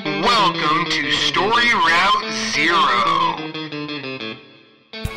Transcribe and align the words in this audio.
Welcome 0.00 0.90
to 0.90 1.12
Story 1.12 1.70
Route 1.74 2.32
Zero. 2.54 3.36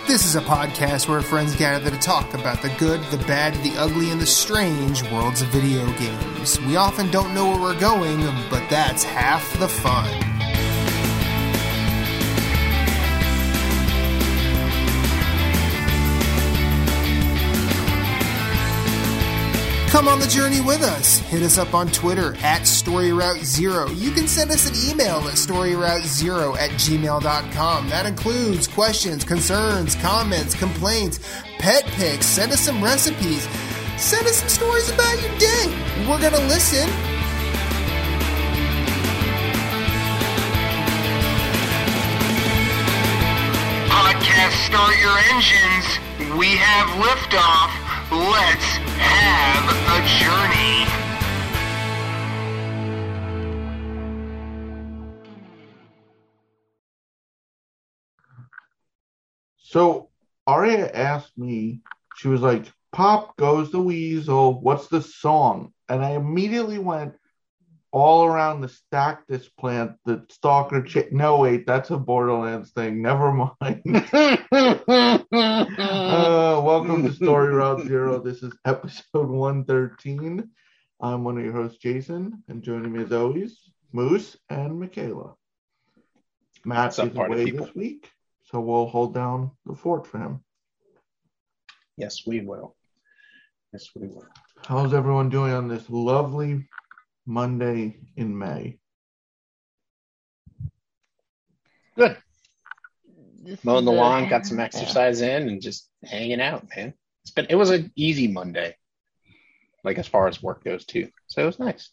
This 0.05 0.25
is 0.25 0.36
a 0.36 0.42
podcast 0.42 1.08
where 1.08 1.21
friends 1.21 1.55
gather 1.55 1.90
to 1.90 1.98
talk 1.98 2.33
about 2.33 2.62
the 2.62 2.67
good, 2.77 3.01
the 3.03 3.17
bad, 3.19 3.53
the 3.64 3.72
ugly, 3.77 4.11
and 4.11 4.19
the 4.19 4.25
strange 4.25 5.01
worlds 5.14 5.42
of 5.42 5.48
video 5.48 5.85
games. 5.98 6.59
We 6.59 6.75
often 6.75 7.09
don't 7.09 7.33
know 7.33 7.51
where 7.51 7.61
we're 7.61 7.80
going, 7.80 8.20
but 8.50 8.70
that's 8.70 9.05
half 9.05 9.57
the 9.59 9.70
fun. 9.70 10.35
Come 19.96 20.09
on 20.09 20.20
the 20.20 20.27
journey 20.27 20.59
with 20.59 20.84
us. 20.84 21.20
Hit 21.20 21.41
us 21.41 21.57
up 21.57 21.73
on 21.73 21.88
Twitter 21.88 22.36
at 22.39 22.64
StoryRoute0. 22.64 23.96
You 23.98 24.11
can 24.11 24.28
send 24.28 24.52
us 24.52 24.70
an 24.70 24.91
email 24.91 25.20
at 25.20 25.36
StoryRoute0 25.36 26.57
at 26.57 26.71
gmail.com. 26.71 27.87
That 27.87 28.06
includes 28.06 28.68
questions, 28.68 29.23
concerns, 29.23 29.96
comments, 29.96 30.54
complaints, 30.54 31.21
pet 31.60 31.86
pics. 31.86 32.25
Send 32.25 32.51
us 32.51 32.59
some 32.59 32.84
recipes. 32.84 33.47
Send 33.95 34.27
us 34.27 34.35
some 34.35 34.49
stories 34.49 34.89
about 34.89 35.21
your 35.21 35.31
day. 35.37 35.67
We're 35.99 36.20
going 36.20 36.34
to 36.34 36.45
listen. 36.48 36.89
Podcast 43.87 44.65
Start 44.65 44.93
Your 44.99 45.17
Engines. 45.31 46.37
We 46.37 46.57
have 46.57 46.89
liftoff. 47.01 47.84
Let's 48.11 48.77
have 48.99 49.65
a 49.89 49.99
journey. 50.19 50.85
So 59.57 60.09
Aria 60.45 60.91
asked 60.91 61.37
me, 61.37 61.81
she 62.15 62.27
was 62.27 62.41
like, 62.41 62.71
Pop 62.91 63.35
goes 63.37 63.71
the 63.71 63.81
weasel, 63.81 64.62
what's 64.62 64.88
the 64.88 65.02
song? 65.02 65.73
And 65.90 66.06
I 66.06 66.12
immediately 66.12 66.78
went 66.78 67.16
all 67.96 68.26
around 68.26 68.60
the 68.60 68.68
Stactus 68.68 69.48
plant, 69.48 69.94
the 70.04 70.26
stalker 70.30 70.82
chick. 70.82 71.14
No, 71.14 71.38
wait, 71.38 71.66
that's 71.66 71.92
a 71.92 71.98
Borderlands 71.98 72.72
thing. 72.72 73.02
Never 73.02 73.32
mind. 73.32 73.82
uh, 74.52 75.22
welcome 76.62 77.04
to 77.04 77.14
Story 77.14 77.54
Route 77.54 77.88
Zero. 77.88 78.22
This 78.22 78.44
is 78.44 78.52
episode 78.66 79.30
113. 79.30 80.50
I'm 81.00 81.24
one 81.24 81.38
of 81.38 81.46
your 81.46 81.54
hosts, 81.54 81.78
Jason, 81.78 82.44
and 82.50 82.62
joining 82.62 82.92
me 82.92 83.04
as 83.04 83.14
always, 83.14 83.58
Moose 83.94 84.36
and 84.50 84.78
Michaela. 84.78 85.36
Matt 86.66 86.98
What's 86.98 87.00
is 87.00 87.16
away 87.16 87.52
this 87.52 87.74
week, 87.76 88.12
so 88.44 88.59
we'll 88.59 88.88
hold 88.88 89.14
down 89.14 89.52
the 89.66 89.74
fort 89.74 90.06
for 90.06 90.18
him. 90.18 90.44
Yes, 91.96 92.28
we 92.28 92.42
will. 92.42 92.76
Yes, 93.72 93.88
we 93.96 94.08
will. 94.08 94.28
How's 94.68 94.94
everyone 94.94 95.30
doing 95.30 95.54
on 95.54 95.70
this 95.70 95.90
lovely 95.90 96.68
Monday 97.26 97.98
in 98.16 98.38
May? 98.38 98.78
Good. 101.98 102.18
This 103.42 103.64
Mowing 103.64 103.86
the 103.86 103.92
is, 103.92 103.98
lawn, 103.98 104.30
got 104.30 104.45
some 104.45 104.58
yeah. 104.58 104.66
exercise 104.66 105.22
in, 105.22 105.48
and 105.48 105.62
just 105.62 105.90
hanging 106.03 106.42
out, 106.42 106.66
man. 106.76 106.94
It's 107.23 107.31
been 107.31 107.48
it 107.50 107.56
was 107.56 107.70
an 107.70 107.92
easy 107.96 108.28
Monday, 108.28 108.76
like 109.84 109.98
as 109.98 110.08
far 110.08 110.28
as 110.28 110.42
work 110.42 110.64
goes 110.64 110.86
too. 110.86 111.09
So 111.28 111.44
it 111.44 111.46
was 111.46 111.59
nice. 111.59 111.90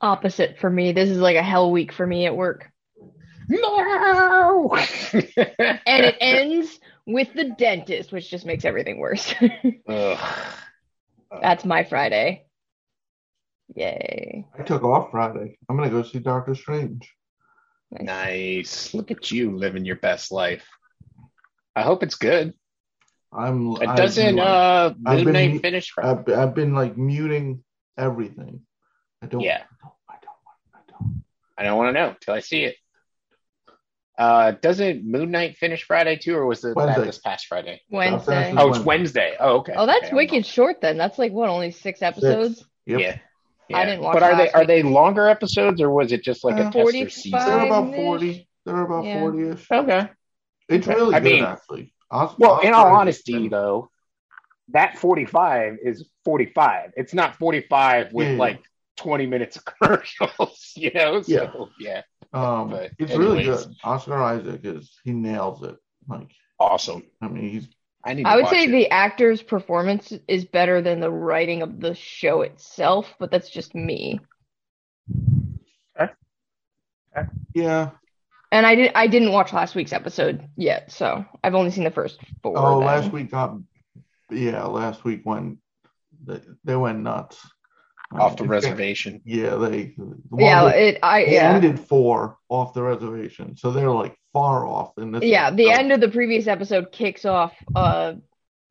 Opposite 0.00 0.58
for 0.58 0.68
me. 0.70 0.92
This 0.92 1.08
is 1.08 1.18
like 1.18 1.36
a 1.36 1.42
hell 1.42 1.70
week 1.70 1.92
for 1.92 2.06
me 2.06 2.26
at 2.26 2.36
work. 2.36 2.70
No. 3.48 4.76
And 5.12 6.04
it 6.04 6.16
ends 6.20 6.78
with 7.06 7.32
the 7.34 7.44
dentist, 7.58 8.12
which 8.12 8.30
just 8.30 8.44
makes 8.44 8.64
everything 8.64 8.98
worse. 8.98 9.34
Ugh. 9.88 10.18
That's 11.40 11.64
my 11.64 11.84
Friday. 11.84 12.44
Yay. 13.74 14.46
I 14.58 14.62
took 14.62 14.82
off 14.82 15.10
Friday. 15.10 15.58
I'm 15.68 15.76
gonna 15.76 15.90
go 15.90 16.02
see 16.02 16.18
Doctor 16.18 16.54
Strange. 16.54 17.12
Nice. 17.90 18.92
Look 18.94 19.10
at 19.10 19.30
you 19.30 19.56
living 19.56 19.84
your 19.84 19.96
best 19.96 20.30
life. 20.32 20.66
I 21.74 21.82
hope 21.82 22.02
it's 22.02 22.16
good. 22.16 22.54
I'm. 23.32 23.72
It 23.72 23.88
I've 23.88 23.96
doesn't 23.96 24.24
been, 24.24 24.36
like- 24.36 24.46
uh 24.48 24.94
I've 25.06 25.24
been- 25.24 25.58
finish 25.60 25.90
Friday. 25.90 26.32
I've, 26.32 26.38
I've 26.38 26.54
been 26.54 26.74
like 26.74 26.96
muting 26.96 27.62
everything. 27.96 28.62
I 29.22 29.26
don't. 29.26 29.40
Yeah. 29.40 29.62
I 29.82 29.84
don't. 29.84 29.92
I 30.08 30.16
don't. 30.22 30.74
I 30.74 30.78
don't. 30.90 31.24
I 31.58 31.62
don't 31.64 31.76
want 31.78 31.88
to 31.94 32.00
know 32.00 32.14
till 32.20 32.34
I 32.34 32.40
see 32.40 32.64
it. 32.64 32.76
Uh, 34.16 34.50
doesn't 34.50 35.04
Moon 35.04 35.30
Knight 35.30 35.56
finish 35.58 35.84
Friday 35.84 36.16
too, 36.16 36.34
or 36.34 36.44
was 36.44 36.64
it 36.64 36.74
that 36.76 37.04
this 37.04 37.18
past 37.18 37.46
Friday? 37.46 37.80
Wednesday. 37.88 38.52
Oh, 38.56 38.70
it's 38.70 38.78
Wednesday. 38.80 38.84
Wednesday. 38.84 39.36
Oh, 39.38 39.58
okay. 39.58 39.74
Oh, 39.76 39.86
that's 39.86 40.06
Okay, 40.06 40.16
wicked 40.16 40.44
short 40.44 40.80
then. 40.80 40.98
That's 40.98 41.18
like 41.20 41.30
what, 41.30 41.48
only 41.48 41.70
six 41.70 42.02
episodes? 42.02 42.64
Yep. 42.86 43.00
Yeah. 43.00 43.18
I 43.74 43.84
didn't 43.84 44.02
watch 44.02 44.14
But 44.14 44.22
are 44.22 44.36
they 44.36 44.44
last 44.44 44.54
are 44.54 44.66
they 44.66 44.82
longer 44.82 45.28
episodes 45.28 45.80
or 45.80 45.90
was 45.90 46.12
it 46.12 46.22
just 46.22 46.44
like 46.44 46.56
a 46.56 46.60
Uh, 46.66 46.70
tester 46.70 46.80
45? 46.82 47.12
season? 47.12 47.40
They're 47.40 47.66
about 47.66 47.94
forty. 47.94 48.48
They're 48.64 48.82
about 48.82 49.04
Yeah. 49.04 49.20
forty-ish. 49.20 49.70
Okay. 49.70 50.08
It's 50.68 50.86
Okay. 50.88 50.96
really 50.96 51.14
I 51.14 51.20
good, 51.20 51.32
mean- 51.32 51.44
actually. 51.44 51.94
Os- 52.10 52.38
Well, 52.38 52.60
in 52.60 52.72
all 52.72 52.86
honesty, 52.86 53.32
been- 53.34 53.48
though, 53.50 53.90
that 54.68 54.98
forty 54.98 55.24
five 55.26 55.78
is 55.82 56.08
forty 56.24 56.46
five. 56.46 56.92
It's 56.96 57.12
not 57.14 57.36
forty 57.36 57.60
five 57.62 58.12
with 58.12 58.26
Yeah, 58.26 58.32
yeah. 58.34 58.38
like 58.38 58.62
twenty 58.96 59.26
minutes 59.26 59.56
of 59.56 59.64
commercials. 59.80 60.72
You 60.76 60.90
know? 60.94 61.22
So 61.22 61.68
yeah, 61.78 62.02
um, 62.32 62.70
but 62.70 62.92
it's 62.98 63.14
really 63.14 63.44
good. 63.44 63.66
Oscar 63.84 64.22
Isaac 64.22 64.60
is 64.64 64.98
he 65.04 65.12
nails 65.12 65.62
it. 65.62 65.76
Like, 66.08 66.30
awesome. 66.58 67.02
I 67.20 67.28
mean, 67.28 67.50
he's 67.50 67.68
I 68.04 68.14
need. 68.14 68.24
To 68.24 68.28
I 68.28 68.36
would 68.36 68.48
say 68.48 68.64
it. 68.64 68.70
the 68.70 68.90
actor's 68.90 69.42
performance 69.42 70.12
is 70.28 70.44
better 70.44 70.80
than 70.80 71.00
the 71.00 71.10
writing 71.10 71.62
of 71.62 71.80
the 71.80 71.94
show 71.94 72.42
itself, 72.42 73.14
but 73.18 73.30
that's 73.30 73.50
just 73.50 73.74
me. 73.74 74.20
yeah. 77.54 77.90
And 78.50 78.66
I 78.66 78.74
did 78.74 78.92
I 78.94 79.06
didn't 79.06 79.32
watch 79.32 79.52
last 79.52 79.74
week's 79.74 79.92
episode 79.92 80.48
yet, 80.56 80.90
so 80.90 81.24
I've 81.44 81.54
only 81.54 81.70
seen 81.70 81.84
the 81.84 81.90
first 81.90 82.18
four. 82.42 82.54
Oh, 82.56 82.78
then. 82.78 82.86
last 82.86 83.12
week 83.12 83.30
got. 83.30 83.58
Yeah, 84.30 84.64
last 84.64 85.04
week 85.04 85.22
went. 85.24 85.58
They, 86.24 86.40
they 86.64 86.76
went 86.76 87.00
nuts. 87.00 87.40
off 88.12 88.36
the 88.36 88.44
reservation. 88.44 89.20
Yeah, 89.24 89.56
they. 89.56 89.94
the 89.96 90.16
Yeah, 90.38 90.64
that- 90.64 90.76
it 90.78 90.98
I 91.02 91.24
yeah. 91.24 91.52
ended 91.52 91.78
four 91.80 92.38
off 92.48 92.72
the 92.74 92.82
reservation, 92.82 93.56
so 93.56 93.70
they're 93.70 93.90
like 93.90 94.17
far 94.32 94.66
off 94.66 94.96
in 94.98 95.12
this. 95.12 95.24
Yeah, 95.24 95.50
the 95.50 95.70
episode. 95.70 95.80
end 95.80 95.92
of 95.92 96.00
the 96.00 96.08
previous 96.08 96.46
episode 96.46 96.92
kicks 96.92 97.24
off 97.24 97.52
uh 97.74 98.14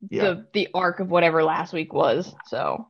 Yeah, 0.10 0.24
the 0.24 0.48
the 0.54 0.68
arc 0.74 1.00
of 1.00 1.10
whatever 1.10 1.44
last 1.44 1.74
week 1.74 1.94
was. 1.94 2.34
So 2.48 2.88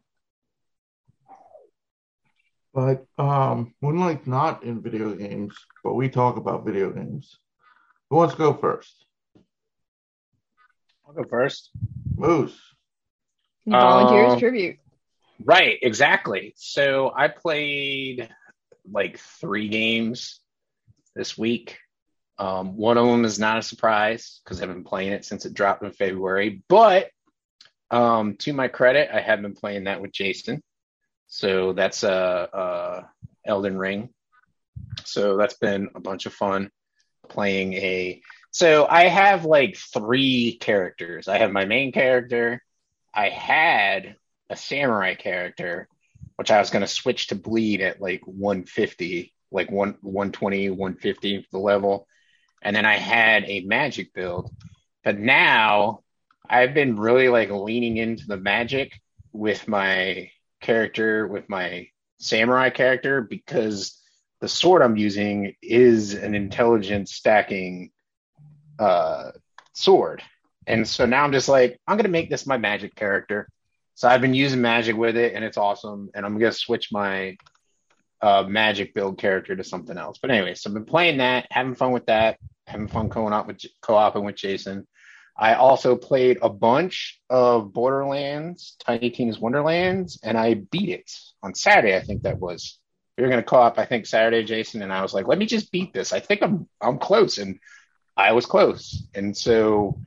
but 2.78 3.08
um, 3.18 3.74
we're 3.82 3.94
not 4.28 4.62
in 4.62 4.84
video 4.84 5.16
games, 5.16 5.56
but 5.84 5.96
we 5.96 6.10
talk 6.10 6.38
about 6.38 6.64
video 6.64 6.92
games. 6.92 7.40
Who 8.12 8.18
wants 8.18 8.36
to 8.36 8.38
go 8.38 8.54
first? 8.54 9.04
I'll 11.08 11.16
go 11.16 11.24
first. 11.28 11.72
Moose. 12.16 12.56
volunteers 13.66 14.34
Uh, 14.34 14.40
tribute. 14.40 14.78
Right, 15.44 15.80
exactly. 15.82 16.54
So 16.56 17.12
I 17.18 17.30
played 17.30 18.30
like 18.92 19.18
three 19.18 19.70
games 19.70 20.40
this 21.16 21.36
week. 21.36 21.80
Um, 22.40 22.78
one 22.78 22.98
of 22.98 23.08
them 23.08 23.26
is 23.26 23.40
not 23.40 23.58
a 23.58 23.64
surprise 23.64 24.42
because 24.44 24.62
I've 24.62 24.68
been 24.68 24.84
playing 24.84 25.12
it 25.12 25.26
since 25.26 25.46
it 25.46 25.54
dropped 25.54 25.84
in 25.84 25.92
February. 25.92 26.64
But 26.68 27.10
um, 27.90 28.36
to 28.38 28.54
my 28.54 28.68
credit, 28.68 29.10
I 29.12 29.22
have 29.22 29.42
been 29.42 29.56
playing 29.56 29.86
that 29.86 30.02
with 30.02 30.12
Jason. 30.12 30.62
So 31.28 31.74
that's 31.74 32.04
uh, 32.04 32.48
uh, 32.54 33.04
Elden 33.46 33.78
Ring. 33.78 34.10
So 35.06 35.38
that's 35.38 35.56
been 35.56 35.90
a 35.96 36.00
bunch 36.00 36.26
of 36.26 36.34
fun 36.34 36.70
playing 37.28 37.74
a. 37.74 38.22
So 38.52 38.88
I 38.90 39.04
have 39.04 39.46
like 39.46 39.78
three 39.78 40.58
characters. 40.60 41.28
I 41.28 41.38
have 41.40 41.52
my 41.52 41.66
main 41.66 41.92
character. 41.92 42.62
I 43.14 43.30
had 43.30 44.16
a 44.50 44.56
samurai 44.56 45.16
character, 45.16 45.88
which 46.36 46.52
I 46.52 46.60
was 46.60 46.70
going 46.70 46.82
to 46.82 46.88
switch 46.88 47.28
to 47.28 47.36
bleed 47.36 47.82
at 47.82 48.02
like 48.02 48.22
150, 48.26 49.34
like 49.52 49.72
one 49.72 49.98
120, 50.02 50.70
150 50.70 51.48
the 51.52 51.58
level, 51.58 52.08
and 52.62 52.76
then 52.76 52.86
I 52.86 52.96
had 52.96 53.44
a 53.46 53.62
magic 53.62 54.14
build. 54.14 54.52
But 55.04 55.20
now 55.20 56.02
I've 56.50 56.74
been 56.74 57.00
really 57.00 57.30
like 57.30 57.50
leaning 57.50 57.98
into 57.98 58.26
the 58.28 58.38
magic 58.38 59.00
with 59.34 59.68
my 59.68 60.32
character, 60.62 61.28
with 61.28 61.50
my 61.50 61.88
samurai 62.20 62.70
character, 62.70 63.22
because 63.22 64.02
the 64.42 64.48
sword 64.48 64.82
I'm 64.82 64.98
using 64.98 65.54
is 65.62 66.14
an 66.14 66.36
intelligence 66.36 67.14
stacking 67.14 67.92
uh, 68.80 69.32
sword. 69.74 70.22
And 70.66 70.88
so 70.88 71.06
now 71.06 71.24
I'm 71.24 71.32
just 71.32 71.48
like, 71.50 71.80
I'm 71.88 71.98
gonna 71.98 72.10
make 72.10 72.30
this 72.30 72.46
my 72.46 72.58
magic 72.58 72.96
character. 72.96 73.48
So 73.96 74.08
I've 74.08 74.22
been 74.22 74.34
using 74.34 74.62
magic 74.62 74.96
with 74.96 75.16
it, 75.16 75.34
and 75.34 75.44
it's 75.44 75.58
awesome. 75.58 76.10
And 76.14 76.26
I'm 76.26 76.38
gonna 76.38 76.52
switch 76.52 76.92
my 76.92 77.38
uh, 78.22 78.44
magic 78.48 78.94
build 78.94 79.18
character 79.18 79.56
to 79.56 79.64
something 79.64 79.98
else. 79.98 80.18
But 80.20 80.32
anyway, 80.32 80.56
so 80.56 80.70
I've 80.70 80.74
been 80.74 80.86
playing 80.86 81.18
that, 81.18 81.48
having 81.52 81.76
fun 81.76 81.92
with 81.92 82.08
that, 82.08 82.38
having 82.66 82.88
fun 82.88 83.10
co-op 83.10 83.48
with 83.48 83.62
co-oping 83.82 84.24
with 84.24 84.36
Jason. 84.36 84.88
I 85.38 85.54
also 85.54 85.96
played 85.96 86.40
a 86.42 86.50
bunch 86.50 87.20
of 87.30 87.72
Borderlands, 87.72 88.76
Tiny 88.80 89.12
Tina's 89.12 89.40
Wonderlands, 89.40 90.20
and 90.24 90.36
I 90.38 90.56
beat 90.56 90.90
it 90.90 91.12
on 91.44 91.54
Saturday. 91.54 91.96
I 91.96 92.02
think 92.02 92.24
that 92.24 92.40
was. 92.40 92.80
We 93.18 93.24
were 93.24 93.30
going 93.30 93.42
to 93.42 93.50
co-op, 93.50 93.80
I 93.80 93.86
think 93.86 94.06
Saturday, 94.06 94.44
Jason, 94.44 94.84
and 94.84 94.94
I 94.94 95.02
was 95.02 95.14
like, 95.14 95.28
"Let 95.28 95.40
me 95.40 95.46
just 95.48 95.72
beat 95.72 95.94
this. 95.94 96.14
I 96.14 96.20
think 96.20 96.42
I'm 96.44 96.68
I'm 96.82 97.00
close," 97.00 97.38
and 97.38 97.60
I 98.16 98.34
was 98.34 98.46
close. 98.46 99.08
And 99.14 99.36
so 99.36 100.00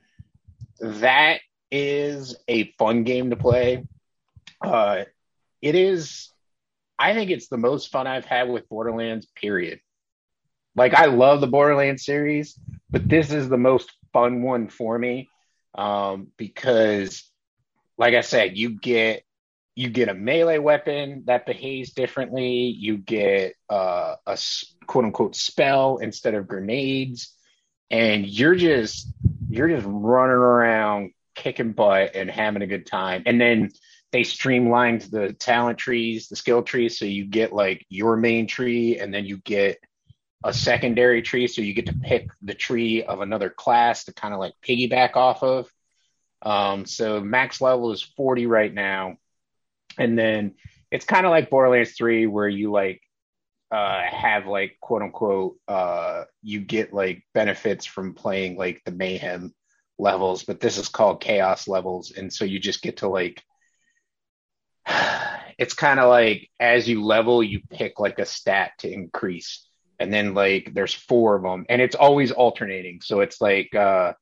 that 0.79 1.39
is 1.71 2.35
a 2.47 2.71
fun 2.73 3.03
game 3.03 3.29
to 3.29 3.35
play. 3.35 3.85
Uh, 4.61 5.05
it 5.61 5.75
is. 5.75 6.30
I 7.01 7.15
think 7.15 7.31
it's 7.31 7.47
the 7.47 7.57
most 7.57 7.91
fun 7.91 8.05
I've 8.05 8.25
had 8.25 8.47
with 8.47 8.69
Borderlands. 8.69 9.25
Period. 9.35 9.79
Like 10.75 10.93
I 10.93 11.05
love 11.05 11.41
the 11.41 11.47
Borderlands 11.47 12.05
series, 12.05 12.57
but 12.91 13.09
this 13.09 13.31
is 13.31 13.49
the 13.49 13.57
most 13.57 13.91
fun 14.13 14.43
one 14.43 14.69
for 14.69 14.99
me 14.99 15.27
um, 15.75 16.27
because, 16.37 17.27
like 17.97 18.13
I 18.13 18.21
said, 18.21 18.55
you 18.55 18.79
get 18.79 19.23
you 19.75 19.89
get 19.89 20.09
a 20.09 20.13
melee 20.13 20.59
weapon 20.59 21.23
that 21.25 21.47
behaves 21.47 21.91
differently. 21.93 22.67
You 22.67 22.97
get 22.97 23.55
uh, 23.67 24.15
a 24.27 24.37
quote 24.85 25.05
unquote 25.05 25.35
spell 25.35 25.97
instead 25.97 26.35
of 26.35 26.47
grenades, 26.47 27.33
and 27.89 28.27
you're 28.27 28.55
just 28.55 29.11
you're 29.49 29.69
just 29.69 29.87
running 29.89 30.35
around 30.35 31.13
kicking 31.33 31.71
butt 31.71 32.15
and 32.15 32.29
having 32.29 32.61
a 32.61 32.67
good 32.67 32.85
time. 32.85 33.23
And 33.25 33.41
then 33.41 33.71
they 34.11 34.23
streamlined 34.23 35.01
the 35.03 35.33
talent 35.33 35.77
trees, 35.77 36.27
the 36.27 36.35
skill 36.35 36.63
trees, 36.63 36.99
so 36.99 37.05
you 37.05 37.25
get 37.25 37.53
like 37.53 37.85
your 37.89 38.17
main 38.17 38.47
tree, 38.47 38.99
and 38.99 39.13
then 39.13 39.25
you 39.25 39.37
get 39.37 39.79
a 40.43 40.53
secondary 40.53 41.21
tree, 41.21 41.47
so 41.47 41.61
you 41.61 41.73
get 41.73 41.85
to 41.85 41.93
pick 41.93 42.27
the 42.41 42.53
tree 42.53 43.03
of 43.03 43.21
another 43.21 43.49
class 43.49 44.05
to 44.05 44.13
kind 44.13 44.33
of 44.33 44.39
like 44.39 44.53
piggyback 44.65 45.15
off 45.15 45.43
of. 45.43 45.71
Um, 46.41 46.85
so 46.85 47.21
max 47.21 47.61
level 47.61 47.91
is 47.91 48.01
40 48.01 48.47
right 48.47 48.73
now. 48.73 49.17
And 49.97 50.17
then 50.17 50.55
it's 50.89 51.05
kind 51.05 51.25
of 51.25 51.29
like 51.29 51.49
Borderlands 51.49 51.93
3 51.95 52.27
where 52.27 52.47
you 52.47 52.71
like 52.71 53.01
uh, 53.71 54.01
have 54.03 54.47
like 54.47 54.77
quote 54.81 55.01
unquote 55.01 55.57
uh, 55.67 56.23
you 56.41 56.59
get 56.59 56.93
like 56.93 57.23
benefits 57.33 57.85
from 57.85 58.15
playing 58.15 58.57
like 58.57 58.81
the 58.85 58.91
mayhem 58.91 59.53
levels, 59.97 60.43
but 60.43 60.59
this 60.59 60.77
is 60.77 60.89
called 60.89 61.21
chaos 61.21 61.67
levels. 61.67 62.11
And 62.11 62.33
so 62.33 62.43
you 62.45 62.59
just 62.59 62.81
get 62.81 62.97
to 62.97 63.07
like 63.07 63.43
it's 65.57 65.73
kind 65.73 65.99
of 65.99 66.09
like 66.09 66.49
as 66.59 66.87
you 66.87 67.03
level, 67.03 67.43
you 67.43 67.61
pick 67.69 67.99
like 67.99 68.19
a 68.19 68.25
stat 68.25 68.71
to 68.79 68.91
increase. 68.91 69.67
And 69.99 70.11
then 70.11 70.33
like 70.33 70.71
there's 70.73 70.93
four 70.93 71.35
of 71.35 71.43
them 71.43 71.65
and 71.69 71.79
it's 71.81 71.95
always 71.95 72.31
alternating. 72.31 73.01
So 73.01 73.19
it's 73.19 73.39
like 73.39 73.75
uh 73.75 74.13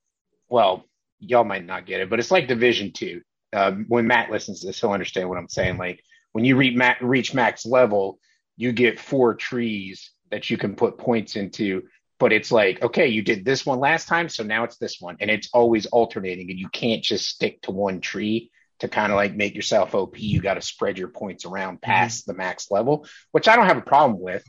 well 0.50 0.84
y'all 1.22 1.44
might 1.44 1.66
not 1.66 1.86
get 1.86 2.00
it 2.02 2.10
but 2.10 2.20
it's 2.20 2.32
like 2.32 2.48
division 2.48 2.92
two. 2.92 3.22
Uh, 3.52 3.72
when 3.88 4.06
matt 4.06 4.30
listens 4.30 4.60
to 4.60 4.68
this 4.68 4.80
he'll 4.80 4.92
understand 4.92 5.30
what 5.30 5.38
i'm 5.38 5.50
saying. 5.50 5.78
Like 5.78 6.04
when 6.34 6.46
you 6.46 6.56
reach, 6.56 6.78
reach 7.02 7.34
max 7.34 7.66
level 7.66 8.20
you 8.58 8.74
get 8.74 9.00
four 9.00 9.34
trees 9.34 10.12
that 10.32 10.50
you 10.50 10.58
can 10.58 10.76
put 10.76 10.98
points 10.98 11.36
into. 11.38 11.84
But 12.20 12.34
it's 12.34 12.52
like 12.52 12.82
okay 12.82 13.08
you 13.08 13.22
did 13.22 13.46
this 13.46 13.66
one 13.66 13.80
last 13.80 14.10
time 14.10 14.28
so 14.28 14.44
now 14.44 14.66
it's 14.66 14.78
this 14.78 14.98
one. 15.00 15.16
And 15.22 15.32
it's 15.32 15.50
always 15.54 15.86
alternating 15.86 16.50
and 16.52 16.60
you 16.60 16.68
can't 16.68 17.02
just 17.02 17.30
stick 17.30 17.62
to 17.62 17.72
one 17.72 18.02
tree 18.02 18.52
to 18.80 18.88
kind 18.88 19.12
of 19.12 19.16
like 19.16 19.36
make 19.36 19.56
yourself 19.56 19.94
op 19.94 20.20
you 20.20 20.42
got 20.42 20.56
to 20.56 20.62
spread 20.62 20.98
your 20.98 21.10
points 21.10 21.46
around 21.46 21.82
past 21.82 22.24
mm-hmm. 22.24 22.32
the 22.32 22.38
max 22.38 22.72
level 22.72 23.06
which 23.32 23.48
i 23.48 23.56
don't 23.56 23.68
have 23.68 23.78
a 23.78 23.82
problem 23.82 24.20
with 24.20 24.44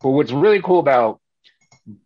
but 0.00 0.10
what's 0.10 0.32
really 0.32 0.62
cool 0.62 0.78
about 0.78 1.20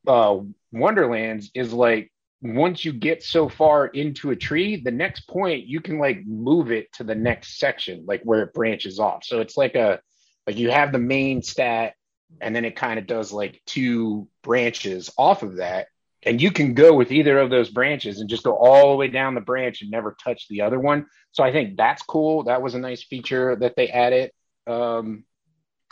uh, 0.07 0.39
Wonderlands 0.73 1.51
is 1.55 1.73
like 1.73 2.11
once 2.41 2.85
you 2.85 2.93
get 2.93 3.23
so 3.23 3.49
far 3.49 3.87
into 3.87 4.31
a 4.31 4.37
tree, 4.37 4.77
the 4.77 4.91
next 4.91 5.29
point 5.29 5.67
you 5.67 5.81
can 5.81 5.99
like 5.99 6.25
move 6.27 6.73
it 6.73 6.93
to 6.95 7.05
the 7.05 7.15
next 7.15 7.59
section, 7.59 8.05
like 8.07 8.23
where 8.23 8.43
it 8.43 8.55
branches 8.55 8.99
off. 8.99 9.25
So 9.25 9.41
it's 9.41 9.57
like 9.57 9.75
a 9.75 10.01
like 10.47 10.57
you 10.57 10.71
have 10.71 10.93
the 10.93 10.99
main 10.99 11.43
stat, 11.43 11.95
and 12.41 12.57
then 12.57 12.65
it 12.65 12.77
kind 12.77 12.99
of 12.99 13.07
does 13.07 13.33
like 13.33 13.61
two 13.67 14.29
branches 14.43 15.11
off 15.17 15.43
of 15.43 15.57
that. 15.57 15.87
And 16.25 16.41
you 16.41 16.53
can 16.53 16.75
go 16.75 16.95
with 16.95 17.11
either 17.11 17.39
of 17.39 17.51
those 17.51 17.69
branches 17.69 18.21
and 18.21 18.31
just 18.31 18.45
go 18.45 18.57
all 18.57 18.91
the 18.91 18.97
way 18.97 19.09
down 19.09 19.35
the 19.35 19.41
branch 19.41 19.83
and 19.83 19.91
never 19.91 20.17
touch 20.23 20.47
the 20.49 20.63
other 20.63 20.79
one. 20.79 21.07
So 21.33 21.43
I 21.43 21.53
think 21.53 21.77
that's 21.77 22.03
cool. 22.03 22.45
That 22.45 22.63
was 22.63 22.75
a 22.75 22.79
nice 22.79 23.03
feature 23.03 23.57
that 23.57 23.75
they 23.77 23.89
added. 23.89 24.31
Um, 24.67 25.25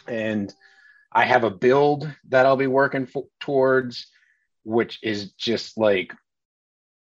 and 0.07 0.53
I 1.13 1.25
have 1.25 1.45
a 1.45 1.51
build 1.51 2.09
that 2.29 2.47
I'll 2.47 2.57
be 2.57 2.69
working 2.69 3.07
for, 3.07 3.25
towards, 3.41 4.07
which 4.63 5.01
is 5.03 5.33
just 5.33 5.77
like 5.77 6.13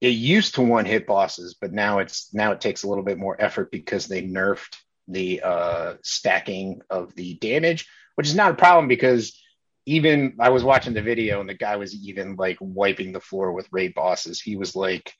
it 0.01 0.10
used 0.10 0.56
to 0.56 0.62
one 0.62 0.86
hit 0.86 1.06
bosses, 1.07 1.56
but 1.60 1.71
now 1.71 2.00
it's 2.00 2.33
now 2.33 2.51
it 2.51 2.60
takes 2.60 2.83
a 2.83 2.89
little 2.89 3.04
bit 3.04 3.18
more 3.18 3.39
effort 3.39 3.71
because 3.71 4.07
they 4.07 4.21
nerfed 4.24 4.75
the 5.07 5.42
uh, 5.42 5.94
stacking 6.04 6.81
of 6.89 7.13
the 7.15 7.36
damage, 7.36 7.88
which 8.15 8.27
is 8.27 8.36
not 8.36 8.51
a 8.51 8.56
problem 8.56 8.88
because 8.88 9.39
even 9.86 10.36
I 10.40 10.50
was 10.50 10.64
watching 10.64 10.94
the 10.94 11.02
video 11.02 11.40
and 11.40 11.50
the 11.50 11.54
guy 11.54 11.76
was 11.76 11.96
even 11.96 12.36
like 12.36 12.58
wiping 12.60 13.12
the 13.12 13.20
floor 13.20 13.52
with 13.52 13.68
raid 13.72 13.94
bosses. 13.94 14.42
He 14.42 14.56
was 14.56 14.76
like 14.76 15.14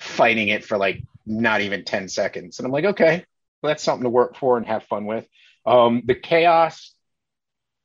fighting 0.00 0.48
it 0.48 0.64
for 0.64 0.78
like 0.78 1.02
not 1.26 1.60
even 1.60 1.84
10 1.84 2.08
seconds. 2.08 2.58
And 2.58 2.66
I'm 2.66 2.72
like, 2.72 2.84
okay, 2.84 3.24
well, 3.62 3.70
that's 3.70 3.82
something 3.82 4.04
to 4.04 4.10
work 4.10 4.36
for 4.36 4.56
and 4.56 4.66
have 4.66 4.84
fun 4.84 5.04
with. 5.04 5.26
Um, 5.66 6.02
the 6.04 6.14
chaos 6.14 6.94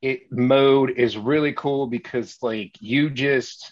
it 0.01 0.29
mode 0.31 0.91
is 0.91 1.17
really 1.17 1.53
cool 1.53 1.87
because 1.87 2.37
like 2.41 2.75
you 2.81 3.09
just 3.09 3.71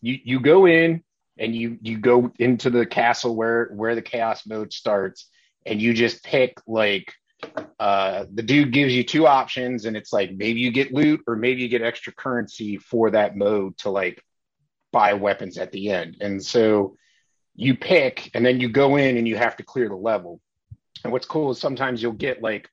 you 0.00 0.18
you 0.24 0.40
go 0.40 0.66
in 0.66 1.02
and 1.38 1.54
you 1.54 1.78
you 1.82 1.98
go 1.98 2.32
into 2.38 2.70
the 2.70 2.86
castle 2.86 3.36
where 3.36 3.66
where 3.66 3.94
the 3.94 4.02
chaos 4.02 4.46
mode 4.46 4.72
starts 4.72 5.26
and 5.66 5.80
you 5.80 5.92
just 5.92 6.24
pick 6.24 6.58
like 6.66 7.12
uh 7.78 8.24
the 8.34 8.42
dude 8.42 8.72
gives 8.72 8.94
you 8.94 9.02
two 9.02 9.26
options 9.26 9.86
and 9.86 9.96
it's 9.96 10.12
like 10.12 10.30
maybe 10.32 10.60
you 10.60 10.70
get 10.70 10.92
loot 10.92 11.20
or 11.26 11.36
maybe 11.36 11.62
you 11.62 11.68
get 11.68 11.82
extra 11.82 12.12
currency 12.12 12.76
for 12.76 13.10
that 13.10 13.36
mode 13.36 13.76
to 13.78 13.90
like 13.90 14.22
buy 14.92 15.14
weapons 15.14 15.58
at 15.58 15.72
the 15.72 15.90
end. 15.90 16.16
And 16.20 16.44
so 16.44 16.96
you 17.54 17.76
pick 17.76 18.30
and 18.34 18.44
then 18.44 18.60
you 18.60 18.68
go 18.68 18.96
in 18.96 19.16
and 19.16 19.26
you 19.26 19.36
have 19.36 19.56
to 19.56 19.62
clear 19.62 19.88
the 19.88 19.94
level. 19.94 20.40
And 21.04 21.12
what's 21.12 21.26
cool 21.26 21.50
is 21.50 21.60
sometimes 21.60 22.02
you'll 22.02 22.12
get 22.12 22.42
like 22.42 22.68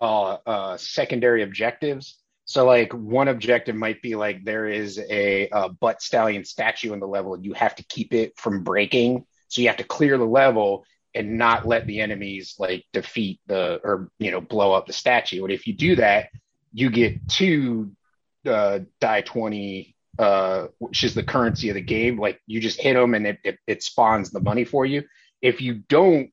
uh, 0.00 0.38
uh 0.46 0.76
secondary 0.76 1.42
objectives. 1.42 2.18
So, 2.44 2.66
like, 2.66 2.92
one 2.92 3.28
objective 3.28 3.76
might 3.76 4.02
be 4.02 4.16
like 4.16 4.44
there 4.44 4.66
is 4.66 4.98
a, 4.98 5.48
a 5.52 5.68
butt 5.68 6.02
stallion 6.02 6.44
statue 6.44 6.92
in 6.92 6.98
the 6.98 7.06
level, 7.06 7.34
and 7.34 7.44
you 7.44 7.52
have 7.52 7.76
to 7.76 7.84
keep 7.84 8.12
it 8.12 8.36
from 8.36 8.64
breaking. 8.64 9.24
So, 9.46 9.62
you 9.62 9.68
have 9.68 9.76
to 9.76 9.84
clear 9.84 10.18
the 10.18 10.24
level 10.24 10.84
and 11.14 11.38
not 11.38 11.66
let 11.66 11.86
the 11.86 12.00
enemies 12.00 12.54
like 12.58 12.84
defeat 12.92 13.40
the 13.46 13.80
or, 13.84 14.10
you 14.18 14.30
know, 14.30 14.40
blow 14.40 14.72
up 14.72 14.86
the 14.86 14.92
statue. 14.92 15.44
And 15.44 15.52
if 15.52 15.66
you 15.66 15.74
do 15.74 15.96
that, 15.96 16.30
you 16.72 16.90
get 16.90 17.28
two 17.28 17.92
uh, 18.46 18.80
die 19.00 19.20
20, 19.20 19.94
uh, 20.18 20.68
which 20.78 21.04
is 21.04 21.14
the 21.14 21.22
currency 21.22 21.68
of 21.68 21.74
the 21.74 21.80
game. 21.82 22.18
Like, 22.18 22.40
you 22.46 22.60
just 22.60 22.80
hit 22.80 22.94
them 22.94 23.14
and 23.14 23.26
it, 23.26 23.38
it, 23.44 23.58
it 23.66 23.82
spawns 23.82 24.30
the 24.30 24.40
money 24.40 24.64
for 24.64 24.86
you. 24.86 25.04
If 25.40 25.60
you 25.60 25.82
don't 25.88 26.30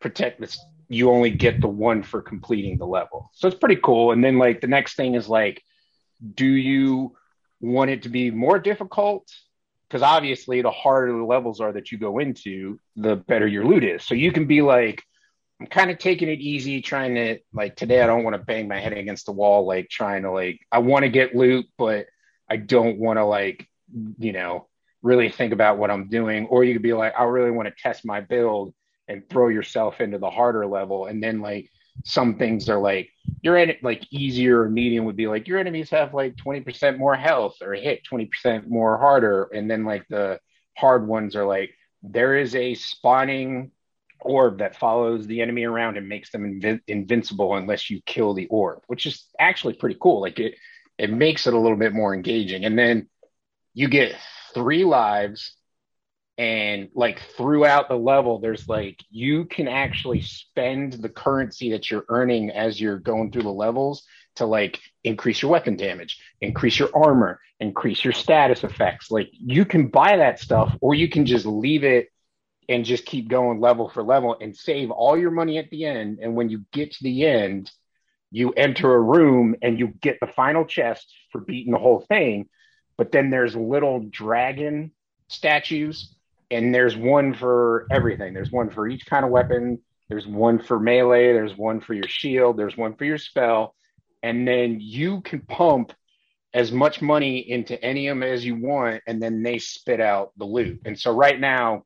protect 0.00 0.40
this 0.40 0.58
you 0.90 1.08
only 1.08 1.30
get 1.30 1.60
the 1.60 1.68
one 1.68 2.02
for 2.02 2.20
completing 2.20 2.76
the 2.76 2.84
level. 2.84 3.30
So 3.32 3.46
it's 3.46 3.56
pretty 3.56 3.78
cool. 3.82 4.10
And 4.10 4.22
then 4.22 4.38
like 4.38 4.60
the 4.60 4.66
next 4.66 4.96
thing 4.96 5.14
is 5.14 5.28
like, 5.28 5.62
do 6.34 6.44
you 6.44 7.16
want 7.60 7.90
it 7.90 8.02
to 8.02 8.08
be 8.08 8.32
more 8.32 8.58
difficult? 8.58 9.30
Because 9.90 10.02
obviously, 10.02 10.62
the 10.62 10.70
harder 10.70 11.12
the 11.12 11.24
levels 11.24 11.60
are 11.60 11.72
that 11.72 11.90
you 11.90 11.98
go 11.98 12.20
into, 12.20 12.78
the 12.94 13.16
better 13.16 13.48
your 13.48 13.64
loot 13.64 13.82
is. 13.82 14.04
So 14.04 14.14
you 14.14 14.30
can 14.30 14.46
be 14.46 14.62
like, 14.62 15.02
I'm 15.60 15.66
kind 15.66 15.90
of 15.90 15.98
taking 15.98 16.28
it 16.28 16.38
easy, 16.38 16.80
trying 16.80 17.16
to 17.16 17.38
like 17.52 17.74
today. 17.74 18.00
I 18.00 18.06
don't 18.06 18.22
want 18.22 18.34
to 18.34 18.42
bang 18.42 18.68
my 18.68 18.78
head 18.78 18.92
against 18.92 19.26
the 19.26 19.32
wall, 19.32 19.66
like 19.66 19.88
trying 19.90 20.22
to 20.22 20.30
like 20.30 20.60
I 20.70 20.78
want 20.78 21.02
to 21.02 21.08
get 21.08 21.34
loot, 21.34 21.66
but 21.76 22.06
I 22.48 22.56
don't 22.56 22.98
want 22.98 23.18
to 23.18 23.24
like 23.24 23.68
you 24.18 24.32
know 24.32 24.68
really 25.02 25.28
think 25.28 25.52
about 25.52 25.76
what 25.78 25.90
I'm 25.90 26.08
doing. 26.08 26.46
Or 26.46 26.62
you 26.62 26.74
could 26.74 26.82
be 26.82 26.92
like, 26.92 27.14
I 27.18 27.24
really 27.24 27.50
want 27.50 27.68
to 27.68 27.82
test 27.82 28.04
my 28.04 28.20
build 28.20 28.72
and 29.08 29.28
throw 29.28 29.48
yourself 29.48 30.00
into 30.00 30.18
the 30.18 30.30
harder 30.30 30.66
level 30.66 31.06
and 31.06 31.22
then 31.22 31.40
like 31.40 31.68
some 32.04 32.36
things 32.36 32.68
are 32.68 32.78
like 32.78 33.10
your 33.42 33.56
en- 33.56 33.76
like 33.82 34.06
easier 34.10 34.62
or 34.62 34.70
medium 34.70 35.04
would 35.04 35.16
be 35.16 35.26
like 35.26 35.46
your 35.48 35.58
enemies 35.58 35.90
have 35.90 36.14
like 36.14 36.36
20% 36.36 36.98
more 36.98 37.14
health 37.14 37.56
or 37.62 37.74
hit 37.74 38.02
20% 38.10 38.68
more 38.68 38.98
harder. 38.98 39.44
And 39.44 39.70
then 39.70 39.84
like 39.84 40.06
the 40.08 40.40
hard 40.76 41.06
ones 41.06 41.36
are 41.36 41.44
like 41.44 41.70
there 42.02 42.36
is 42.36 42.54
a 42.54 42.74
spawning 42.74 43.70
orb 44.20 44.58
that 44.58 44.76
follows 44.76 45.26
the 45.26 45.40
enemy 45.40 45.64
around 45.64 45.96
and 45.96 46.08
makes 46.08 46.30
them 46.30 46.60
inv- 46.60 46.80
invincible 46.86 47.54
unless 47.54 47.88
you 47.88 48.00
kill 48.04 48.34
the 48.34 48.46
orb 48.46 48.82
which 48.86 49.06
is 49.06 49.26
actually 49.38 49.74
pretty 49.74 49.96
cool. 50.00 50.20
Like 50.20 50.38
it 50.38 50.54
it 50.98 51.10
makes 51.10 51.46
it 51.46 51.54
a 51.54 51.58
little 51.58 51.78
bit 51.78 51.94
more 51.94 52.14
engaging. 52.14 52.64
And 52.64 52.78
then 52.78 53.08
you 53.72 53.88
get 53.88 54.16
three 54.52 54.84
lives 54.84 55.54
and 56.40 56.88
like 56.94 57.20
throughout 57.36 57.90
the 57.90 57.94
level 57.94 58.38
there's 58.38 58.66
like 58.66 58.98
you 59.10 59.44
can 59.44 59.68
actually 59.68 60.22
spend 60.22 60.94
the 60.94 61.08
currency 61.10 61.72
that 61.72 61.90
you're 61.90 62.06
earning 62.08 62.50
as 62.50 62.80
you're 62.80 62.98
going 62.98 63.30
through 63.30 63.42
the 63.42 63.50
levels 63.50 64.04
to 64.36 64.46
like 64.46 64.80
increase 65.04 65.42
your 65.42 65.50
weapon 65.50 65.76
damage, 65.76 66.18
increase 66.40 66.78
your 66.78 66.88
armor, 66.94 67.38
increase 67.58 68.02
your 68.02 68.14
status 68.14 68.64
effects. 68.64 69.10
Like 69.10 69.28
you 69.32 69.66
can 69.66 69.88
buy 69.88 70.16
that 70.16 70.40
stuff 70.40 70.74
or 70.80 70.94
you 70.94 71.10
can 71.10 71.26
just 71.26 71.44
leave 71.44 71.84
it 71.84 72.08
and 72.70 72.86
just 72.86 73.04
keep 73.04 73.28
going 73.28 73.60
level 73.60 73.90
for 73.90 74.02
level 74.02 74.34
and 74.40 74.56
save 74.56 74.90
all 74.90 75.18
your 75.18 75.30
money 75.30 75.58
at 75.58 75.68
the 75.68 75.84
end. 75.84 76.20
And 76.22 76.36
when 76.36 76.48
you 76.48 76.64
get 76.72 76.92
to 76.92 77.04
the 77.04 77.26
end, 77.26 77.70
you 78.30 78.52
enter 78.52 78.94
a 78.94 79.00
room 79.00 79.56
and 79.60 79.78
you 79.78 79.88
get 79.88 80.18
the 80.20 80.26
final 80.28 80.64
chest 80.64 81.12
for 81.32 81.42
beating 81.42 81.74
the 81.74 81.78
whole 81.78 82.00
thing. 82.00 82.48
But 82.96 83.12
then 83.12 83.28
there's 83.28 83.54
little 83.54 84.06
dragon 84.08 84.92
statues, 85.28 86.14
and 86.50 86.74
there's 86.74 86.96
one 86.96 87.34
for 87.34 87.86
everything. 87.90 88.34
There's 88.34 88.50
one 88.50 88.70
for 88.70 88.88
each 88.88 89.06
kind 89.06 89.24
of 89.24 89.30
weapon. 89.30 89.78
There's 90.08 90.26
one 90.26 90.58
for 90.58 90.80
melee. 90.80 91.32
There's 91.32 91.56
one 91.56 91.80
for 91.80 91.94
your 91.94 92.08
shield. 92.08 92.56
There's 92.56 92.76
one 92.76 92.94
for 92.94 93.04
your 93.04 93.18
spell. 93.18 93.74
And 94.22 94.46
then 94.46 94.78
you 94.80 95.20
can 95.20 95.40
pump 95.40 95.92
as 96.52 96.72
much 96.72 97.00
money 97.00 97.38
into 97.38 97.80
any 97.82 98.08
of 98.08 98.16
them 98.16 98.24
as 98.24 98.44
you 98.44 98.56
want, 98.56 99.02
and 99.06 99.22
then 99.22 99.42
they 99.42 99.58
spit 99.58 100.00
out 100.00 100.32
the 100.36 100.44
loot. 100.44 100.80
And 100.84 100.98
so 100.98 101.12
right 101.12 101.38
now, 101.38 101.84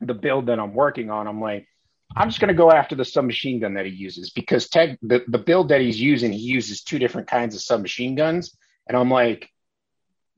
the 0.00 0.14
build 0.14 0.46
that 0.46 0.60
I'm 0.60 0.74
working 0.74 1.10
on, 1.10 1.26
I'm 1.26 1.40
like, 1.40 1.66
I'm 2.14 2.28
just 2.28 2.40
going 2.40 2.48
to 2.48 2.54
go 2.54 2.70
after 2.70 2.94
the 2.94 3.04
submachine 3.04 3.60
gun 3.60 3.74
that 3.74 3.86
he 3.86 3.92
uses 3.92 4.30
because 4.30 4.68
tech, 4.68 4.98
the, 5.02 5.24
the 5.28 5.38
build 5.38 5.70
that 5.70 5.80
he's 5.80 6.00
using, 6.00 6.32
he 6.32 6.38
uses 6.38 6.82
two 6.82 6.98
different 6.98 7.28
kinds 7.28 7.54
of 7.54 7.62
submachine 7.62 8.14
guns. 8.14 8.56
And 8.86 8.96
I'm 8.96 9.10
like, 9.10 9.50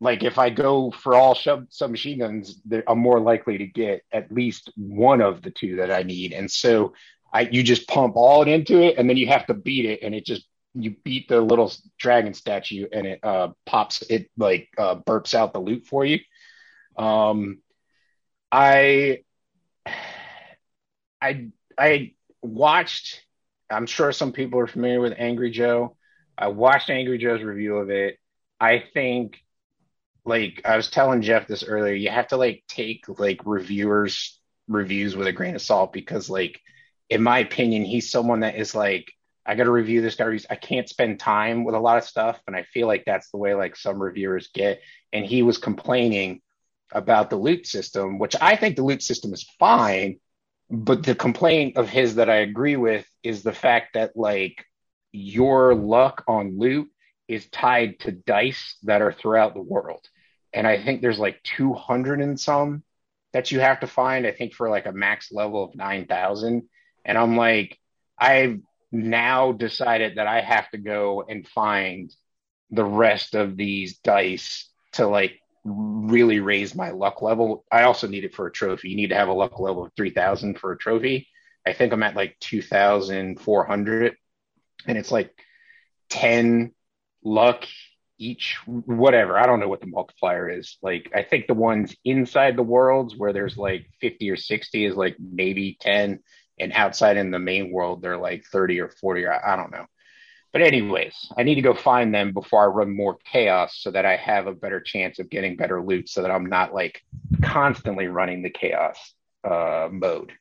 like 0.00 0.23
if 0.23 0.38
I 0.38 0.50
go 0.50 0.90
for 0.90 1.14
all 1.14 1.35
sub 1.35 1.66
submachine 1.71 2.19
guns, 2.19 2.61
I'm 2.88 2.99
more 2.99 3.21
likely 3.21 3.59
to 3.59 3.66
get 3.66 4.02
at 4.12 4.33
least 4.33 4.71
one 4.76 5.21
of 5.21 5.42
the 5.42 5.50
two 5.50 5.76
that 5.76 5.90
I 5.90 6.02
need. 6.02 6.33
And 6.33 6.50
so 6.50 6.95
I, 7.33 7.42
you 7.42 7.62
just 7.62 7.87
pump 7.87 8.16
all 8.16 8.42
it 8.42 8.49
into 8.49 8.80
it 8.80 8.97
and 8.99 9.09
then 9.09 9.16
you 9.16 9.28
have 9.28 9.47
to 9.47 9.54
beat 9.54 9.85
it. 9.85 10.00
And 10.02 10.14
it 10.14 10.25
just, 10.25 10.47
you 10.75 10.97
beat 11.04 11.28
the 11.28 11.40
little 11.40 11.73
dragon 11.99 12.33
statue 12.33 12.87
and 12.92 13.07
it 13.07 13.21
uh, 13.23 13.49
pops, 13.66 14.02
it 14.02 14.30
like 14.38 14.69
uh, 14.78 14.97
burps 14.97 15.35
out 15.35 15.52
the 15.52 15.61
loot 15.61 15.87
for 15.87 16.04
you. 16.04 16.21
Um, 16.97 17.59
I, 18.50 19.23
I 21.21 21.50
I 21.78 22.14
watched. 22.42 23.25
I'm 23.71 23.87
sure 23.87 24.12
some 24.12 24.33
people 24.33 24.61
are 24.61 24.66
familiar 24.66 25.00
with 25.00 25.14
Angry 25.16 25.50
Joe. 25.50 25.97
I 26.37 26.49
watched 26.49 26.90
Angry 26.90 27.19
Joe's 27.19 27.42
review 27.42 27.76
of 27.76 27.90
it. 27.90 28.19
I 28.59 28.83
think, 28.92 29.42
like 30.25 30.62
I 30.65 30.77
was 30.77 30.91
telling 30.91 31.23
Jeff 31.23 31.47
this 31.47 31.65
earlier, 31.65 31.95
you 31.95 32.11
have 32.11 32.29
to 32.29 32.37
like 32.37 32.65
take 32.69 33.05
like 33.09 33.41
reviewers 33.45 34.39
reviews 34.69 35.17
with 35.17 35.27
a 35.27 35.33
grain 35.33 35.55
of 35.55 35.62
salt 35.62 35.93
because, 35.93 36.31
like, 36.31 36.61
in 37.09 37.23
my 37.23 37.41
opinion, 37.41 37.85
he's 37.85 38.11
someone 38.11 38.41
that 38.41 38.57
is 38.57 38.75
like, 38.75 39.11
I 39.45 39.55
got 39.55 39.65
to 39.65 39.73
review 39.73 40.00
this 40.00 40.15
guy. 40.15 40.39
I 40.49 40.55
can't 40.55 40.89
spend 40.89 41.19
time 41.19 41.65
with 41.65 41.75
a 41.75 41.81
lot 41.81 41.99
of 41.99 42.05
stuff, 42.05 42.41
and 42.47 42.55
I 42.55 42.62
feel 42.62 42.87
like 42.87 43.05
that's 43.05 43.31
the 43.31 43.39
way 43.39 43.55
like 43.55 43.75
some 43.77 44.00
reviewers 44.00 44.50
get. 44.55 44.81
And 45.12 45.25
he 45.25 45.43
was 45.43 45.59
complaining 45.59 46.41
about 46.93 47.31
the 47.31 47.37
loot 47.37 47.67
system, 47.67 48.19
which 48.19 48.37
I 48.41 48.57
think 48.57 48.77
the 48.77 48.85
loot 48.85 49.03
system 49.03 49.33
is 49.33 49.49
fine 49.59 50.19
but 50.71 51.03
the 51.03 51.17
complaint 51.17 51.77
of 51.77 51.89
his 51.89 52.15
that 52.15 52.31
I 52.31 52.37
agree 52.37 52.77
with 52.77 53.05
is 53.23 53.43
the 53.43 53.53
fact 53.53 53.95
that 53.95 54.17
like 54.17 54.65
your 55.11 55.75
luck 55.75 56.23
on 56.29 56.59
loot 56.59 56.89
is 57.31 57.49
tied 57.49 58.01
to 58.01 58.11
dice 58.11 58.77
that 58.83 59.03
are 59.03 59.13
throughout 59.13 59.55
the 59.55 59.63
world. 59.63 60.05
And 60.53 60.67
I 60.67 60.83
think 60.83 61.01
there's 61.01 61.21
like 61.21 61.41
200 61.45 62.21
and 62.21 62.39
some 62.39 62.83
that 63.33 63.53
you 63.53 63.61
have 63.61 63.81
to 63.81 63.87
find, 63.87 64.27
I 64.27 64.33
think 64.33 64.53
for 64.53 64.69
like 64.69 64.87
a 64.87 64.93
max 64.93 65.31
level 65.31 65.63
of 65.63 65.77
9,000. 65.77 66.69
And 67.05 67.19
I'm 67.19 67.37
like, 67.37 67.79
I've 68.19 68.59
now 68.91 69.53
decided 69.53 70.17
that 70.17 70.27
I 70.27 70.41
have 70.41 70.69
to 70.71 70.79
go 70.79 71.23
and 71.23 71.47
find 71.47 72.13
the 72.73 72.85
rest 72.85 73.37
of 73.37 73.57
these 73.57 73.99
dice 73.99 74.69
to 74.95 75.07
like 75.07 75.39
really 75.65 76.41
raise 76.41 76.75
my 76.75 76.91
luck 76.91 77.23
level. 77.23 77.65
I 77.71 77.85
also 77.85 78.09
need 78.09 78.25
it 78.25 78.35
for 78.35 78.49
a 78.49 78.53
trophy. 78.53 78.91
You 78.91 78.97
need 78.97 79.11
to 79.11 79.17
have 79.17 79.29
a 79.29 79.33
luck 79.33 79.61
level 79.61 79.85
of 79.85 79.93
3000 79.97 80.59
for 80.59 80.73
a 80.73 80.79
trophy. 80.79 81.29
I 81.65 81.75
think 81.75 81.93
I'm 81.93 82.03
at 82.03 82.17
like 82.17 82.37
2400 82.41 84.17
and 84.89 84.99
it's 84.99 85.13
like 85.13 85.33
10 86.09 86.73
luck 87.23 87.67
each 88.19 88.59
whatever. 88.67 89.39
I 89.39 89.47
don't 89.47 89.61
know 89.61 89.69
what 89.69 89.81
the 89.81 89.87
multiplier 89.87 90.50
is. 90.50 90.77
Like 90.83 91.11
I 91.15 91.23
think 91.23 91.47
the 91.47 91.55
ones 91.55 91.97
inside 92.05 92.57
the 92.57 92.62
worlds 92.62 93.17
where 93.17 93.33
there's 93.33 93.57
like 93.57 93.87
50 94.00 94.31
or 94.31 94.37
60 94.37 94.85
is 94.85 94.95
like 94.95 95.17
maybe 95.19 95.79
10 95.81 96.21
and 96.59 96.73
outside 96.75 97.17
in 97.17 97.31
the 97.31 97.39
main 97.39 97.73
world 97.73 98.03
they're 98.03 98.19
like 98.19 98.45
30 98.45 98.81
or 98.81 98.91
40 98.91 99.25
or 99.25 99.47
I 99.47 99.57
don't 99.57 99.73
know. 99.73 99.87
But 100.53 100.62
anyways, 100.62 101.15
I 101.39 101.45
need 101.45 101.55
to 101.55 101.62
go 101.62 101.75
find 101.75 102.12
them 102.12 102.33
before 102.33 102.62
I 102.62 102.67
run 102.67 102.95
more 102.95 103.19
chaos 103.25 103.79
so 103.79 103.93
that 103.93 104.05
I 104.05 104.17
have 104.17 104.47
a 104.49 104.53
better 104.53 104.81
chance 104.81 105.19
of 105.21 105.31
getting 105.31 105.57
better 105.57 105.81
loot 105.83 106.09
so 106.09 106.23
that 106.23 106.31
I'm 106.31 106.47
not 106.47 106.75
like 106.75 107.03
constantly 107.43 108.09
running 108.09 108.43
the 108.43 108.50
chaos 108.50 109.15
uh, 109.49 109.89
mode. 109.91 110.33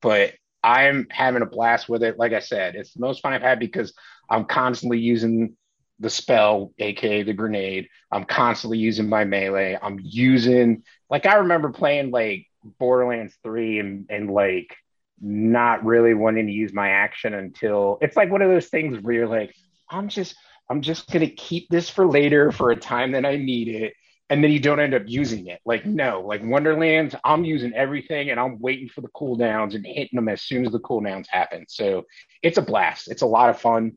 But 0.00 0.32
I'm 0.64 1.06
having 1.10 1.42
a 1.42 1.46
blast 1.46 1.88
with 1.88 2.02
it. 2.02 2.18
Like 2.18 2.32
I 2.32 2.40
said, 2.40 2.76
it's 2.76 2.94
the 2.94 3.00
most 3.00 3.20
fun 3.20 3.34
I've 3.34 3.42
had 3.42 3.60
because 3.60 3.92
I'm 4.30 4.46
constantly 4.46 4.98
using 4.98 5.54
the 6.00 6.10
spell, 6.10 6.72
aka 6.78 7.22
the 7.22 7.32
grenade. 7.32 7.88
I'm 8.12 8.24
constantly 8.24 8.78
using 8.78 9.08
my 9.08 9.24
melee. 9.24 9.78
I'm 9.80 9.98
using 10.02 10.82
like 11.10 11.26
I 11.26 11.36
remember 11.36 11.70
playing 11.70 12.10
like 12.10 12.46
Borderlands 12.78 13.36
3 13.42 13.78
and 13.80 14.06
and 14.10 14.30
like 14.30 14.76
not 15.20 15.84
really 15.84 16.14
wanting 16.14 16.46
to 16.46 16.52
use 16.52 16.72
my 16.72 16.90
action 16.90 17.34
until 17.34 17.98
it's 18.00 18.16
like 18.16 18.30
one 18.30 18.42
of 18.42 18.50
those 18.50 18.68
things 18.68 19.00
where 19.00 19.14
you're 19.14 19.26
like, 19.26 19.54
I'm 19.90 20.08
just 20.08 20.36
I'm 20.70 20.82
just 20.82 21.10
gonna 21.10 21.28
keep 21.28 21.68
this 21.68 21.88
for 21.88 22.06
later 22.06 22.52
for 22.52 22.70
a 22.70 22.76
time 22.76 23.12
that 23.12 23.24
I 23.24 23.36
need 23.36 23.68
it. 23.68 23.94
And 24.30 24.44
then 24.44 24.50
you 24.50 24.60
don't 24.60 24.78
end 24.78 24.92
up 24.92 25.04
using 25.06 25.46
it. 25.46 25.58
Like, 25.64 25.86
no, 25.86 26.20
like 26.20 26.42
Wonderlands, 26.44 27.14
I'm 27.24 27.46
using 27.46 27.72
everything 27.72 28.28
and 28.28 28.38
I'm 28.38 28.58
waiting 28.60 28.90
for 28.90 29.00
the 29.00 29.08
cooldowns 29.08 29.74
and 29.74 29.86
hitting 29.86 30.16
them 30.16 30.28
as 30.28 30.42
soon 30.42 30.66
as 30.66 30.72
the 30.72 30.80
cooldowns 30.80 31.26
happen. 31.30 31.64
So 31.66 32.04
it's 32.42 32.58
a 32.58 32.62
blast. 32.62 33.10
It's 33.10 33.22
a 33.22 33.26
lot 33.26 33.48
of 33.48 33.58
fun. 33.58 33.92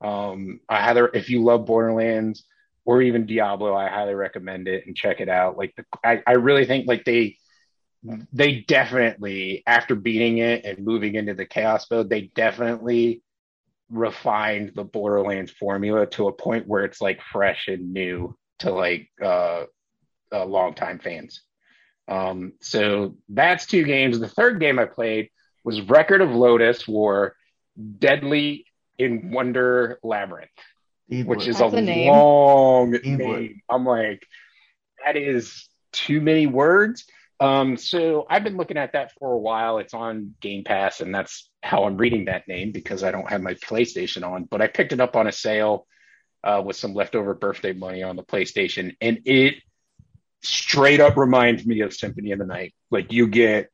Um, 0.00 0.60
I 0.68 0.90
either 0.90 1.08
if 1.08 1.30
you 1.30 1.42
love 1.42 1.66
Borderlands 1.66 2.44
or 2.84 3.02
even 3.02 3.26
Diablo, 3.26 3.74
I 3.74 3.88
highly 3.88 4.14
recommend 4.14 4.68
it 4.68 4.86
and 4.86 4.96
check 4.96 5.20
it 5.20 5.28
out. 5.28 5.58
Like 5.58 5.74
the, 5.76 5.84
I, 6.04 6.22
I 6.26 6.32
really 6.32 6.64
think 6.64 6.86
like 6.86 7.04
they 7.04 7.36
they 8.32 8.60
definitely 8.66 9.62
after 9.66 9.94
beating 9.94 10.38
it 10.38 10.64
and 10.64 10.84
moving 10.84 11.14
into 11.14 11.34
the 11.34 11.44
chaos 11.44 11.86
mode 11.90 12.08
they 12.08 12.22
definitely 12.34 13.22
refined 13.90 14.72
the 14.74 14.84
borderlands 14.84 15.50
formula 15.50 16.06
to 16.06 16.28
a 16.28 16.32
point 16.32 16.66
where 16.66 16.84
it's 16.84 17.00
like 17.00 17.20
fresh 17.32 17.68
and 17.68 17.92
new 17.92 18.34
to 18.58 18.70
like 18.70 19.10
uh, 19.22 19.64
uh 20.32 20.44
longtime 20.44 20.98
fans 20.98 21.42
um 22.08 22.52
so 22.60 23.16
that's 23.28 23.66
two 23.66 23.84
games 23.84 24.18
the 24.18 24.28
third 24.28 24.60
game 24.60 24.78
i 24.78 24.86
played 24.86 25.28
was 25.62 25.82
record 25.82 26.22
of 26.22 26.30
Lodoss 26.30 26.88
war 26.88 27.36
Deedlit 27.78 28.64
in 29.00 29.30
wonder 29.30 29.98
labyrinth 30.02 30.50
which 31.08 31.48
is 31.48 31.58
That's 31.58 31.74
a, 31.74 31.78
a 31.78 31.80
name. 31.80 32.12
long 32.12 32.94
Evelyn. 32.94 33.16
name 33.18 33.62
i'm 33.68 33.84
like 33.84 34.24
that 35.04 35.16
is 35.16 35.68
too 35.92 36.20
many 36.20 36.46
words 36.46 37.04
um, 37.40 37.78
so 37.78 38.26
I've 38.28 38.44
been 38.44 38.58
looking 38.58 38.76
at 38.76 38.92
that 38.92 39.12
for 39.18 39.32
a 39.32 39.38
while. 39.38 39.78
It's 39.78 39.94
on 39.94 40.34
Game 40.42 40.62
Pass, 40.62 41.00
and 41.00 41.14
that's 41.14 41.48
how 41.62 41.84
I'm 41.84 41.96
reading 41.96 42.26
that 42.26 42.46
name 42.46 42.70
because 42.70 43.02
I 43.02 43.10
don't 43.10 43.30
have 43.30 43.40
my 43.40 43.54
PlayStation 43.54 44.30
on. 44.30 44.44
But 44.44 44.60
I 44.60 44.66
picked 44.66 44.92
it 44.92 45.00
up 45.00 45.16
on 45.16 45.26
a 45.26 45.32
sale 45.32 45.86
uh, 46.44 46.62
with 46.64 46.76
some 46.76 46.92
leftover 46.92 47.32
birthday 47.32 47.72
money 47.72 48.02
on 48.02 48.16
the 48.16 48.22
PlayStation, 48.22 48.94
and 49.00 49.20
it 49.24 49.54
straight 50.42 51.00
up 51.00 51.16
reminds 51.16 51.64
me 51.64 51.80
of 51.80 51.94
Symphony 51.94 52.32
of 52.32 52.38
the 52.38 52.46
Night. 52.46 52.74
Like 52.90 53.10
you 53.10 53.26
get, 53.26 53.70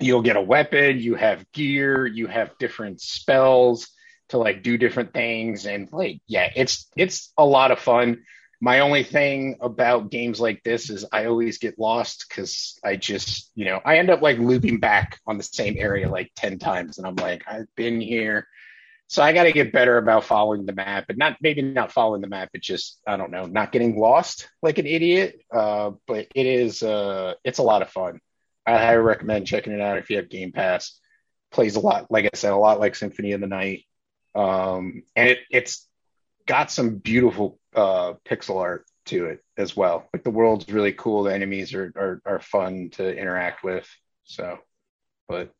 you'll 0.00 0.22
get 0.22 0.36
a 0.36 0.42
weapon, 0.42 0.98
you 0.98 1.14
have 1.14 1.50
gear, 1.52 2.04
you 2.04 2.26
have 2.26 2.58
different 2.58 3.00
spells 3.00 3.88
to 4.28 4.38
like 4.38 4.62
do 4.62 4.78
different 4.78 5.12
things, 5.12 5.66
and 5.66 5.88
like 5.92 6.20
yeah, 6.26 6.50
it's 6.54 6.88
it's 6.96 7.32
a 7.36 7.44
lot 7.44 7.70
of 7.70 7.78
fun. 7.78 8.24
My 8.60 8.80
only 8.80 9.04
thing 9.04 9.56
about 9.60 10.10
games 10.10 10.40
like 10.40 10.64
this 10.64 10.90
is 10.90 11.04
I 11.12 11.26
always 11.26 11.58
get 11.58 11.78
lost 11.78 12.26
because 12.28 12.78
I 12.84 12.96
just, 12.96 13.52
you 13.54 13.64
know, 13.64 13.80
I 13.84 13.98
end 13.98 14.10
up 14.10 14.20
like 14.20 14.38
looping 14.38 14.80
back 14.80 15.20
on 15.28 15.36
the 15.38 15.44
same 15.44 15.76
area 15.78 16.08
like 16.10 16.32
10 16.34 16.58
times 16.58 16.98
and 16.98 17.06
I'm 17.06 17.14
like, 17.14 17.44
I've 17.46 17.72
been 17.76 18.00
here. 18.00 18.48
So 19.06 19.22
I 19.22 19.32
got 19.32 19.44
to 19.44 19.52
get 19.52 19.72
better 19.72 19.96
about 19.96 20.24
following 20.24 20.66
the 20.66 20.72
map 20.72 21.04
but 21.06 21.16
not 21.16 21.36
maybe 21.40 21.62
not 21.62 21.92
following 21.92 22.20
the 22.20 22.26
map, 22.26 22.48
but 22.52 22.60
just, 22.60 23.00
I 23.06 23.16
don't 23.16 23.30
know, 23.30 23.46
not 23.46 23.70
getting 23.70 23.96
lost 23.96 24.48
like 24.60 24.78
an 24.78 24.86
idiot. 24.86 25.40
Uh, 25.54 25.92
but 26.08 26.26
it 26.34 26.46
is, 26.46 26.82
uh, 26.82 27.34
it's 27.44 27.58
a 27.58 27.62
lot 27.62 27.82
of 27.82 27.90
fun. 27.90 28.20
I 28.66 28.72
highly 28.72 28.98
recommend 28.98 29.46
checking 29.46 29.72
it 29.72 29.80
out 29.80 29.98
if 29.98 30.10
you 30.10 30.16
have 30.16 30.28
Game 30.28 30.50
Pass. 30.50 30.98
Plays 31.52 31.76
a 31.76 31.80
lot, 31.80 32.10
like 32.10 32.26
I 32.26 32.30
said, 32.34 32.52
a 32.52 32.56
lot 32.56 32.80
like 32.80 32.96
Symphony 32.96 33.32
of 33.32 33.40
the 33.40 33.46
Night. 33.46 33.84
Um, 34.38 35.02
and 35.16 35.30
it, 35.30 35.40
it's 35.50 35.88
got 36.46 36.70
some 36.70 36.96
beautiful 36.96 37.58
uh, 37.74 38.14
pixel 38.24 38.60
art 38.60 38.86
to 39.06 39.26
it 39.26 39.42
as 39.56 39.76
well. 39.76 40.08
Like 40.12 40.22
the 40.22 40.30
world's 40.30 40.68
really 40.68 40.92
cool. 40.92 41.24
The 41.24 41.34
enemies 41.34 41.74
are, 41.74 41.92
are 41.96 42.22
are 42.24 42.40
fun 42.40 42.90
to 42.92 43.16
interact 43.16 43.64
with. 43.64 43.88
So, 44.24 44.58
but 45.28 45.50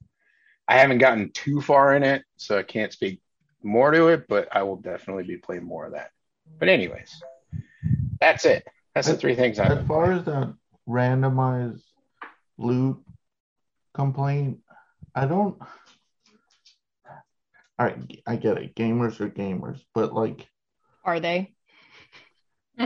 I 0.68 0.76
haven't 0.78 0.98
gotten 0.98 1.30
too 1.32 1.60
far 1.60 1.94
in 1.94 2.04
it, 2.04 2.22
so 2.36 2.56
I 2.58 2.62
can't 2.62 2.92
speak 2.92 3.20
more 3.64 3.90
to 3.90 4.08
it, 4.08 4.28
but 4.28 4.48
I 4.52 4.62
will 4.62 4.76
definitely 4.76 5.24
be 5.24 5.38
playing 5.38 5.64
more 5.64 5.86
of 5.86 5.92
that. 5.92 6.10
But 6.60 6.68
anyways, 6.68 7.20
that's 8.20 8.44
it. 8.44 8.64
That's 8.94 9.08
the 9.08 9.16
three 9.16 9.34
things 9.34 9.58
I. 9.58 9.66
As 9.66 9.86
far 9.88 10.12
as 10.12 10.24
that 10.26 10.54
randomized 10.88 11.82
loot 12.58 13.02
complaint, 13.92 14.60
I 15.16 15.26
don't. 15.26 15.60
All 17.78 17.86
right, 17.86 18.20
I 18.26 18.36
get 18.36 18.58
it. 18.58 18.74
Gamers 18.74 19.20
are 19.20 19.28
gamers, 19.30 19.80
but 19.94 20.12
like, 20.12 20.48
Are 21.04 21.20
they? 21.20 21.54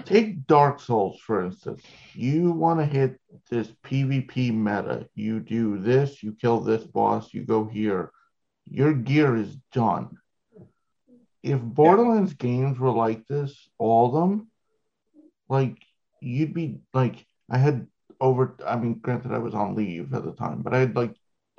take 0.00 0.46
Dark 0.46 0.80
Souls 0.80 1.20
for 1.20 1.44
instance. 1.44 1.82
You 2.14 2.52
want 2.52 2.80
to 2.80 2.86
hit 2.86 3.20
this 3.50 3.72
PvP 3.84 4.52
meta. 4.54 5.08
You 5.14 5.40
do 5.40 5.78
this, 5.78 6.22
you 6.22 6.32
kill 6.32 6.60
this 6.60 6.84
boss, 6.84 7.32
you 7.34 7.42
go 7.44 7.64
here. 7.66 8.10
Your 8.66 8.94
gear 8.94 9.36
is 9.36 9.56
done. 9.72 10.16
If 11.42 11.60
Borderlands 11.60 12.34
games 12.34 12.78
were 12.78 12.90
like 12.90 13.26
this, 13.26 13.68
all 13.78 14.06
of 14.06 14.12
them, 14.12 14.48
like 15.48 15.76
you'd 16.20 16.54
be 16.54 16.78
like, 16.94 17.26
I 17.50 17.58
had 17.58 17.86
over. 18.20 18.54
I 18.64 18.76
mean, 18.76 18.94
granted, 18.94 19.32
I 19.32 19.38
was 19.38 19.54
on 19.54 19.74
leave 19.74 20.14
at 20.14 20.24
the 20.24 20.32
time, 20.32 20.62
but 20.62 20.72
I 20.72 20.78
had 20.78 20.96
like 20.96 21.14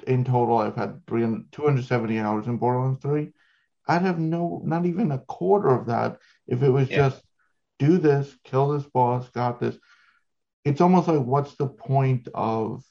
in 0.07 0.23
total, 0.23 0.57
I've 0.57 0.75
had 0.75 1.05
300, 1.07 1.51
270 1.51 2.19
hours 2.19 2.47
in 2.47 2.57
Borderlands 2.57 3.01
3. 3.01 3.31
I'd 3.87 4.01
have 4.01 4.19
no, 4.19 4.61
not 4.63 4.85
even 4.85 5.11
a 5.11 5.19
quarter 5.19 5.69
of 5.69 5.87
that 5.87 6.19
if 6.47 6.63
it 6.63 6.69
was 6.69 6.89
Yeah. 6.89 7.09
just 7.09 7.23
do 7.79 7.97
this, 7.97 8.35
kill 8.43 8.69
this 8.69 8.85
boss, 8.85 9.29
got 9.29 9.59
this. 9.59 9.77
It's 10.63 10.81
almost 10.81 11.07
like, 11.07 11.23
what's 11.23 11.55
the 11.55 11.67
point 11.67 12.29
of 12.33 12.83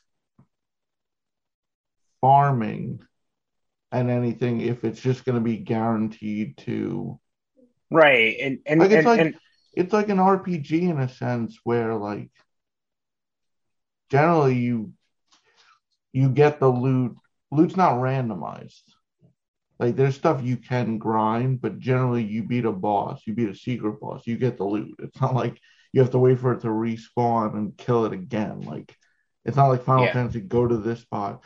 farming 2.20 3.00
and 3.90 4.10
anything 4.10 4.60
if 4.60 4.84
it's 4.84 5.00
just 5.00 5.24
going 5.24 5.36
to 5.36 5.40
be 5.44 5.56
guaranteed 5.56 6.56
to? 6.58 7.18
Right, 7.90 8.36
and 8.40 8.58
and, 8.66 8.80
Like, 8.80 8.90
it's 8.90 8.96
and, 8.98 9.06
like- 9.06 9.20
and 9.20 9.34
It's 9.74 9.92
like 9.92 10.10
an 10.10 10.18
RPG 10.18 10.82
in 10.82 10.98
a 10.98 11.08
sense 11.08 11.58
where, 11.64 11.94
like, 11.94 12.30
generally 14.10 14.58
you 14.58 14.92
you 16.12 16.28
get 16.28 16.60
the 16.60 16.68
loot. 16.68 17.16
Loot's 17.50 17.76
not 17.76 17.94
randomized. 17.94 18.82
Like 19.78 19.96
there's 19.96 20.14
stuff 20.14 20.42
you 20.42 20.56
can 20.56 20.98
grind, 20.98 21.60
but 21.60 21.78
generally 21.78 22.22
you 22.22 22.44
beat 22.44 22.64
a 22.64 22.72
boss, 22.72 23.22
you 23.26 23.34
beat 23.34 23.48
a 23.48 23.54
secret 23.54 24.00
boss, 24.00 24.26
you 24.26 24.36
get 24.36 24.56
the 24.56 24.64
loot. 24.64 24.94
It's 25.00 25.20
not 25.20 25.34
like 25.34 25.58
you 25.92 26.00
have 26.00 26.12
to 26.12 26.18
wait 26.18 26.38
for 26.38 26.52
it 26.52 26.60
to 26.60 26.68
respawn 26.68 27.54
and 27.54 27.76
kill 27.76 28.04
it 28.04 28.12
again. 28.12 28.60
Like 28.60 28.94
it's 29.44 29.56
not 29.56 29.68
like 29.68 29.82
Final 29.82 30.04
Yeah. 30.04 30.12
Fantasy 30.12 30.40
go 30.40 30.66
to 30.66 30.76
this 30.76 31.00
spot. 31.00 31.42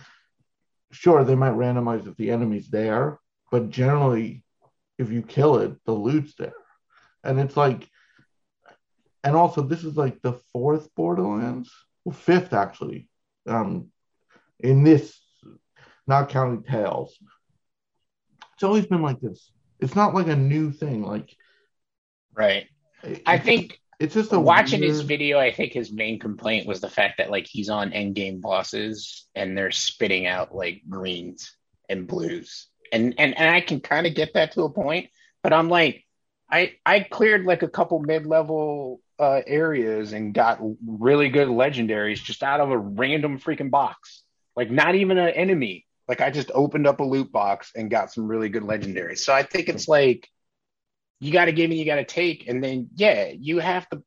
Sure, 0.93 1.25
they 1.25 1.35
might 1.35 1.55
randomize 1.55 2.07
if 2.07 2.17
the 2.17 2.31
enemy's 2.31 2.69
there, 2.69 3.19
but 3.51 3.71
generally 3.71 4.45
if 4.99 5.11
you 5.11 5.23
kill 5.23 5.57
it, 5.59 5.73
the 5.85 5.93
loot's 5.93 6.35
there. 6.37 6.55
And 7.25 7.41
it's 7.41 7.57
like 7.57 7.89
and 9.25 9.35
also 9.35 9.63
this 9.63 9.83
is 9.83 9.97
like 9.97 10.21
the 10.23 10.35
fourth 10.53 10.95
Borderlands, 10.95 11.73
well, 12.05 12.15
fifth 12.15 12.53
actually. 12.53 13.09
Um 13.47 13.91
in 14.61 14.85
this 14.85 15.19
not 16.07 16.29
counting 16.29 16.63
Tales. 16.63 17.17
It's 18.55 18.63
always 18.63 18.87
been 18.87 19.03
like 19.03 19.21
this. 19.21 19.51
It's 19.81 19.95
not 19.95 20.15
like 20.15 20.29
a 20.29 20.37
new 20.37 20.73
thing. 20.73 21.03
Like 21.03 21.37
right. 22.35 22.67
I 23.27 23.39
think 23.39 23.81
it's 23.99 24.15
just 24.15 24.33
a 24.33 24.41
watching 24.41 24.83
his 24.83 25.01
video, 25.03 25.39
I 25.39 25.53
think 25.53 25.73
his 25.73 25.93
main 25.93 26.19
complaint 26.19 26.67
was 26.67 26.81
the 26.81 26.89
fact 26.89 27.19
that 27.19 27.31
like 27.31 27.47
he's 27.47 27.71
on 27.71 27.93
end 27.93 28.15
game 28.15 28.41
bosses 28.41 29.27
and 29.35 29.57
they're 29.57 29.71
spitting 29.71 30.27
out 30.27 30.55
like 30.55 30.83
greens 30.89 31.57
and 31.89 32.07
blues, 32.07 32.69
and 32.93 33.15
and 33.19 33.37
and 33.37 33.55
I 33.55 33.61
can 33.61 33.81
kind 33.81 34.07
of 34.07 34.15
get 34.15 34.35
that 34.35 34.53
to 34.53 34.63
a 34.63 34.71
point, 34.71 35.09
but 35.43 35.53
I'm 35.53 35.69
like, 35.69 36.05
I 36.51 36.75
I 36.85 37.01
cleared 37.01 37.45
like 37.45 37.63
a 37.63 37.69
couple 37.69 37.99
mid 38.01 38.27
level 38.27 39.01
uh, 39.19 39.41
areas 39.47 40.13
and 40.13 40.35
got 40.35 40.61
really 40.87 41.31
good 41.31 41.49
legendaries 41.49 42.23
just 42.23 42.43
out 42.43 42.61
of 42.61 42.71
a 42.71 42.79
random 42.79 43.39
freaking 43.39 43.71
box, 43.71 44.23
like 44.57 44.71
not 44.71 44.95
even 44.95 45.19
an 45.19 45.29
enemy. 45.29 45.87
Like 46.09 46.21
I 46.21 46.31
just 46.31 46.51
opened 46.55 46.87
up 46.87 47.01
a 47.01 47.05
loot 47.05 47.31
box 47.31 47.73
and 47.75 47.91
got 47.91 48.13
some 48.13 48.27
really 48.27 48.49
good 48.49 48.63
legendaries. 48.63 49.19
So 49.19 49.35
I 49.35 49.43
think 49.43 49.69
it's 49.69 49.89
like 49.89 50.29
you 51.21 51.33
got 51.33 51.47
to 51.47 51.53
give 51.53 51.71
and 51.71 51.79
you 51.79 51.85
got 51.85 51.97
to 51.97 52.05
take, 52.05 52.49
and 52.49 52.63
then 52.63 52.89
yeah, 52.95 53.33
you 53.39 53.59
have 53.59 53.89
to. 53.91 54.03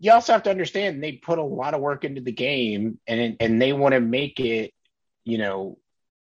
You 0.00 0.12
also 0.12 0.32
have 0.32 0.42
to 0.42 0.50
understand 0.50 1.02
they 1.02 1.12
put 1.12 1.38
a 1.38 1.42
lot 1.42 1.72
of 1.72 1.80
work 1.80 2.04
into 2.04 2.20
the 2.20 2.32
game, 2.32 2.98
and 3.06 3.36
and 3.40 3.60
they 3.60 3.72
want 3.72 3.94
to 3.94 4.00
make 4.00 4.40
it, 4.40 4.72
you 5.24 5.38
know, 5.38 5.78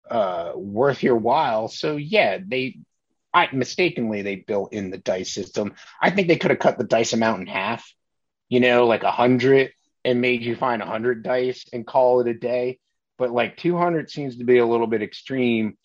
uh, 0.09 0.51
worth 0.55 1.03
your 1.03 1.15
while. 1.15 1.67
So 1.67 1.95
yeah, 1.95 2.37
they, 2.45 2.79
I 3.33 3.47
mistakenly 3.53 4.21
they 4.21 4.35
built 4.35 4.73
in 4.73 4.91
the 4.91 4.97
dice 4.97 5.33
system. 5.33 5.73
I 6.01 6.09
think 6.09 6.27
they 6.27 6.35
could 6.35 6.51
have 6.51 6.59
cut 6.59 6.77
the 6.77 6.83
dice 6.83 7.13
amount 7.13 7.41
in 7.41 7.47
half, 7.47 7.89
you 8.49 8.59
know, 8.59 8.87
like 8.87 9.03
a 9.03 9.11
hundred, 9.11 9.71
and 10.03 10.19
made 10.19 10.43
you 10.43 10.55
find 10.55 10.81
a 10.81 10.85
hundred 10.85 11.23
dice 11.23 11.65
and 11.71 11.87
call 11.87 12.19
it 12.19 12.27
a 12.27 12.33
day. 12.33 12.79
But 13.21 13.31
like 13.31 13.55
two 13.55 13.77
hundred 13.77 14.09
seems 14.09 14.37
to 14.37 14.43
be 14.43 14.57
a 14.57 14.65
little 14.65 14.87
bit 14.87 15.01
extreme 15.01 15.77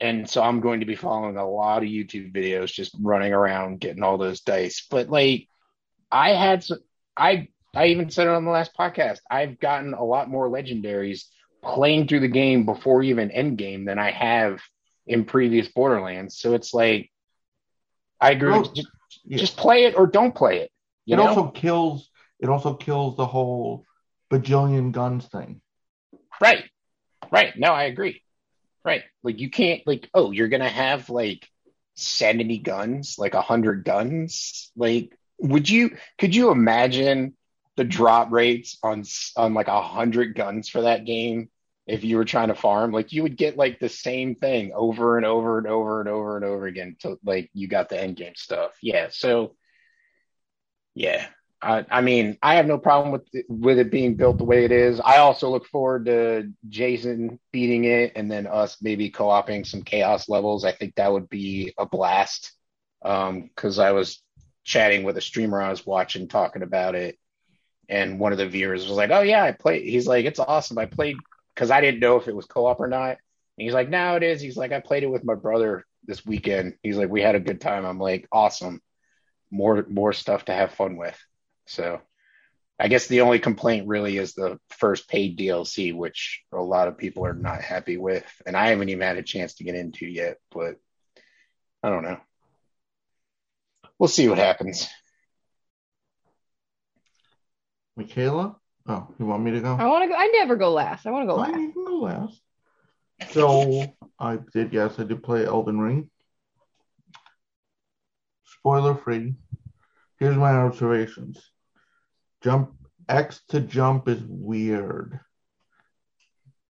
and 0.00 0.28
so 0.28 0.42
I'm 0.42 0.60
going 0.60 0.80
to 0.80 0.86
be 0.86 0.96
following 0.96 1.36
a 1.36 1.48
lot 1.48 1.82
of 1.82 1.88
YouTube 1.88 2.34
videos, 2.34 2.72
just 2.72 2.96
running 3.00 3.32
around 3.32 3.80
getting 3.80 4.02
all 4.02 4.18
those 4.18 4.40
dice. 4.40 4.86
But 4.90 5.08
like, 5.08 5.46
I 6.10 6.30
had, 6.30 6.64
some, 6.64 6.78
I, 7.16 7.48
I 7.74 7.86
even 7.86 8.10
said 8.10 8.26
it 8.26 8.34
on 8.34 8.44
the 8.44 8.50
last 8.50 8.76
podcast. 8.76 9.20
I've 9.30 9.58
gotten 9.58 9.94
a 9.94 10.04
lot 10.04 10.28
more 10.28 10.48
legendaries 10.50 11.24
playing 11.62 12.08
through 12.08 12.20
the 12.20 12.28
game 12.28 12.66
before 12.66 13.02
even 13.02 13.30
end 13.30 13.56
game 13.56 13.84
than 13.84 13.98
I 13.98 14.10
have 14.10 14.60
in 15.06 15.24
previous 15.24 15.68
Borderlands. 15.68 16.38
So 16.38 16.54
it's 16.54 16.74
like, 16.74 17.10
I 18.20 18.32
agree. 18.32 18.52
Oh, 18.52 18.60
well, 18.60 18.72
just, 18.72 18.88
yeah. 19.24 19.38
just 19.38 19.56
play 19.56 19.84
it 19.84 19.96
or 19.96 20.06
don't 20.06 20.34
play 20.34 20.58
it. 20.58 20.70
It 21.06 21.16
know? 21.16 21.28
also 21.28 21.48
kills 21.48 22.10
it 22.40 22.48
also 22.48 22.74
kills 22.74 23.16
the 23.16 23.26
whole 23.26 23.84
bajillion 24.30 24.92
guns 24.92 25.26
thing. 25.26 25.60
Right. 26.40 26.64
Right. 27.34 27.58
No, 27.58 27.72
I 27.72 27.84
agree. 27.84 28.22
Right. 28.84 29.02
Like 29.24 29.40
you 29.40 29.50
can't 29.50 29.82
like, 29.86 30.08
oh, 30.14 30.30
you're 30.30 30.48
gonna 30.48 30.68
have 30.68 31.10
like 31.10 31.48
70 31.96 32.58
guns, 32.58 33.16
like 33.18 33.34
a 33.34 33.42
hundred 33.42 33.84
guns. 33.84 34.70
Like, 34.76 35.18
would 35.38 35.68
you 35.68 35.96
could 36.18 36.34
you 36.34 36.50
imagine 36.50 37.34
the 37.76 37.82
drop 37.84 38.30
rates 38.30 38.78
on 38.84 39.02
on 39.36 39.52
like 39.52 39.66
a 39.66 39.82
hundred 39.82 40.36
guns 40.36 40.68
for 40.68 40.82
that 40.82 41.04
game 41.06 41.50
if 41.88 42.04
you 42.04 42.18
were 42.18 42.24
trying 42.24 42.48
to 42.48 42.54
farm? 42.54 42.92
Like 42.92 43.12
you 43.12 43.24
would 43.24 43.36
get 43.36 43.56
like 43.56 43.80
the 43.80 43.88
same 43.88 44.36
thing 44.36 44.72
over 44.72 45.16
and 45.16 45.26
over 45.26 45.58
and 45.58 45.66
over 45.66 46.00
and 46.00 46.08
over 46.08 46.36
and 46.36 46.44
over 46.44 46.66
again 46.66 46.96
till 47.00 47.18
like 47.24 47.50
you 47.52 47.66
got 47.66 47.88
the 47.88 48.00
end 48.00 48.16
game 48.16 48.34
stuff. 48.36 48.76
Yeah. 48.80 49.08
So 49.10 49.56
yeah. 50.94 51.26
I, 51.64 52.00
mean, 52.00 52.38
I 52.42 52.56
have 52.56 52.66
no 52.66 52.78
problem 52.78 53.12
with 53.12 53.22
it, 53.32 53.46
with 53.48 53.78
it 53.78 53.90
being 53.90 54.14
built 54.14 54.38
the 54.38 54.44
way 54.44 54.64
it 54.64 54.72
is. 54.72 55.00
I 55.00 55.18
also 55.18 55.48
look 55.48 55.66
forward 55.66 56.06
to 56.06 56.52
Jason 56.68 57.40
beating 57.52 57.84
it, 57.84 58.12
and 58.16 58.30
then 58.30 58.46
us 58.46 58.76
maybe 58.82 59.10
co-oping 59.10 59.64
some 59.64 59.82
chaos 59.82 60.28
levels. 60.28 60.64
I 60.64 60.72
think 60.72 60.94
that 60.94 61.12
would 61.12 61.28
be 61.28 61.72
a 61.78 61.86
blast. 61.86 62.52
Um, 63.02 63.42
because 63.42 63.78
I 63.78 63.92
was 63.92 64.22
chatting 64.64 65.02
with 65.04 65.18
a 65.18 65.20
streamer 65.20 65.60
I 65.60 65.70
was 65.70 65.84
watching 65.86 66.28
talking 66.28 66.62
about 66.62 66.94
it, 66.94 67.18
and 67.88 68.18
one 68.18 68.32
of 68.32 68.38
the 68.38 68.48
viewers 68.48 68.88
was 68.88 68.96
like, 68.96 69.10
"Oh 69.10 69.22
yeah, 69.22 69.42
I 69.44 69.52
played." 69.52 69.84
He's 69.84 70.06
like, 70.06 70.24
"It's 70.24 70.40
awesome. 70.40 70.78
I 70.78 70.86
played 70.86 71.16
because 71.54 71.70
I 71.70 71.80
didn't 71.80 72.00
know 72.00 72.16
if 72.16 72.28
it 72.28 72.36
was 72.36 72.46
co-op 72.46 72.80
or 72.80 72.88
not." 72.88 73.10
And 73.10 73.64
he's 73.64 73.74
like, 73.74 73.90
"Now 73.90 74.16
it 74.16 74.22
is." 74.22 74.40
He's 74.40 74.56
like, 74.56 74.72
"I 74.72 74.80
played 74.80 75.02
it 75.02 75.10
with 75.10 75.24
my 75.24 75.34
brother 75.34 75.84
this 76.06 76.24
weekend." 76.24 76.74
He's 76.82 76.96
like, 76.96 77.10
"We 77.10 77.22
had 77.22 77.34
a 77.34 77.40
good 77.40 77.60
time." 77.60 77.84
I'm 77.84 77.98
like, 77.98 78.26
"Awesome." 78.32 78.80
More 79.50 79.84
more 79.88 80.12
stuff 80.12 80.46
to 80.46 80.52
have 80.52 80.72
fun 80.72 80.96
with. 80.96 81.18
So 81.66 82.00
I 82.78 82.88
guess 82.88 83.06
the 83.06 83.20
only 83.22 83.38
complaint 83.38 83.86
really 83.88 84.16
is 84.18 84.34
the 84.34 84.58
first 84.70 85.08
paid 85.08 85.38
DLC, 85.38 85.94
which 85.94 86.42
a 86.52 86.60
lot 86.60 86.88
of 86.88 86.98
people 86.98 87.24
are 87.24 87.34
not 87.34 87.60
happy 87.62 87.96
with. 87.96 88.24
And 88.46 88.56
I 88.56 88.68
haven't 88.68 88.88
even 88.88 89.02
had 89.06 89.16
a 89.16 89.22
chance 89.22 89.54
to 89.54 89.64
get 89.64 89.74
into 89.74 90.06
yet, 90.06 90.38
but 90.50 90.76
I 91.82 91.90
don't 91.90 92.02
know. 92.02 92.18
We'll 93.98 94.08
see 94.08 94.28
what 94.28 94.38
happens. 94.38 94.88
Michaela? 97.96 98.56
Oh, 98.86 99.08
you 99.18 99.24
want 99.26 99.42
me 99.42 99.52
to 99.52 99.60
go? 99.60 99.74
I 99.74 99.86
want 99.86 100.02
to 100.04 100.08
go. 100.08 100.14
I 100.14 100.26
never 100.34 100.56
go 100.56 100.72
last. 100.72 101.06
I 101.06 101.10
want 101.10 101.22
to 101.22 101.26
go 101.26 101.34
Oh, 101.34 101.42
last. 101.42 101.54
you 101.60 101.72
can 101.72 101.84
go 101.84 101.96
last. 102.00 102.40
So 103.30 103.94
I 104.18 104.38
did, 104.52 104.72
yes, 104.72 104.98
I 104.98 105.04
did 105.04 105.22
play 105.22 105.46
Elden 105.46 105.78
Ring. 105.80 106.10
Spoiler 108.44 108.94
free. 108.96 109.34
Here's 110.18 110.36
my 110.36 110.50
observations. 110.52 111.40
Jump 112.44 112.74
X 113.08 113.40
to 113.48 113.60
jump 113.60 114.06
is 114.08 114.22
weird. 114.22 115.18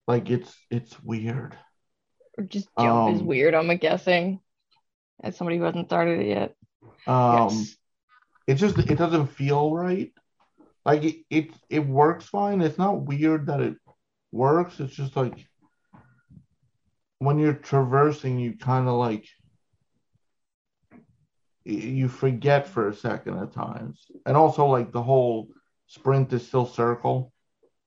Like 0.07 0.31
it's 0.31 0.55
it's 0.71 1.03
weird. 1.03 1.57
Or 2.39 2.45
just 2.45 2.69
jump 2.79 3.15
is 3.15 3.21
Um, 3.21 3.27
weird. 3.27 3.55
I'm 3.55 3.77
guessing. 3.77 4.41
As 5.23 5.37
somebody 5.37 5.59
who 5.59 5.65
hasn't 5.65 5.89
started 5.89 6.21
it 6.21 6.29
yet. 6.29 6.55
Um 7.07 7.49
yes. 7.49 7.77
it's 8.47 8.61
just 8.61 8.79
it 8.79 8.97
doesn't 8.97 9.29
feel 9.29 9.75
right. 9.75 10.13
Like 10.85 11.03
it, 11.03 11.17
it 11.29 11.51
it 11.69 11.87
works 11.87 12.27
fine. 12.27 12.61
It's 12.61 12.79
not 12.79 13.03
weird 13.03 13.47
that 13.47 13.61
it 13.61 13.77
works. 14.31 14.79
It's 14.81 14.95
just 14.95 15.17
like 15.17 15.45
when 17.19 17.39
you're 17.39 17.55
traversing, 17.55 18.39
you 18.39 18.57
kind 18.59 18.87
of 18.87 18.95
like 18.95 19.27
you 21.65 22.09
forget 22.09 22.67
for 22.69 22.89
a 22.89 22.95
second 22.95 23.39
at 23.39 23.53
times. 23.53 24.05
And 24.27 24.37
also, 24.37 24.67
like 24.67 24.93
the 24.93 25.03
whole 25.03 25.49
sprint 25.95 26.33
is 26.33 26.47
still 26.47 26.67
circle, 26.67 27.33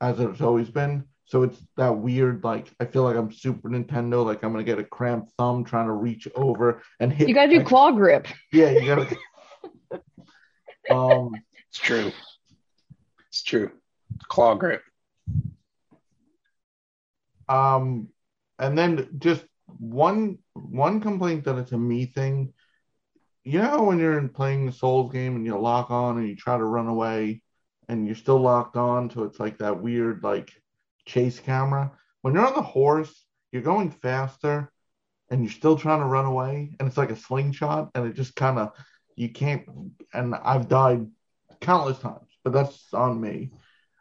as 0.01 0.19
it's 0.19 0.41
always 0.41 0.69
been. 0.69 1.03
So 1.25 1.43
it's 1.43 1.61
that 1.75 1.97
weird, 1.97 2.43
like 2.43 2.71
I 2.79 2.85
feel 2.85 3.03
like 3.03 3.17
I'm 3.17 3.31
Super 3.31 3.69
Nintendo, 3.69 4.25
like 4.25 4.43
I'm 4.43 4.51
gonna 4.51 4.63
get 4.63 4.79
a 4.79 4.83
cramped 4.83 5.33
thumb 5.37 5.65
trying 5.65 5.87
to 5.87 5.91
reach 5.91 6.27
over 6.35 6.81
and 7.01 7.11
hit. 7.11 7.27
You 7.27 7.33
gotta 7.35 7.51
do 7.51 7.57
like, 7.57 7.67
claw 7.67 7.91
grip. 7.91 8.27
Yeah, 8.53 8.71
you 8.71 8.85
gotta. 8.85 9.17
um, 10.89 11.31
It's 11.69 11.79
true. 11.79 12.11
It's 13.29 13.43
true. 13.43 13.71
Claw 14.29 14.55
grip. 14.55 14.81
um, 17.49 18.07
and 18.57 18.77
then 18.77 19.09
just 19.17 19.43
one 19.79 20.37
one 20.53 21.01
complaint 21.01 21.43
that 21.43 21.57
it's 21.57 21.73
a 21.73 21.77
me 21.77 22.05
thing. 22.05 22.53
You 23.43 23.61
know 23.61 23.83
when 23.83 23.99
you're 23.99 24.17
in 24.17 24.29
playing 24.29 24.65
the 24.65 24.71
Souls 24.71 25.11
game 25.11 25.35
and 25.35 25.45
you 25.45 25.57
lock 25.57 25.91
on 25.91 26.17
and 26.17 26.27
you 26.27 26.35
try 26.35 26.57
to 26.57 26.63
run 26.63 26.87
away, 26.87 27.41
and 27.87 28.05
you're 28.05 28.15
still 28.15 28.39
locked 28.39 28.75
on, 28.75 29.09
so 29.09 29.23
it's 29.23 29.39
like 29.39 29.59
that 29.59 29.81
weird 29.81 30.23
like 30.23 30.51
chase 31.05 31.39
camera. 31.39 31.91
When 32.21 32.33
you're 32.33 32.45
on 32.45 32.55
the 32.55 32.61
horse, 32.61 33.13
you're 33.51 33.61
going 33.61 33.91
faster, 33.91 34.71
and 35.29 35.43
you're 35.43 35.51
still 35.51 35.77
trying 35.77 35.99
to 35.99 36.05
run 36.05 36.25
away, 36.25 36.75
and 36.79 36.87
it's 36.87 36.97
like 36.97 37.11
a 37.11 37.15
slingshot, 37.15 37.91
and 37.95 38.05
it 38.07 38.13
just 38.13 38.35
kind 38.35 38.59
of 38.59 38.71
you 39.15 39.29
can't. 39.29 39.63
And 40.13 40.35
I've 40.35 40.67
died 40.67 41.07
countless 41.61 41.99
times, 41.99 42.29
but 42.43 42.53
that's 42.53 42.93
on 42.93 43.19
me. 43.19 43.51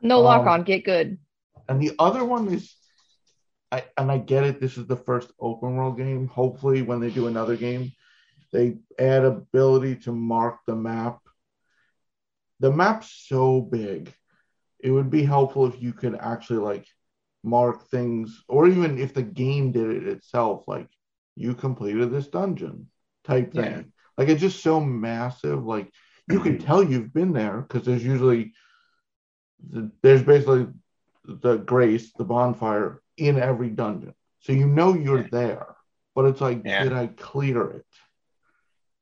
No 0.02 0.18
Um, 0.18 0.24
lock 0.24 0.46
on, 0.46 0.62
get 0.64 0.84
good. 0.84 1.18
And 1.68 1.80
the 1.80 1.92
other 1.98 2.24
one 2.24 2.48
is, 2.48 2.74
I 3.72 3.84
and 3.96 4.10
I 4.10 4.18
get 4.18 4.44
it. 4.44 4.60
This 4.60 4.76
is 4.78 4.86
the 4.86 4.96
first 4.96 5.30
open 5.40 5.76
world 5.76 5.96
game. 5.96 6.28
Hopefully, 6.28 6.82
when 6.82 7.00
they 7.00 7.10
do 7.10 7.26
another 7.26 7.56
game, 7.56 7.92
they 8.52 8.78
add 8.98 9.24
ability 9.24 9.96
to 9.96 10.12
mark 10.12 10.58
the 10.66 10.76
map. 10.76 11.18
The 12.60 12.72
map's 12.72 13.10
so 13.28 13.60
big, 13.60 14.12
it 14.80 14.90
would 14.90 15.10
be 15.10 15.24
helpful 15.24 15.66
if 15.66 15.80
you 15.82 15.92
could 15.92 16.14
actually 16.14 16.58
like 16.58 16.86
mark 17.42 17.88
things, 17.88 18.42
or 18.48 18.66
even 18.68 18.98
if 18.98 19.14
the 19.14 19.22
game 19.22 19.72
did 19.72 19.90
it 19.90 20.08
itself, 20.08 20.64
like 20.66 20.88
you 21.34 21.54
completed 21.54 22.10
this 22.10 22.28
dungeon 22.28 22.88
type 23.24 23.52
thing. 23.52 23.64
Yeah. 23.64 23.82
Like 24.16 24.28
it's 24.28 24.40
just 24.40 24.62
so 24.62 24.80
massive. 24.80 25.64
Like 25.64 25.90
you 26.30 26.40
can 26.40 26.58
tell 26.66 26.82
you've 26.82 27.12
been 27.12 27.32
there 27.32 27.60
because 27.60 27.84
there's 27.84 28.04
usually 28.04 28.52
the, 29.68 29.90
there's 30.02 30.22
basically 30.22 30.68
the 31.24 31.56
grace, 31.56 32.12
the 32.12 32.24
bonfire 32.24 33.02
in 33.16 33.38
every 33.38 33.70
dungeon. 33.70 34.14
So 34.40 34.52
you 34.52 34.66
know 34.66 34.94
you're 34.94 35.22
Yeah. 35.22 35.28
there, 35.30 35.76
but 36.14 36.26
it's 36.26 36.40
like, 36.40 36.62
Yeah. 36.64 36.84
did 36.84 36.92
I 36.92 37.08
clear 37.08 37.70
it? 37.70 37.86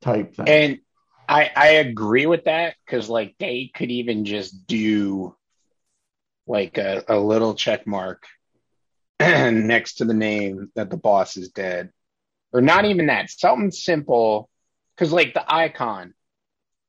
Type 0.01 0.35
thing. 0.35 0.49
And 0.49 0.79
I 1.29 1.51
I 1.55 1.67
agree 1.69 2.27
with 2.27 2.45
that 2.45 2.75
because 2.85 3.09
like 3.09 3.35
they 3.39 3.71
could 3.75 3.91
even 3.91 4.25
just 4.25 4.67
do 4.67 5.35
like 6.47 6.79
a, 6.79 7.05
a 7.09 7.19
little 7.19 7.55
check 7.55 7.87
mark 7.87 8.25
next 9.21 9.95
to 9.95 10.05
the 10.05 10.15
name 10.15 10.71
that 10.75 10.91
the 10.91 10.97
boss 10.97 11.37
is 11.37 11.49
dead. 11.51 11.91
Or 12.53 12.61
not 12.61 12.85
even 12.85 13.07
that, 13.07 13.31
something 13.31 13.71
simple. 13.71 14.49
Cause 14.97 15.11
like 15.13 15.35
the 15.35 15.45
icon. 15.53 16.15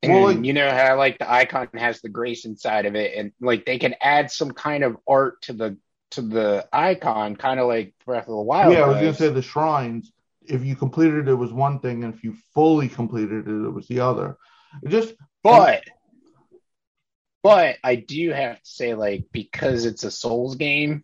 And 0.03 0.13
Well, 0.13 0.23
like- 0.35 0.45
you 0.45 0.53
know 0.53 0.69
how 0.69 0.97
like 0.97 1.17
the 1.17 1.31
icon 1.31 1.69
has 1.75 2.01
the 2.01 2.09
grace 2.09 2.45
inside 2.45 2.85
of 2.85 2.95
it, 2.95 3.17
and 3.17 3.31
like 3.41 3.65
they 3.65 3.79
can 3.79 3.95
add 4.01 4.29
some 4.29 4.51
kind 4.51 4.83
of 4.83 4.97
art 5.07 5.41
to 5.43 5.53
the 5.53 5.77
to 6.11 6.21
the 6.21 6.67
icon, 6.71 7.35
kind 7.35 7.59
of 7.59 7.67
like 7.67 7.93
Breath 8.05 8.27
of 8.27 8.35
the 8.35 8.41
Wild. 8.41 8.73
yeah, 8.73 8.81
I 8.81 8.87
was 8.87 8.97
gonna 8.97 9.13
say 9.13 9.29
the 9.29 9.41
shrines. 9.41 10.11
If 10.47 10.63
you 10.63 10.75
completed 10.75 11.27
it, 11.27 11.31
it 11.31 11.35
was 11.35 11.53
one 11.53 11.79
thing, 11.79 12.03
and 12.03 12.13
if 12.13 12.23
you 12.23 12.35
fully 12.53 12.87
completed 12.87 13.47
it, 13.47 13.65
it 13.65 13.69
was 13.71 13.87
the 13.87 13.99
other. 13.99 14.37
It 14.83 14.89
just 14.89 15.13
But 15.43 15.83
but 17.43 17.77
I 17.83 17.95
do 17.95 18.31
have 18.31 18.55
to 18.55 18.67
say, 18.67 18.95
like, 18.95 19.25
because 19.31 19.85
it's 19.85 20.03
a 20.03 20.09
Souls 20.09 20.55
game, 20.55 21.03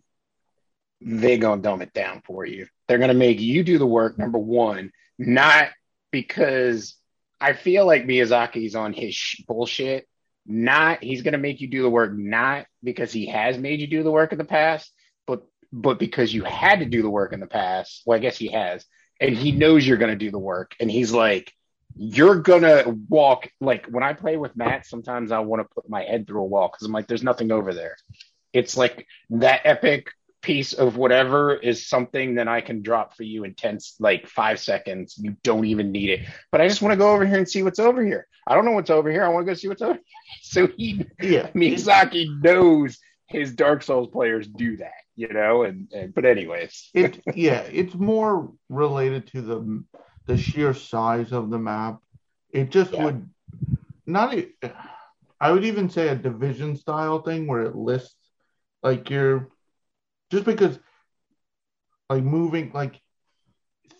they're 1.00 1.38
gonna 1.38 1.62
dumb 1.62 1.82
it 1.82 1.92
down 1.92 2.22
for 2.24 2.44
you. 2.44 2.66
They're 2.88 2.98
gonna 2.98 3.14
make 3.14 3.40
you 3.40 3.62
do 3.62 3.78
the 3.78 3.86
work, 3.86 4.18
number 4.18 4.38
one, 4.38 4.90
not 5.18 5.68
because 6.10 6.96
I 7.40 7.52
feel 7.52 7.86
like 7.86 8.06
Miyazaki's 8.06 8.74
on 8.74 8.92
his 8.92 9.14
sh- 9.14 9.42
bullshit. 9.46 10.08
Not 10.44 11.02
he's 11.02 11.22
gonna 11.22 11.38
make 11.38 11.60
you 11.60 11.68
do 11.68 11.82
the 11.82 11.90
work, 11.90 12.12
not 12.12 12.66
because 12.82 13.12
he 13.12 13.26
has 13.26 13.56
made 13.56 13.80
you 13.80 13.86
do 13.86 14.02
the 14.02 14.10
work 14.10 14.32
in 14.32 14.38
the 14.38 14.44
past, 14.44 14.92
but 15.26 15.44
but 15.72 15.98
because 16.00 16.34
you 16.34 16.42
had 16.44 16.80
to 16.80 16.86
do 16.86 17.02
the 17.02 17.10
work 17.10 17.32
in 17.32 17.40
the 17.40 17.46
past. 17.46 18.02
Well, 18.04 18.16
I 18.16 18.20
guess 18.20 18.36
he 18.36 18.48
has, 18.48 18.84
and 19.22 19.36
he 19.36 19.52
knows 19.52 19.86
you're 19.86 19.96
gonna 19.96 20.16
do 20.16 20.30
the 20.30 20.38
work, 20.38 20.74
and 20.80 20.90
he's 20.90 21.12
like, 21.12 21.52
you're 21.94 22.36
gonna 22.36 22.96
walk 23.08 23.48
like 23.60 23.86
when 23.86 24.02
I 24.02 24.12
play 24.12 24.36
with 24.36 24.56
Matt. 24.56 24.86
Sometimes 24.86 25.32
I 25.32 25.40
want 25.40 25.62
to 25.62 25.74
put 25.74 25.88
my 25.88 26.02
head 26.02 26.26
through 26.26 26.42
a 26.42 26.46
wall 26.46 26.68
because 26.68 26.86
I'm 26.86 26.92
like, 26.92 27.06
there's 27.06 27.22
nothing 27.22 27.52
over 27.52 27.72
there. 27.72 27.96
It's 28.52 28.76
like 28.76 29.06
that 29.30 29.62
epic 29.64 30.08
piece 30.42 30.72
of 30.72 30.96
whatever 30.96 31.54
is 31.54 31.86
something 31.86 32.34
that 32.34 32.48
I 32.48 32.60
can 32.60 32.82
drop 32.82 33.16
for 33.16 33.22
you 33.22 33.44
in 33.44 33.54
10, 33.54 33.78
like 34.00 34.26
five 34.26 34.58
seconds. 34.58 35.16
You 35.16 35.36
don't 35.42 35.64
even 35.66 35.92
need 35.92 36.10
it. 36.10 36.20
But 36.50 36.60
I 36.60 36.68
just 36.68 36.82
want 36.82 36.92
to 36.92 36.96
go 36.96 37.12
over 37.12 37.24
here 37.24 37.38
and 37.38 37.48
see 37.48 37.62
what's 37.62 37.78
over 37.78 38.04
here. 38.04 38.26
I 38.46 38.54
don't 38.54 38.64
know 38.64 38.72
what's 38.72 38.90
over 38.90 39.10
here. 39.10 39.24
I 39.24 39.28
want 39.28 39.46
to 39.46 39.50
go 39.50 39.54
see 39.54 39.68
what's 39.68 39.82
over 39.82 39.94
here. 39.94 40.02
So 40.42 40.66
he, 40.66 41.06
yeah. 41.20 41.48
Miyazaki 41.50 42.42
knows 42.42 42.98
his 43.26 43.54
Dark 43.54 43.82
Souls 43.82 44.08
players 44.12 44.46
do 44.46 44.76
that, 44.78 44.92
you 45.16 45.28
know? 45.28 45.62
And, 45.62 45.88
and 45.92 46.14
but, 46.14 46.24
anyways, 46.24 46.90
it 46.94 47.22
yeah 47.34 47.60
it's 47.62 47.94
more 47.94 48.52
related 48.68 49.26
to 49.28 49.42
the 49.42 49.84
the 50.26 50.36
sheer 50.36 50.74
size 50.74 51.32
of 51.32 51.50
the 51.50 51.58
map 51.58 52.00
it 52.50 52.70
just 52.70 52.98
Yeah. 52.98 52.98
would 52.98 53.28
not 54.06 54.34
I 55.40 55.52
would 55.52 55.64
even 55.64 55.88
say 55.90 56.08
a 56.08 56.16
division 56.16 56.76
style 56.76 57.20
thing 57.22 57.46
where 57.46 57.62
it 57.62 57.76
lists 57.76 58.30
like 58.82 59.10
you're 59.10 59.48
just 60.30 60.44
because 60.44 60.78
like 62.08 62.22
moving 62.24 62.70
like 62.72 63.00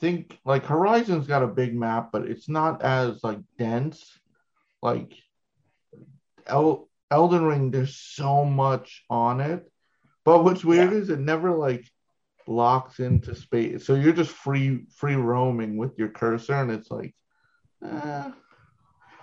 think 0.00 0.38
like 0.44 0.64
horizon's 0.66 1.26
got 1.26 1.42
a 1.42 1.46
big 1.48 1.74
map 1.74 2.10
but 2.12 2.26
it's 2.26 2.48
not 2.48 2.82
as 2.82 3.22
like 3.24 3.38
dense 3.58 4.18
like 4.82 5.14
El- 6.46 6.88
elden 7.10 7.44
ring 7.44 7.70
there's 7.70 7.96
so 7.96 8.44
much 8.44 9.04
on 9.10 9.40
it 9.40 9.71
but 10.24 10.44
what's 10.44 10.64
weird 10.64 10.92
is 10.92 11.10
it 11.10 11.18
never 11.18 11.50
like 11.50 11.84
locks 12.46 13.00
into 13.00 13.34
space. 13.34 13.86
So 13.86 13.94
you're 13.94 14.12
just 14.12 14.30
free 14.30 14.84
free 14.96 15.16
roaming 15.16 15.76
with 15.76 15.98
your 15.98 16.08
cursor, 16.08 16.54
and 16.54 16.70
it's 16.70 16.90
like, 16.90 17.14
eh. 17.84 18.30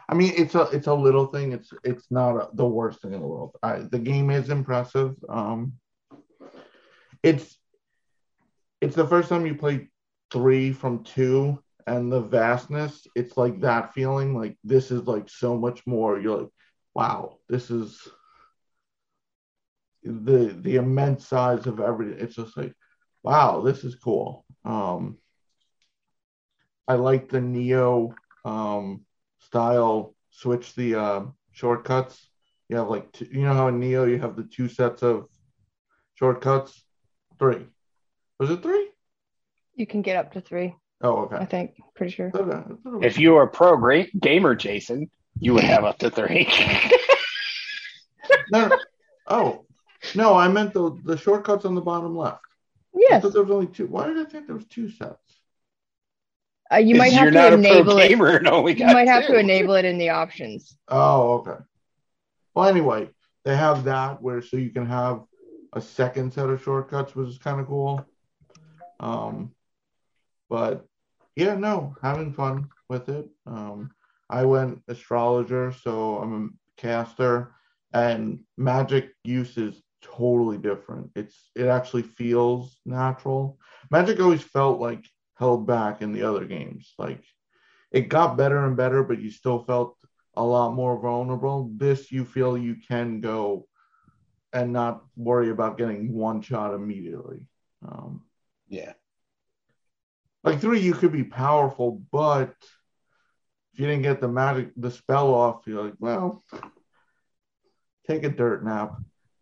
I 0.10 0.16
mean, 0.16 0.34
it's 0.36 0.56
a 0.56 0.64
it's 0.72 0.88
a 0.88 0.94
little 0.94 1.28
thing. 1.28 1.52
It's 1.52 1.72
it's 1.84 2.08
not 2.10 2.36
a, 2.36 2.50
the 2.54 2.66
worst 2.66 3.02
thing 3.02 3.14
in 3.14 3.22
the 3.22 3.28
world. 3.28 3.56
I, 3.62 3.80
the 3.80 4.00
game 4.00 4.32
is 4.32 4.50
impressive. 4.50 5.16
Um, 5.30 5.74
it's 7.22 7.58
it's 8.82 8.96
the 8.96 9.08
first 9.08 9.30
time 9.30 9.46
you 9.46 9.56
play 9.56 9.90
three 10.32 10.72
from 10.74 11.04
two, 11.04 11.62
and 11.86 12.12
the 12.12 12.22
vastness. 12.22 13.06
It's 13.16 13.38
like 13.38 13.62
that 13.62 13.94
feeling. 13.94 14.36
Like 14.36 14.58
this 14.64 14.90
is 14.90 15.04
like 15.04 15.30
so 15.30 15.58
much 15.58 15.86
more. 15.86 16.20
You're 16.20 16.38
like, 16.40 16.50
wow, 16.96 17.38
this 17.48 17.70
is 17.70 18.08
the 20.04 20.56
the 20.62 20.76
immense 20.76 21.28
size 21.28 21.68
of 21.68 21.80
everything. 21.80 22.18
It's 22.20 22.36
just 22.36 22.56
like, 22.58 22.74
wow, 23.24 23.62
this 23.62 23.84
is 23.84 23.96
cool. 23.96 24.46
Um, 24.66 25.18
I 26.88 26.96
like 26.96 27.30
the 27.30 27.40
Nioh 27.40 28.14
um, 28.46 29.02
style. 29.40 30.16
Switch 30.32 30.74
the 30.76 30.96
uh, 30.96 31.22
shortcuts. 31.52 32.30
You 32.70 32.78
have 32.78 32.88
like 32.88 33.12
two, 33.12 33.26
you 33.26 33.42
know 33.42 33.54
how 33.54 33.68
in 33.68 33.80
Nioh 33.80 34.10
you 34.10 34.20
have 34.20 34.36
the 34.36 34.44
two 34.44 34.70
sets 34.70 35.02
of 35.04 35.26
shortcuts. 36.16 36.82
Three. 37.40 37.66
Was 38.40 38.52
it 38.52 38.62
three? 38.62 38.90
You 39.76 39.88
can 39.88 40.02
get 40.02 40.18
up 40.18 40.34
to 40.34 40.42
three, 40.42 40.76
Oh, 41.02 41.18
I 41.18 41.22
okay. 41.24 41.36
I 41.38 41.46
think. 41.46 41.72
Pretty 41.96 42.12
sure. 42.14 42.28
I 42.28 42.32
thought 42.38 42.50
it- 42.50 42.54
I 42.54 42.62
thought 42.62 42.80
it 42.86 42.92
was- 42.98 43.06
if 43.06 43.18
you 43.18 43.32
were 43.32 43.44
a 43.44 43.48
pro 43.48 43.76
great 43.78 44.18
gamer, 44.20 44.56
Jason, 44.56 45.10
you 45.40 45.54
would 45.54 45.64
have 45.64 45.84
up 45.84 45.98
to 46.00 46.10
three. 46.10 46.48
no, 48.52 48.68
no. 48.68 48.78
oh 49.28 49.66
no, 50.16 50.36
I 50.36 50.48
meant 50.48 50.74
the 50.74 50.98
the 51.04 51.18
shortcuts 51.18 51.66
on 51.66 51.76
the 51.76 51.82
bottom 51.82 52.16
left. 52.16 52.42
I 52.96 53.00
Yes. 53.10 53.24
thought 53.24 53.34
there 53.34 53.44
was 53.44 53.52
only 53.52 53.68
two. 53.68 53.88
Why 53.88 54.08
did 54.08 54.18
I 54.18 54.26
think 54.26 54.48
there 54.48 54.56
was 54.56 54.66
two 54.66 54.90
sets? 54.90 55.40
Uh, 56.72 56.78
you 56.78 56.96
might 56.96 57.14
have 57.14 57.24
You're 57.24 57.32
to 57.32 57.38
not 57.38 57.54
a 57.54 57.56
enable 57.56 57.94
pro 57.94 57.98
it. 58.04 58.10
gamer 58.10 58.28
and 58.38 58.48
only 58.48 58.74
You 58.74 58.80
got 58.80 58.94
might 58.94 59.08
have 59.08 59.26
two. 59.26 59.34
to 59.34 59.40
enable 59.40 59.74
it 59.76 59.86
in 59.86 59.98
the 59.98 60.10
options. 60.10 60.78
Oh, 60.88 61.34
okay. 61.40 61.64
Well, 62.54 62.68
anyway, 62.70 63.10
they 63.46 63.56
have 63.56 63.86
that 63.86 64.22
where 64.22 64.42
so 64.42 64.58
you 64.58 64.70
can 64.70 64.86
have 64.86 65.24
a 65.74 65.82
second 65.82 66.34
set 66.34 66.50
of 66.50 66.62
shortcuts, 66.62 67.16
which 67.16 67.30
is 67.30 67.38
kind 67.38 67.60
of 67.60 67.68
cool. 67.68 68.06
Um, 69.00 69.52
but 70.50 70.86
yeah, 71.36 71.56
no, 71.56 71.96
having 72.02 72.34
fun 72.34 72.70
with 72.90 73.10
it. 73.10 73.28
Um, 73.46 73.92
I 74.30 74.46
went 74.46 74.82
astrologer, 74.88 75.72
so 75.72 76.18
I'm 76.18 76.34
a 76.34 76.82
caster, 76.82 77.54
and 77.94 78.42
magic 78.58 79.12
use 79.24 79.58
is 79.58 79.82
totally 80.02 80.58
different. 80.58 81.12
It's 81.16 81.52
it 81.56 81.68
actually 81.68 82.04
feels 82.04 82.80
natural. 82.86 83.60
Magic 83.92 84.20
always 84.20 84.44
felt 84.44 84.80
like 84.80 85.06
held 85.36 85.66
back 85.68 86.02
in 86.02 86.12
the 86.12 86.24
other 86.24 86.46
games. 86.46 86.94
Like 86.98 87.24
it 87.92 88.10
got 88.10 88.38
better 88.38 88.66
and 88.66 88.78
better, 88.78 89.04
but 89.04 89.20
you 89.22 89.32
still 89.32 89.64
felt 89.64 89.98
a 90.36 90.44
lot 90.44 90.74
more 90.74 91.00
vulnerable. 91.00 91.72
This 91.76 92.12
you 92.12 92.26
feel 92.26 92.58
you 92.58 92.76
can 92.88 93.22
go 93.22 93.68
and 94.54 94.74
not 94.74 95.04
worry 95.16 95.50
about 95.50 95.78
getting 95.78 96.14
one 96.14 96.42
shot 96.42 96.74
immediately. 96.74 97.48
Um, 97.88 98.24
Yeah. 98.68 98.94
like 100.44 100.60
three, 100.60 100.80
you 100.80 100.94
could 100.94 101.12
be 101.12 101.24
powerful, 101.24 102.02
but 102.12 102.54
if 103.74 103.80
you 103.80 103.86
didn't 103.88 104.04
get 104.04 104.22
the 104.22 104.28
magic, 104.28 104.72
the 104.76 104.92
spell 104.92 105.34
off, 105.34 105.68
you're 105.68 105.84
like, 105.84 105.96
well, 106.00 106.44
take 108.08 108.24
a 108.24 108.30
dirt 108.30 108.64
nap. 108.64 108.96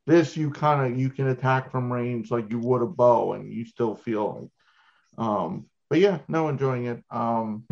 This 0.07 0.37
you 0.37 0.51
kind 0.51 0.91
of 0.91 0.97
you 0.97 1.09
can 1.09 1.27
attack 1.27 1.69
from 1.69 1.91
range 1.91 2.31
like 2.31 2.49
you 2.49 2.59
would 2.59 2.81
a 2.81 2.85
bow, 2.85 3.33
and 3.33 3.51
you 3.51 3.65
still 3.65 3.93
feel 3.93 4.39
like. 4.39 5.27
Um, 5.27 5.65
but 5.89 5.99
yeah, 5.99 6.19
no, 6.29 6.47
enjoying 6.47 6.85
it. 6.85 7.03
Um, 7.11 7.65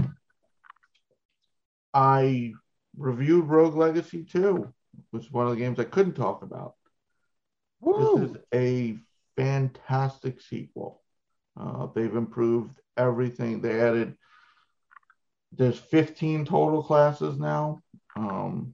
I 1.94 2.54
reviewed 2.98 3.46
Rogue 3.46 3.76
Legacy 3.76 4.26
2, 4.26 4.68
which 5.12 5.26
is 5.26 5.32
one 5.32 5.46
of 5.48 5.52
the 5.52 5.58
games 5.58 5.80
I 5.80 5.86
couldn't 5.86 6.16
talk 6.16 6.44
about. 6.44 6.76
This 7.82 8.30
is 8.30 8.38
a 8.54 8.98
fantastic 9.38 10.42
sequel. 10.42 11.02
Uh, 11.58 11.88
they've 11.96 12.16
improved 12.16 12.76
everything. 12.98 13.62
They 13.62 13.80
added 13.80 14.18
there's 15.54 15.80
15 15.80 16.46
total 16.46 16.84
classes 16.84 17.40
now. 17.40 17.82
Um, 18.18 18.74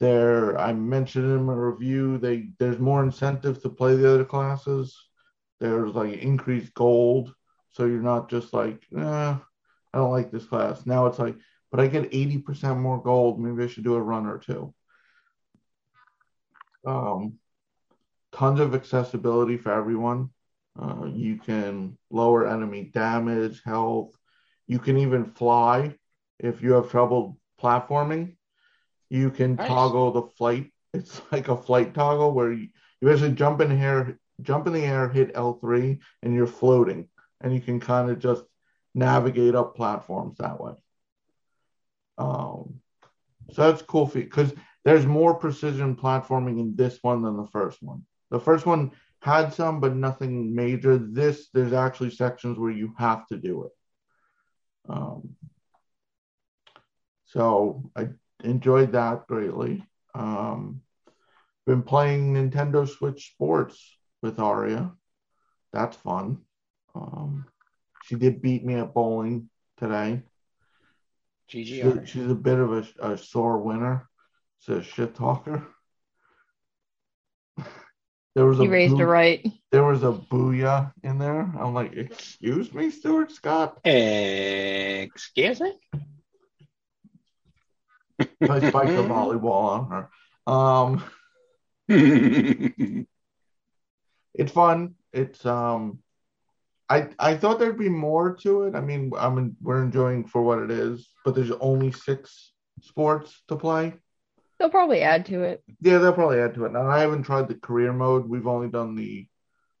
there, 0.00 0.58
I 0.58 0.72
mentioned 0.72 1.26
in 1.26 1.44
my 1.44 1.54
review, 1.54 2.18
they 2.18 2.50
there's 2.58 2.78
more 2.78 3.02
incentive 3.02 3.62
to 3.62 3.70
play 3.70 3.96
the 3.96 4.12
other 4.14 4.24
classes. 4.24 4.96
There's 5.60 5.94
like 5.94 6.18
increased 6.18 6.74
gold, 6.74 7.34
so 7.72 7.86
you're 7.86 8.02
not 8.02 8.28
just 8.28 8.52
like, 8.52 8.82
eh, 8.96 9.00
I 9.02 9.98
don't 9.98 10.10
like 10.10 10.30
this 10.30 10.46
class. 10.46 10.84
Now 10.86 11.06
it's 11.06 11.18
like, 11.18 11.36
but 11.70 11.80
I 11.80 11.86
get 11.86 12.10
80% 12.12 12.78
more 12.78 13.02
gold. 13.02 13.40
Maybe 13.40 13.64
I 13.64 13.68
should 13.68 13.84
do 13.84 13.94
a 13.94 14.02
run 14.02 14.26
or 14.26 14.38
two. 14.38 14.74
Um, 16.86 17.38
tons 18.32 18.60
of 18.60 18.74
accessibility 18.74 19.56
for 19.56 19.72
everyone. 19.72 20.30
Uh, 20.80 21.06
you 21.06 21.36
can 21.38 21.96
lower 22.10 22.46
enemy 22.46 22.90
damage, 22.92 23.62
health. 23.64 24.14
You 24.66 24.78
can 24.78 24.98
even 24.98 25.24
fly 25.24 25.96
if 26.38 26.62
you 26.62 26.72
have 26.74 26.90
trouble 26.90 27.38
platforming. 27.60 28.35
You 29.08 29.30
can 29.30 29.56
Nice. 29.56 29.68
toggle 29.68 30.12
the 30.12 30.22
flight. 30.22 30.72
It's 30.92 31.20
like 31.32 31.48
a 31.48 31.56
flight 31.56 31.94
toggle 31.94 32.32
where 32.32 32.52
you, 32.52 32.68
you 33.00 33.08
basically 33.08 33.34
jump 33.34 33.60
in 33.60 33.72
air, 33.72 34.18
jump 34.42 34.66
in 34.66 34.72
the 34.72 34.84
air, 34.84 35.08
hit 35.08 35.34
L3, 35.34 35.98
and 36.22 36.34
you're 36.34 36.46
floating, 36.46 37.08
and 37.40 37.54
you 37.54 37.60
can 37.60 37.80
kind 37.80 38.10
of 38.10 38.18
just 38.18 38.44
navigate 38.94 39.54
up 39.54 39.76
platforms 39.76 40.38
that 40.38 40.60
way. 40.60 40.72
Um, 42.18 42.80
so 43.52 43.70
that's 43.70 43.82
cool 43.82 44.06
because 44.06 44.52
there's 44.84 45.06
more 45.06 45.34
precision 45.34 45.96
platforming 45.96 46.58
in 46.58 46.74
this 46.76 46.98
one 47.02 47.22
than 47.22 47.36
the 47.36 47.46
first 47.46 47.82
one. 47.82 48.04
The 48.30 48.40
first 48.40 48.66
one 48.66 48.92
had 49.20 49.52
some, 49.52 49.80
but 49.80 49.94
nothing 49.94 50.54
major. 50.54 50.98
This, 50.98 51.48
there's 51.52 51.72
actually 51.72 52.10
sections 52.10 52.58
where 52.58 52.70
you 52.70 52.94
have 52.98 53.26
to 53.28 53.36
do 53.36 53.64
it. 53.64 53.72
Um, 54.88 55.36
so 57.26 57.90
I 57.96 58.08
enjoyed 58.46 58.92
that 58.92 59.26
greatly. 59.26 59.84
Um, 60.14 60.80
been 61.66 61.82
playing 61.82 62.34
Nintendo 62.34 62.88
Switch 62.88 63.32
Sports 63.32 63.78
with 64.22 64.38
Aria. 64.38 64.92
That's 65.72 65.96
fun. 65.96 66.38
Um, 66.94 67.46
she 68.04 68.14
did 68.14 68.40
beat 68.40 68.64
me 68.64 68.74
at 68.74 68.94
bowling 68.94 69.50
today. 69.76 70.22
She's, 71.48 71.68
GGR. 71.70 72.06
she's 72.06 72.30
a 72.30 72.34
bit 72.34 72.58
of 72.58 72.72
a, 72.72 73.12
a 73.12 73.18
sore 73.18 73.58
winner. 73.58 74.08
She's 74.60 74.76
a 74.76 74.82
shit 74.82 75.14
talker. 75.14 75.66
There 78.34 78.44
was 78.44 78.60
a 78.60 78.64
You 78.64 78.70
raised 78.70 78.92
boo- 78.92 78.98
her 79.00 79.06
right. 79.06 79.50
there 79.72 79.84
was 79.84 80.02
a 80.02 80.12
booyah 80.12 80.92
in 81.02 81.16
there. 81.16 81.40
I'm 81.58 81.72
like, 81.72 81.94
excuse 81.94 82.70
me, 82.70 82.90
Stuart 82.90 83.32
Scott. 83.32 83.78
Excuse 83.86 85.58
me? 85.58 85.72
I 88.18 88.68
spiked 88.68 88.92
the 88.92 89.02
volleyball 89.02 89.90
on 89.90 89.90
her. 89.90 90.08
Um, 90.52 91.04
it's 94.34 94.52
fun. 94.52 94.94
It's 95.12 95.44
um, 95.44 96.00
I 96.88 97.08
I 97.18 97.36
thought 97.36 97.58
there'd 97.58 97.78
be 97.78 97.88
more 97.88 98.36
to 98.36 98.64
it. 98.64 98.74
I 98.74 98.80
mean, 98.80 99.12
I 99.18 99.28
mean, 99.30 99.56
we're 99.60 99.82
enjoying 99.82 100.26
for 100.26 100.42
what 100.42 100.58
it 100.58 100.70
is, 100.70 101.08
but 101.24 101.34
there's 101.34 101.50
only 101.52 101.92
six 101.92 102.52
sports 102.82 103.42
to 103.48 103.56
play. 103.56 103.94
They'll 104.58 104.70
probably 104.70 105.02
add 105.02 105.26
to 105.26 105.42
it. 105.42 105.62
Yeah, 105.80 105.98
they'll 105.98 106.12
probably 106.12 106.40
add 106.40 106.54
to 106.54 106.64
it. 106.64 106.72
Now 106.72 106.88
I 106.88 107.00
haven't 107.00 107.24
tried 107.24 107.48
the 107.48 107.56
career 107.56 107.92
mode. 107.92 108.28
We've 108.28 108.46
only 108.46 108.68
done 108.68 108.94
the 108.94 109.26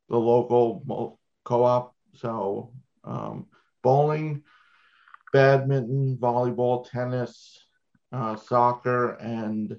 the 0.08 0.18
local 0.18 1.18
co-op. 1.44 1.94
So 2.14 2.72
um, 3.04 3.46
bowling, 3.82 4.42
badminton, 5.32 6.18
volleyball, 6.20 6.88
tennis, 6.88 7.65
uh, 8.12 8.36
soccer, 8.36 9.12
and 9.14 9.76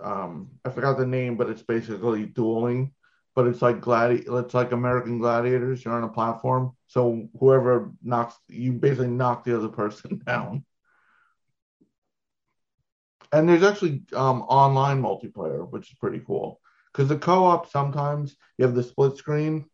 um, 0.00 0.50
I 0.64 0.70
forgot 0.70 0.98
the 0.98 1.06
name, 1.06 1.36
but 1.36 1.50
it's 1.50 1.62
basically 1.62 2.26
dueling. 2.26 2.92
But 3.34 3.46
it's 3.46 3.62
like 3.62 3.80
gladi- 3.80 4.26
It's 4.44 4.54
like 4.54 4.72
American 4.72 5.18
Gladiators. 5.18 5.84
You're 5.84 5.94
on 5.94 6.04
a 6.04 6.08
platform, 6.08 6.72
so 6.86 7.28
whoever 7.38 7.92
knocks 8.02 8.36
you 8.48 8.72
basically 8.74 9.08
knock 9.08 9.44
the 9.44 9.56
other 9.56 9.68
person 9.68 10.18
down. 10.26 10.64
And 13.32 13.48
there's 13.48 13.62
actually 13.62 14.02
um, 14.14 14.42
online 14.42 15.00
multiplayer, 15.02 15.68
which 15.70 15.90
is 15.92 15.98
pretty 15.98 16.20
cool. 16.26 16.60
Because 16.92 17.08
the 17.08 17.18
co-op 17.18 17.68
sometimes 17.70 18.36
you 18.58 18.64
have 18.64 18.74
the 18.74 18.82
split 18.82 19.16
screen, 19.16 19.66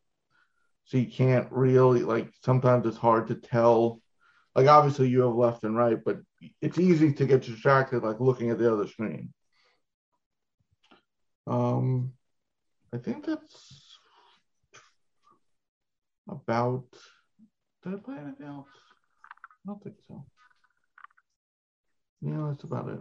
so 0.84 0.98
you 0.98 1.06
can't 1.06 1.50
really 1.52 2.02
like. 2.02 2.32
Sometimes 2.42 2.86
it's 2.86 2.96
hard 2.98 3.28
to 3.28 3.34
tell. 3.36 4.00
Like 4.56 4.68
obviously 4.68 5.08
you 5.08 5.20
have 5.20 5.34
left 5.34 5.64
and 5.64 5.76
right, 5.76 6.02
but 6.02 6.18
it's 6.62 6.78
easy 6.78 7.12
to 7.12 7.26
get 7.26 7.42
distracted 7.42 8.02
like 8.02 8.20
looking 8.20 8.48
at 8.50 8.58
the 8.58 8.72
other 8.72 8.88
screen. 8.88 9.34
Um, 11.46 12.14
I 12.90 12.96
think 12.96 13.26
that's 13.26 13.98
about. 16.26 16.86
Did 17.84 17.94
I 17.94 17.96
play 17.98 18.16
anything 18.16 18.46
else? 18.46 18.68
I 19.22 19.68
don't 19.68 19.82
think 19.84 19.96
so. 20.08 20.24
Yeah, 22.22 22.46
that's 22.48 22.64
about 22.64 22.88
it. 22.88 23.00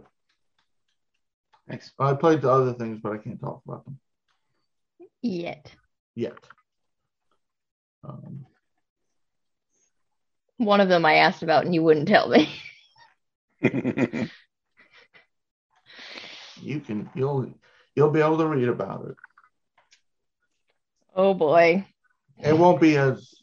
Thanks. 1.68 1.90
I 1.98 2.12
played 2.12 2.42
the 2.42 2.50
other 2.50 2.74
things, 2.74 3.00
but 3.02 3.12
I 3.12 3.18
can't 3.18 3.40
talk 3.40 3.62
about 3.66 3.86
them 3.86 3.98
Yet. 5.22 5.74
yet. 6.14 6.36
Um, 8.04 8.44
One 10.58 10.80
of 10.80 10.88
them 10.88 11.04
I 11.04 11.14
asked 11.14 11.42
about 11.42 11.64
and 11.64 11.74
you 11.74 11.82
wouldn't 11.82 12.08
tell 12.08 12.28
me. 12.28 12.48
you 16.62 16.80
can 16.80 17.10
you'll 17.14 17.52
you'll 17.94 18.10
be 18.10 18.20
able 18.20 18.38
to 18.38 18.46
read 18.46 18.68
about 18.68 19.06
it. 19.10 19.16
Oh 21.14 21.34
boy. 21.34 21.86
It 22.38 22.56
won't 22.56 22.80
be 22.80 22.96
as 22.96 23.34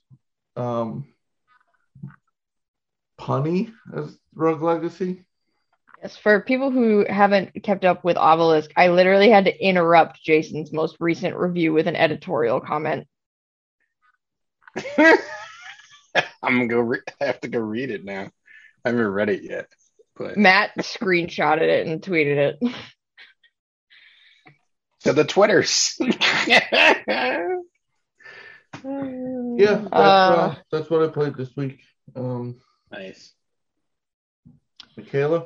um, 0.56 1.08
punny 3.20 3.74
as 3.96 4.18
Rogue 4.36 4.62
Legacy. 4.62 5.26
Yes, 6.02 6.18
for 6.18 6.42
people 6.42 6.70
who 6.70 7.06
haven't 7.08 7.64
kept 7.64 7.86
up 7.86 8.04
with 8.04 8.18
Obelisk, 8.18 8.72
I 8.76 8.90
literally 8.90 9.30
had 9.30 9.46
to 9.46 9.66
interrupt 9.66 10.22
Jason's 10.22 10.74
most 10.74 10.98
recent 11.00 11.36
review 11.36 11.74
with 11.74 11.88
an 11.88 11.96
editorial 11.96 12.60
comment. 12.60 13.08
I'm 16.44 16.54
gonna 16.56 16.68
go. 16.68 16.80
Re- 16.80 17.02
I 17.22 17.26
have 17.26 17.42
to 17.42 17.48
go 17.48 17.60
read 17.60 17.90
it 17.92 18.04
now. 18.04 18.30
I 18.86 18.90
haven't 18.90 19.08
read 19.08 19.30
it 19.30 19.44
yet, 19.44 19.68
but 20.16 20.38
Matt 20.38 20.72
screenshotted 20.80 21.62
it 21.62 21.88
and 21.88 22.02
tweeted 22.02 22.38
it. 22.38 22.76
to 25.02 25.14
the 25.14 25.24
Twitters. 25.26 25.98
Yeah, 28.84 29.76
that's, 29.76 29.94
uh, 29.94 29.98
Uh, 29.98 30.56
that's 30.72 30.90
what 30.90 31.04
I 31.04 31.08
played 31.08 31.36
this 31.36 31.56
week. 31.56 31.80
Um, 32.16 32.58
nice. 32.92 33.34
Michaela, 34.98 35.46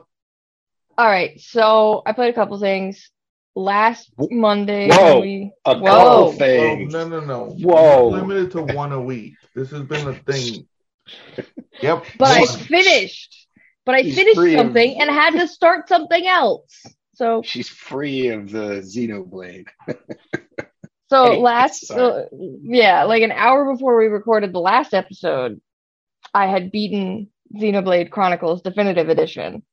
All 0.98 1.06
right, 1.06 1.40
so 1.40 2.02
I 2.06 2.14
played 2.14 2.32
a 2.32 2.34
couple 2.34 2.58
things. 2.60 3.12
Last 3.58 4.12
Monday, 4.30 4.88
Whoa, 4.88 5.20
we- 5.22 5.52
A 5.66 5.76
Whoa. 5.80 5.86
couple 5.88 6.14
oh, 6.28 6.32
things. 6.34 6.94
no, 6.94 7.08
no, 7.08 7.20
no, 7.22 7.46
Whoa. 7.60 8.10
limited 8.10 8.52
to 8.52 8.62
one 8.62 8.92
a 8.92 9.02
week. 9.02 9.34
This 9.56 9.72
has 9.72 9.82
been 9.82 10.08
a 10.08 10.14
thing. 10.14 10.68
Yep, 11.82 12.06
but 12.20 12.30
I 12.38 12.46
finished. 12.46 13.48
But 13.86 13.96
I 13.96 14.02
He's 14.02 14.16
finished 14.16 14.36
free 14.36 14.54
of- 14.56 14.60
something 14.60 15.02
and 15.02 15.10
had 15.10 15.32
to 15.40 15.48
start 15.48 15.88
something 15.90 16.28
else. 16.28 16.86
So 17.16 17.42
She's 17.44 17.70
free 17.70 18.28
of 18.30 18.52
the 18.52 18.82
Xenoblade. 18.82 19.68
So 21.10 21.24
Anyway, 21.24 21.42
last, 21.42 21.90
uh, 21.90 22.26
yeah, 22.64 23.06
like 23.06 23.24
an 23.24 23.32
hour 23.32 23.72
before 23.74 23.98
we 23.98 24.08
recorded 24.08 24.52
the 24.52 24.60
last 24.60 24.94
episode, 24.94 25.62
I 26.34 26.48
had 26.48 26.70
beaten 26.70 27.30
Xenoblade 27.56 28.12
Chronicles 28.12 28.62
Definitive 28.62 29.08
Edition. 29.08 29.64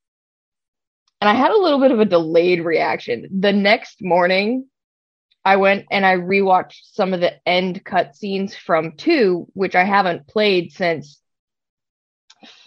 And 1.25 1.31
I 1.31 1.41
had 1.41 1.53
a 1.53 1.59
little 1.59 1.81
bit 1.81 1.91
of 1.91 2.01
a 2.01 2.05
delayed 2.05 2.63
reaction. 2.63 3.27
The 3.41 3.55
next 3.55 4.03
morning, 4.03 4.67
I 5.43 5.57
went 5.57 5.87
and 5.91 6.05
I 6.05 6.17
rewatched 6.17 6.81
some 6.93 7.15
of 7.15 7.21
the 7.21 7.33
end 7.49 7.83
cutscenes 7.83 8.55
from 8.55 8.93
2, 8.99 9.47
which 9.55 9.75
I 9.75 9.85
haven't 9.85 10.29
played 10.29 10.73
since 10.73 11.19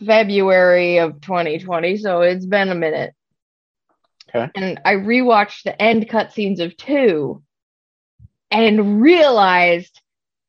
February 0.03 0.97
of 0.97 1.21
2020, 1.21 1.97
so 1.97 2.21
it's 2.21 2.47
been 2.47 2.69
a 2.69 2.73
minute. 2.73 3.13
Okay. 4.33 4.49
And 4.55 4.81
I 4.83 4.95
rewatched 4.95 5.61
the 5.61 5.79
end 5.79 6.09
cutscenes 6.09 6.59
of 6.59 6.75
2 6.77 7.43
and 8.49 9.03
realized 9.03 10.01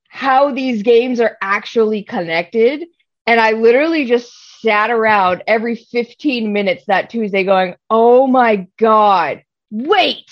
how 0.09 0.55
these 0.55 0.83
games 0.83 1.21
are 1.21 1.37
actually 1.42 2.05
connected. 2.05 2.87
And 3.27 3.38
I 3.38 3.53
literally 3.53 4.07
just 4.07 4.33
sat 4.61 4.90
around 4.90 5.42
every 5.47 5.77
15 5.77 6.53
minutes 6.53 6.85
that 6.87 7.11
Tuesday 7.11 7.44
going, 7.44 7.75
Oh 7.90 8.27
my 8.27 8.66
God, 8.79 9.42
wait. 9.71 10.31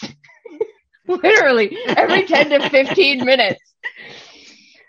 literally 1.06 1.76
every 1.86 2.26
10 2.26 2.50
to 2.50 2.68
15 2.70 3.24
minutes. 3.24 3.60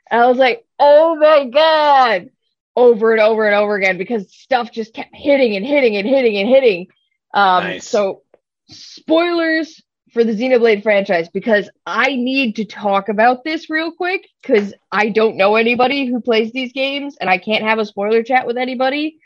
And 0.09 0.21
I 0.21 0.27
was 0.27 0.37
like, 0.37 0.65
Oh 0.79 1.15
my 1.15 1.45
God. 1.49 2.29
Over 2.75 3.11
and 3.11 3.21
over 3.21 3.45
and 3.45 3.55
over 3.55 3.75
again 3.75 3.97
because 3.97 4.31
stuff 4.31 4.71
just 4.71 4.93
kept 4.93 5.15
hitting 5.15 5.55
and 5.55 5.65
hitting 5.65 5.95
and 5.97 6.07
hitting 6.07 6.37
and 6.37 6.47
hitting. 6.47 6.87
Um, 7.33 7.63
Nice. 7.63 7.89
so 7.89 8.21
spoilers 8.69 9.81
for 10.13 10.23
the 10.23 10.31
Xenoblade 10.33 10.83
franchise 10.83 11.27
because 11.29 11.69
I 11.85 12.15
need 12.15 12.55
to 12.57 12.65
talk 12.65 13.09
about 13.09 13.43
this 13.43 13.69
real 13.69 13.91
quick 13.91 14.27
because 14.41 14.73
I 14.91 15.09
don't 15.09 15.37
know 15.37 15.55
anybody 15.55 16.05
who 16.05 16.21
plays 16.21 16.51
these 16.51 16.71
games 16.71 17.17
and 17.19 17.29
I 17.29 17.37
can't 17.37 17.63
have 17.63 17.79
a 17.79 17.85
spoiler 17.85 18.23
chat 18.23 18.47
with 18.47 18.57
anybody. 18.57 19.19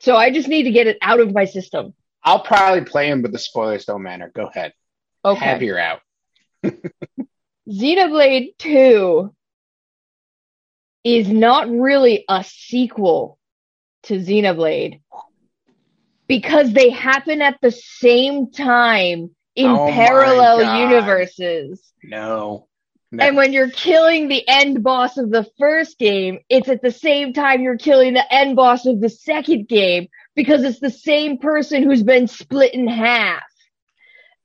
So 0.00 0.16
I 0.16 0.30
just 0.30 0.48
need 0.48 0.64
to 0.64 0.70
get 0.70 0.86
it 0.86 0.98
out 1.02 1.20
of 1.20 1.32
my 1.32 1.44
system. 1.44 1.94
I'll 2.22 2.40
probably 2.40 2.84
play 2.84 3.08
him, 3.08 3.22
but 3.22 3.32
the 3.32 3.38
spoilers 3.38 3.84
don't 3.84 4.02
matter. 4.02 4.30
Go 4.34 4.46
ahead. 4.46 4.72
Okay. 5.24 5.44
Have 5.44 5.62
your 5.62 5.78
out. 5.78 6.00
Xenoblade 7.68 8.58
2 8.58 9.34
is 11.04 11.28
not 11.28 11.70
really 11.70 12.24
a 12.28 12.44
sequel 12.44 13.38
to 14.04 14.14
Xenoblade 14.14 15.00
because 16.26 16.72
they 16.72 16.90
happen 16.90 17.42
at 17.42 17.58
the 17.62 17.70
same 17.70 18.50
time 18.50 19.30
in 19.54 19.70
Oh 19.70 19.88
parallel 19.90 20.80
universes. 20.80 21.82
No. 22.02 22.65
No. 23.12 23.24
And 23.24 23.36
when 23.36 23.52
you're 23.52 23.70
killing 23.70 24.28
the 24.28 24.46
end 24.48 24.82
boss 24.82 25.16
of 25.16 25.30
the 25.30 25.46
first 25.58 25.98
game, 25.98 26.40
it's 26.48 26.68
at 26.68 26.82
the 26.82 26.90
same 26.90 27.32
time 27.32 27.62
you're 27.62 27.78
killing 27.78 28.14
the 28.14 28.34
end 28.34 28.56
boss 28.56 28.84
of 28.84 29.00
the 29.00 29.08
second 29.08 29.68
game 29.68 30.08
because 30.34 30.64
it's 30.64 30.80
the 30.80 30.90
same 30.90 31.38
person 31.38 31.84
who's 31.84 32.02
been 32.02 32.26
split 32.26 32.74
in 32.74 32.88
half. 32.88 33.44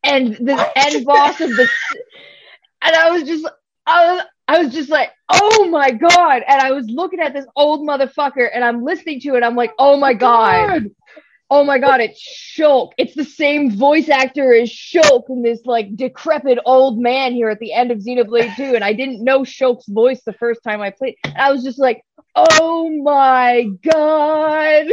And 0.04 0.34
the 0.34 0.72
end 0.76 1.06
boss 1.06 1.42
of 1.42 1.50
the, 1.50 1.68
and 2.82 2.96
I 2.96 3.12
was 3.12 3.24
just, 3.24 3.48
I 3.86 4.14
was, 4.14 4.24
I 4.48 4.64
was 4.64 4.74
just 4.74 4.90
like, 4.90 5.12
oh 5.30 5.70
my 5.70 5.92
god! 5.92 6.44
And 6.46 6.62
I 6.62 6.72
was 6.72 6.86
looking 6.90 7.20
at 7.20 7.34
this 7.34 7.46
old 7.56 7.88
motherfucker, 7.88 8.50
and 8.54 8.64
I'm 8.64 8.84
listening 8.84 9.22
to 9.22 9.36
it. 9.36 9.44
I'm 9.44 9.56
like, 9.56 9.72
oh 9.80 9.96
my 9.98 10.14
god, 10.14 10.90
oh 11.52 11.64
my 11.66 11.80
god, 11.80 12.02
it's 12.02 12.22
Shulk. 12.58 12.94
It's 12.98 13.16
the 13.16 13.26
same 13.26 13.72
voice 13.72 14.10
actor 14.10 14.54
as 14.54 14.70
Shulk, 14.70 15.26
and 15.30 15.46
this 15.46 15.62
like 15.66 15.96
decrepit 15.96 16.60
old 16.66 17.00
man 17.00 17.34
here 17.34 17.50
at 17.50 17.60
the 17.60 17.74
end 17.74 17.92
of 17.92 18.00
Xenoblade 18.00 18.56
2. 18.56 18.76
And 18.76 18.84
I 18.84 18.94
didn't 18.94 19.24
know 19.24 19.42
Shulk's 19.42 19.88
voice 19.90 20.24
the 20.26 20.34
first 20.34 20.64
time 20.64 20.82
I 20.82 20.92
played. 20.92 21.18
And 21.26 21.38
I 21.44 21.52
was 21.52 21.64
just 21.64 21.80
like, 21.80 22.04
oh 22.36 22.90
my 23.04 23.68
god! 23.84 24.88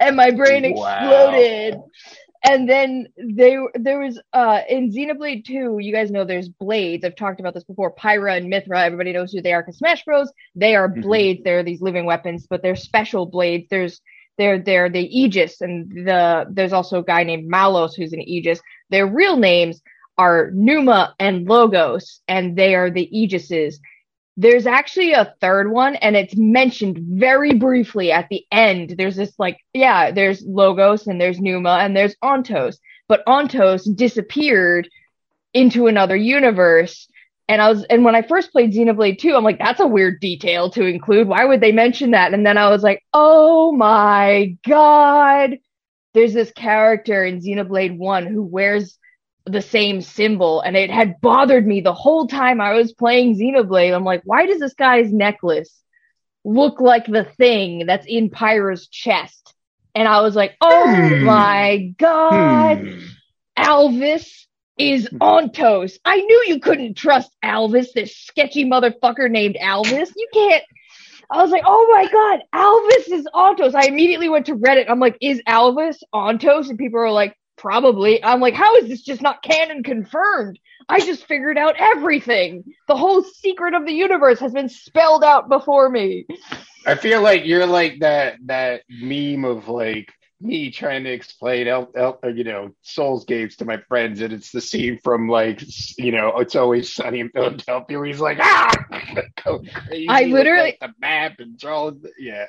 And 0.00 0.16
my 0.16 0.30
brain 0.30 0.64
exploded. 0.64 1.76
Wow. 1.76 1.90
And 2.44 2.68
then 2.68 3.06
they 3.16 3.56
there 3.74 4.00
was 4.00 4.20
uh 4.32 4.60
in 4.68 4.90
Xenoblade 4.92 5.44
2, 5.46 5.78
you 5.80 5.92
guys 5.92 6.10
know 6.10 6.24
there's 6.24 6.48
blades. 6.48 7.04
I've 7.04 7.16
talked 7.16 7.40
about 7.40 7.54
this 7.54 7.64
before. 7.64 7.94
Pyra 7.94 8.36
and 8.36 8.52
Mythra, 8.52 8.84
everybody 8.84 9.12
knows 9.12 9.32
who 9.32 9.40
they 9.42 9.52
are 9.52 9.62
because 9.62 9.78
Smash 9.78 10.04
Bros. 10.04 10.32
They 10.54 10.74
are 10.74 10.88
Mhm. 10.88 11.02
blades, 11.02 11.42
they're 11.44 11.62
these 11.62 11.82
living 11.82 12.04
weapons, 12.04 12.46
but 12.48 12.62
they're 12.62 12.76
special 12.76 13.26
blades. 13.26 13.68
There's 13.70 14.00
they're 14.42 14.58
they're 14.58 14.90
the 14.90 15.06
Aegis, 15.20 15.60
and 15.60 15.88
the 16.08 16.46
there's 16.50 16.72
also 16.72 16.98
a 16.98 17.04
guy 17.04 17.22
named 17.22 17.50
Malos 17.50 17.94
who's 17.96 18.12
an 18.12 18.20
Aegis. 18.20 18.60
Their 18.90 19.06
real 19.06 19.36
names 19.36 19.80
are 20.18 20.50
Numa 20.52 21.14
and 21.20 21.46
Logos, 21.48 22.20
and 22.26 22.56
they 22.56 22.74
are 22.74 22.90
the 22.90 23.08
Aegises. 23.14 23.76
There's 24.36 24.66
actually 24.66 25.12
a 25.12 25.32
third 25.40 25.70
one, 25.70 25.94
and 25.96 26.16
it's 26.16 26.36
mentioned 26.36 26.98
very 26.98 27.54
briefly 27.54 28.10
at 28.10 28.28
the 28.30 28.44
end. 28.50 28.94
There's 28.98 29.16
this 29.16 29.34
like, 29.38 29.58
yeah, 29.74 30.10
there's 30.10 30.42
Logos 30.42 31.06
and 31.06 31.20
there's 31.20 31.38
Numa 31.38 31.78
and 31.82 31.96
there's 31.96 32.16
Ontos, 32.24 32.78
but 33.08 33.24
Ontos 33.26 33.94
disappeared 33.94 34.88
into 35.54 35.86
another 35.86 36.16
universe. 36.16 37.08
And 37.52 37.62
I 37.62 37.70
was, 37.70 37.84
and 37.84 38.04
when 38.06 38.16
I 38.16 38.22
first 38.22 38.52
played 38.52 38.72
Xenoblade 38.72 39.20
2, 39.20 39.36
I'm 39.36 39.44
like, 39.44 39.58
that's 39.60 39.80
a 39.80 39.86
weird 39.86 40.20
detail 40.20 40.70
to 40.70 40.86
include. 40.86 41.28
Why 41.28 41.44
would 41.44 41.60
they 41.60 41.72
mention 41.72 42.12
that? 42.12 42.32
And 42.34 42.46
then 42.46 42.58
I 42.58 42.70
was 42.70 42.82
like, 42.82 43.04
oh 43.12 43.72
my 43.72 44.56
god, 44.66 45.58
there's 46.14 46.34
this 46.34 46.50
character 46.52 47.24
in 47.24 47.40
Xenoblade 47.40 47.98
1 47.98 48.26
who 48.26 48.42
wears 48.42 48.98
the 49.46 49.60
same 49.62 50.00
symbol 50.00 50.60
and 50.62 50.76
it 50.76 50.90
had 50.90 51.20
bothered 51.20 51.66
me 51.66 51.82
the 51.82 51.92
whole 51.94 52.26
time 52.28 52.60
I 52.60 52.74
was 52.74 52.92
playing 52.92 53.36
Xenoblade. 53.38 53.94
I'm 53.94 54.04
like, 54.04 54.22
why 54.24 54.46
does 54.46 54.60
this 54.60 54.74
guy's 54.74 55.12
necklace 55.12 55.82
look 56.44 56.80
like 56.80 57.06
the 57.06 57.24
thing 57.24 57.86
that's 57.86 58.06
in 58.06 58.30
Pyra's 58.30 58.88
chest? 58.88 59.54
And 59.94 60.08
I 60.08 60.22
was 60.22 60.34
like, 60.36 60.56
oh 60.62 61.18
Hmm. 61.18 61.24
my 61.24 61.92
god, 61.98 62.78
Hmm. 62.80 63.00
Alvis 63.58 64.46
is 64.90 65.08
Ontos. 65.20 65.98
I 66.04 66.16
knew 66.16 66.44
you 66.48 66.58
couldn't 66.58 66.94
trust 66.94 67.30
Alvis, 67.44 67.92
this 67.94 68.16
sketchy 68.16 68.64
motherfucker 68.64 69.30
named 69.30 69.56
Alvis. 69.62 70.10
You 70.16 70.28
can't. 70.32 70.64
I 71.30 71.40
was 71.40 71.50
like, 71.52 71.62
oh 71.64 71.88
my 71.90 72.08
god, 72.10 72.40
Alvis 72.52 73.12
is 73.12 73.26
Ontos. 73.32 73.74
I 73.74 73.86
immediately 73.86 74.28
went 74.28 74.46
to 74.46 74.56
Reddit. 74.56 74.90
I'm 74.90 74.98
like, 74.98 75.16
is 75.20 75.40
Alvis 75.48 75.98
Ontos? 76.12 76.68
And 76.68 76.78
people 76.78 76.98
are 76.98 77.12
like, 77.12 77.36
probably. 77.56 78.22
I'm 78.24 78.40
like, 78.40 78.54
how 78.54 78.74
is 78.76 78.88
this 78.88 79.02
just 79.02 79.22
not 79.22 79.42
canon 79.42 79.84
confirmed? 79.84 80.58
I 80.88 80.98
just 80.98 81.26
figured 81.26 81.56
out 81.56 81.76
everything. 81.78 82.64
The 82.88 82.96
whole 82.96 83.22
secret 83.22 83.74
of 83.74 83.86
the 83.86 83.92
universe 83.92 84.40
has 84.40 84.52
been 84.52 84.68
spelled 84.68 85.22
out 85.22 85.48
before 85.48 85.88
me. 85.88 86.26
I 86.86 86.96
feel 86.96 87.22
like 87.22 87.44
you're 87.44 87.66
like 87.66 88.00
that 88.00 88.38
that 88.46 88.82
meme 88.90 89.44
of 89.44 89.68
like 89.68 90.12
me 90.42 90.70
trying 90.70 91.04
to 91.04 91.10
explain 91.10 91.68
El, 91.68 91.90
El, 91.94 92.18
you 92.34 92.44
know 92.44 92.70
Souls 92.82 93.24
games 93.24 93.56
to 93.56 93.64
my 93.64 93.78
friends, 93.88 94.20
and 94.20 94.32
it's 94.32 94.50
the 94.50 94.60
scene 94.60 94.98
from 95.02 95.28
like 95.28 95.62
you 95.98 96.12
know 96.12 96.38
it's 96.38 96.56
always 96.56 96.92
sunny 96.92 97.20
in 97.20 97.30
Philadelphia 97.30 97.98
where 97.98 98.06
he's 98.06 98.20
like 98.20 98.38
ah 98.40 98.70
go 99.44 99.62
crazy. 99.74 100.08
I 100.08 100.22
literally- 100.24 100.76
the 100.80 100.92
map 100.98 101.34
and 101.38 101.58
drawing. 101.58 102.02
Yeah, 102.18 102.46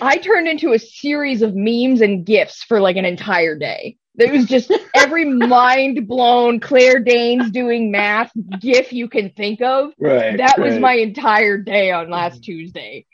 I 0.00 0.16
turned 0.18 0.48
into 0.48 0.72
a 0.72 0.78
series 0.78 1.42
of 1.42 1.54
memes 1.54 2.00
and 2.00 2.24
gifs 2.24 2.62
for 2.62 2.80
like 2.80 2.96
an 2.96 3.04
entire 3.04 3.56
day. 3.56 3.96
It 4.16 4.30
was 4.30 4.46
just 4.46 4.72
every 4.94 5.24
mind 5.48 6.06
blown 6.06 6.60
Claire 6.60 7.00
Danes 7.00 7.50
doing 7.50 7.90
math 7.90 8.30
gif 8.60 8.92
you 8.92 9.08
can 9.08 9.30
think 9.30 9.60
of. 9.60 9.92
right. 9.98 10.36
That 10.36 10.58
was 10.58 10.78
my 10.78 10.94
entire 10.94 11.58
day 11.58 11.90
on 11.90 12.10
last 12.10 12.44
Tuesday. 12.44 13.06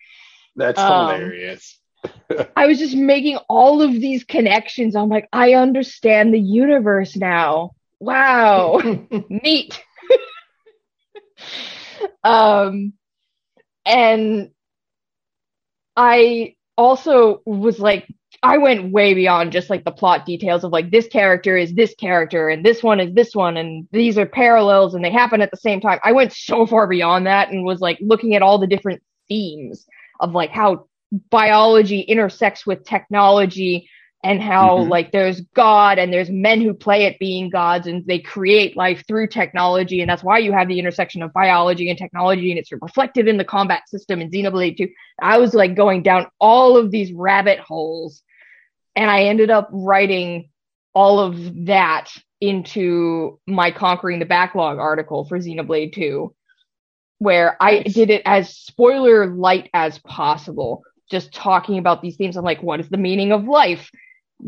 That's 0.57 0.79
um, 0.79 1.15
hilarious. 1.15 1.80
I 2.57 2.67
was 2.67 2.79
just 2.79 2.97
making 2.97 3.37
all 3.49 3.83
of 3.83 3.93
these 3.93 4.25
connections. 4.25 4.97
I'm 4.97 5.09
like, 5.09 5.29
I 5.33 5.55
understand 5.55 6.33
the 6.33 6.41
universe 6.41 7.17
now. 7.17 7.73
Wow. 7.99 8.81
neat. 9.29 9.83
um, 12.25 12.93
and 13.85 14.51
I 15.97 16.55
also 16.77 17.43
was 17.45 17.79
like, 17.79 18.09
I 18.43 18.57
went 18.57 18.93
way 18.93 19.13
beyond 19.13 19.53
just 19.53 19.69
like 19.69 19.85
the 19.85 19.91
plot 19.91 20.25
details 20.25 20.65
of 20.65 20.73
like 20.73 20.91
this 20.91 21.09
character 21.09 21.57
is 21.57 21.75
this 21.75 21.95
character 21.97 22.49
and 22.49 22.65
this 22.65 22.83
one 22.83 22.99
is 22.99 23.13
this 23.13 23.35
one 23.35 23.59
and 23.59 23.87
these 23.93 24.17
are 24.17 24.25
parallels 24.25 24.95
and 24.95 25.05
they 25.05 25.11
happen 25.11 25.43
at 25.43 25.51
the 25.51 25.59
same 25.59 25.81
time. 25.81 25.99
I 26.03 26.13
went 26.13 26.33
so 26.33 26.65
far 26.65 26.87
beyond 26.87 27.27
that 27.27 27.51
and 27.51 27.65
was 27.65 27.81
like 27.81 27.99
looking 28.01 28.35
at 28.35 28.43
all 28.43 28.59
the 28.59 28.67
different 28.67 29.03
themes 29.29 29.85
of 30.21 30.33
like 30.33 30.51
how 30.51 30.87
biology 31.31 32.01
intersects 32.01 32.67
with 32.67 32.85
technology 32.85 33.89
and 34.23 34.41
how 34.43 34.77
Mhm. 34.77 34.89
like 34.91 35.13
there's 35.13 35.41
God 35.55 35.99
and 35.99 36.13
there's 36.13 36.29
men 36.31 36.61
who 36.61 36.75
play 36.75 37.07
at 37.07 37.19
being 37.19 37.49
gods 37.49 37.87
and 37.87 38.05
they 38.07 38.19
create 38.19 38.77
life 38.77 39.03
through 39.09 39.29
technology 39.29 40.03
and 40.03 40.11
that's 40.11 40.23
why 40.23 40.39
you 40.39 40.53
have 40.53 40.69
the 40.69 40.79
intersection 40.79 41.23
of 41.23 41.33
biology 41.33 41.89
and 41.89 41.99
technology 41.99 42.51
and 42.51 42.59
it's 42.59 42.71
reflected 42.71 43.29
in 43.29 43.39
the 43.39 43.45
combat 43.45 43.89
system 43.89 44.21
in 44.21 44.31
Xenoblade 44.31 44.77
2. 44.77 44.89
I 45.23 45.39
was 45.39 45.55
like 45.55 45.75
going 45.75 46.03
down 46.03 46.27
all 46.39 46.77
of 46.77 46.91
these 46.91 47.13
rabbit 47.13 47.59
holes 47.61 48.23
and 48.95 49.11
I 49.11 49.23
ended 49.23 49.51
up 49.51 49.69
writing 49.73 50.51
all 50.93 51.19
of 51.19 51.65
that 51.67 52.11
into 52.43 53.39
my 53.47 53.71
conquering 53.71 54.19
the 54.19 54.27
backlog 54.27 54.79
article 54.79 55.25
for 55.25 55.39
Xenoblade 55.39 55.95
2 55.95 56.35
where 57.21 57.55
I 57.61 57.83
did 57.83 58.09
it 58.09 58.23
as 58.25 58.57
spoiler 58.57 59.27
light 59.27 59.69
as 59.75 59.99
possible. 59.99 60.83
Just 61.11 61.35
talking 61.35 61.79
about 61.79 62.03
these 62.03 62.17
themes. 62.17 62.37
I'm 62.37 62.45
like, 62.45 62.63
what 62.63 62.81
is 62.81 62.89
the 62.89 62.97
meaning 62.97 63.33
of 63.33 63.45
life? 63.45 63.91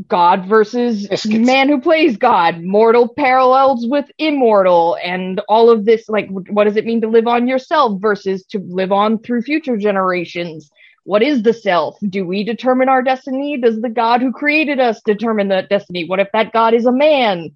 God 0.09 0.47
versus 0.47 1.07
Biscuits. 1.07 1.47
man 1.47 1.69
who 1.69 1.81
plays 1.81 2.17
God, 2.17 2.63
mortal 2.63 3.13
parallels 3.15 3.87
with 3.87 4.07
immortal, 4.19 4.97
and 5.03 5.41
all 5.49 5.69
of 5.69 5.85
this. 5.85 6.09
Like, 6.09 6.29
what 6.31 6.65
does 6.65 6.77
it 6.77 6.87
mean 6.87 7.03
to 7.03 7.09
live 7.09 7.27
on 7.27 7.47
yourself 7.47 8.01
versus 8.01 8.45
to 8.47 8.59
live 8.59 8.91
on 8.91 9.19
through 9.19 9.43
future 9.43 9.77
generations? 9.77 10.71
What 11.05 11.23
is 11.23 11.43
the 11.43 11.53
self? 11.53 11.99
Do 12.09 12.27
we 12.27 12.45
determine 12.45 12.89
our 12.89 13.03
destiny? 13.03 13.59
Does 13.59 13.81
the 13.81 13.89
God 13.89 14.23
who 14.23 14.33
created 14.33 14.81
us 14.81 15.03
determine 15.05 15.49
that 15.49 15.69
destiny? 15.69 16.07
What 16.07 16.21
if 16.21 16.29
that 16.33 16.53
God 16.53 16.75
is 16.75 16.87
a 16.87 16.93
man? 16.93 17.51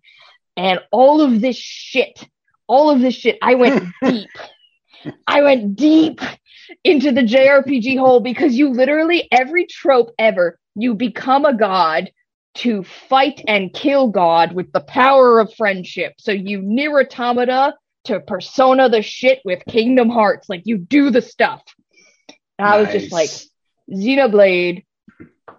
And 0.57 0.80
all 0.90 1.20
of 1.20 1.40
this 1.40 1.57
shit, 1.57 2.28
all 2.66 2.90
of 2.90 3.00
this 3.00 3.14
shit, 3.14 3.38
I 3.40 3.54
went 3.54 3.84
deep. 4.04 4.28
I 5.26 5.42
went 5.42 5.76
deep 5.76 6.20
into 6.84 7.12
the 7.12 7.22
JRPG 7.22 7.98
hole 7.98 8.20
because 8.20 8.54
you 8.54 8.70
literally, 8.70 9.28
every 9.30 9.66
trope 9.66 10.11
ever, 10.18 10.59
you 10.74 10.94
become 10.94 11.44
a 11.44 11.57
god 11.57 12.11
to 12.57 12.82
fight 12.82 13.42
and 13.46 13.72
kill 13.72 14.09
God 14.09 14.52
with 14.52 14.72
the 14.72 14.80
power 14.80 15.40
of 15.40 15.52
friendship. 15.54 16.14
So 16.18 16.32
you 16.32 16.61
NieR 16.61 17.04
Automata 17.04 17.74
to 18.04 18.20
persona 18.20 18.88
the 18.88 19.02
shit 19.02 19.40
with 19.44 19.62
Kingdom 19.68 20.09
Hearts. 20.09 20.48
Like 20.48 20.62
you 20.64 20.78
do 20.78 21.11
the 21.11 21.22
stuff. 21.22 21.62
And 22.59 22.66
I 22.68 22.80
was 22.80 22.90
just 22.90 23.12
like. 23.12 23.30
Xenoblade 23.90 24.84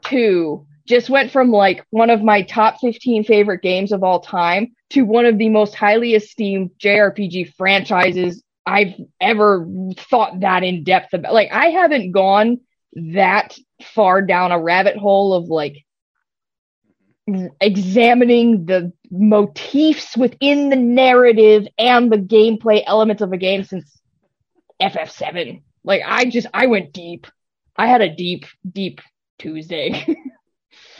2 0.03 0.67
just 0.85 1.09
went 1.09 1.31
from 1.31 1.51
like 1.51 1.85
one 1.91 2.09
of 2.09 2.21
my 2.21 2.41
top 2.41 2.79
15 2.81 3.23
favorite 3.23 3.61
games 3.61 3.91
of 3.91 4.03
all 4.03 4.19
time 4.19 4.73
to 4.89 5.03
one 5.03 5.25
of 5.25 5.37
the 5.37 5.49
most 5.49 5.75
highly 5.75 6.13
esteemed 6.13 6.71
JRPG 6.79 7.53
franchises 7.55 8.43
I've 8.67 8.95
ever 9.21 9.65
thought 9.97 10.41
that 10.41 10.63
in 10.63 10.83
depth 10.83 11.13
about. 11.13 11.33
Like, 11.33 11.49
I 11.51 11.67
haven't 11.67 12.11
gone 12.11 12.59
that 12.93 13.57
far 13.81 14.21
down 14.21 14.51
a 14.51 14.59
rabbit 14.59 14.97
hole 14.97 15.33
of 15.33 15.45
like 15.45 15.85
examining 17.61 18.65
the 18.65 18.91
motifs 19.09 20.17
within 20.17 20.69
the 20.69 20.75
narrative 20.75 21.67
and 21.77 22.11
the 22.11 22.17
gameplay 22.17 22.83
elements 22.85 23.21
of 23.21 23.31
a 23.31 23.37
game 23.37 23.63
since 23.63 24.01
FF7. 24.81 25.61
Like, 25.85 26.01
I 26.05 26.25
just, 26.25 26.47
I 26.53 26.67
went 26.67 26.91
deep. 26.91 27.27
I 27.77 27.87
had 27.87 28.01
a 28.01 28.13
deep, 28.13 28.45
deep 28.69 28.99
Tuesday. 29.39 30.05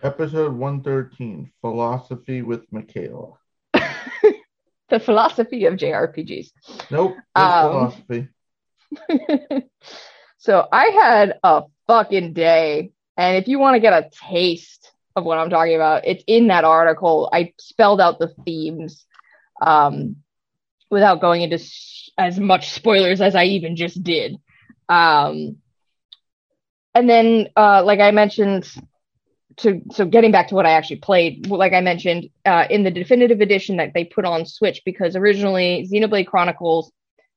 Episode 0.00 0.52
113 0.52 1.50
Philosophy 1.60 2.42
with 2.42 2.64
Michaela. 2.70 3.32
The 4.90 5.00
philosophy 5.00 5.66
of 5.66 5.74
JRPGs. 5.74 6.50
Nope, 6.90 7.16
Um, 7.34 7.70
philosophy. 7.70 8.28
so 10.38 10.66
I 10.72 10.86
had 10.86 11.38
a 11.42 11.62
fucking 11.86 12.32
day. 12.32 12.90
And 13.16 13.36
if 13.36 13.48
you 13.48 13.58
want 13.58 13.74
to 13.74 13.80
get 13.80 13.92
a 13.92 14.08
taste 14.30 14.90
of 15.16 15.24
what 15.24 15.38
I'm 15.38 15.50
talking 15.50 15.74
about, 15.74 16.06
it's 16.06 16.22
in 16.26 16.48
that 16.48 16.64
article. 16.64 17.28
I 17.32 17.52
spelled 17.58 18.00
out 18.00 18.18
the 18.18 18.32
themes 18.44 19.04
um, 19.60 20.16
without 20.90 21.20
going 21.20 21.42
into 21.42 21.56
s- 21.56 22.10
as 22.16 22.38
much 22.38 22.70
spoilers 22.70 23.20
as 23.20 23.34
I 23.34 23.44
even 23.44 23.76
just 23.76 24.02
did. 24.02 24.36
Um, 24.88 25.56
and 26.94 27.08
then, 27.08 27.48
uh, 27.56 27.82
like 27.84 28.00
I 28.00 28.10
mentioned, 28.12 28.70
to 29.58 29.80
so 29.90 30.04
getting 30.04 30.32
back 30.32 30.48
to 30.48 30.54
what 30.54 30.66
I 30.66 30.72
actually 30.72 30.96
played, 30.96 31.46
like 31.48 31.72
I 31.72 31.80
mentioned, 31.80 32.30
uh, 32.44 32.66
in 32.70 32.84
the 32.84 32.90
definitive 32.90 33.40
edition 33.40 33.76
that 33.76 33.92
they 33.94 34.04
put 34.04 34.24
on 34.24 34.46
Switch, 34.46 34.82
because 34.84 35.16
originally 35.16 35.88
Xenoblade 35.90 36.26
Chronicles 36.26 36.92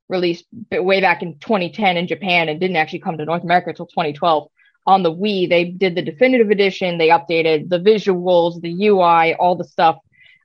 released 0.10 0.46
way 0.72 1.02
back 1.02 1.22
in 1.22 1.40
2010 1.40 1.98
in 1.98 2.08
Japan 2.08 2.50
and 2.50 2.60
didn't 2.60 2.76
actually 2.76 3.00
come 3.00 3.18
to 3.18 3.26
North 3.26 3.44
America 3.44 3.70
until 3.70 3.88
2012. 3.88 4.50
On 4.88 5.04
the 5.04 5.14
Wii, 5.14 5.48
they 5.48 5.66
did 5.66 5.96
the 5.96 6.02
definitive 6.02 6.50
edition. 6.50 6.98
They 6.98 7.10
updated 7.10 7.70
the 7.70 7.80
visuals, 7.80 8.62
the 8.62 8.88
UI, 8.88 9.36
all 9.36 9.56
the 9.56 9.64
stuff. 9.64 9.98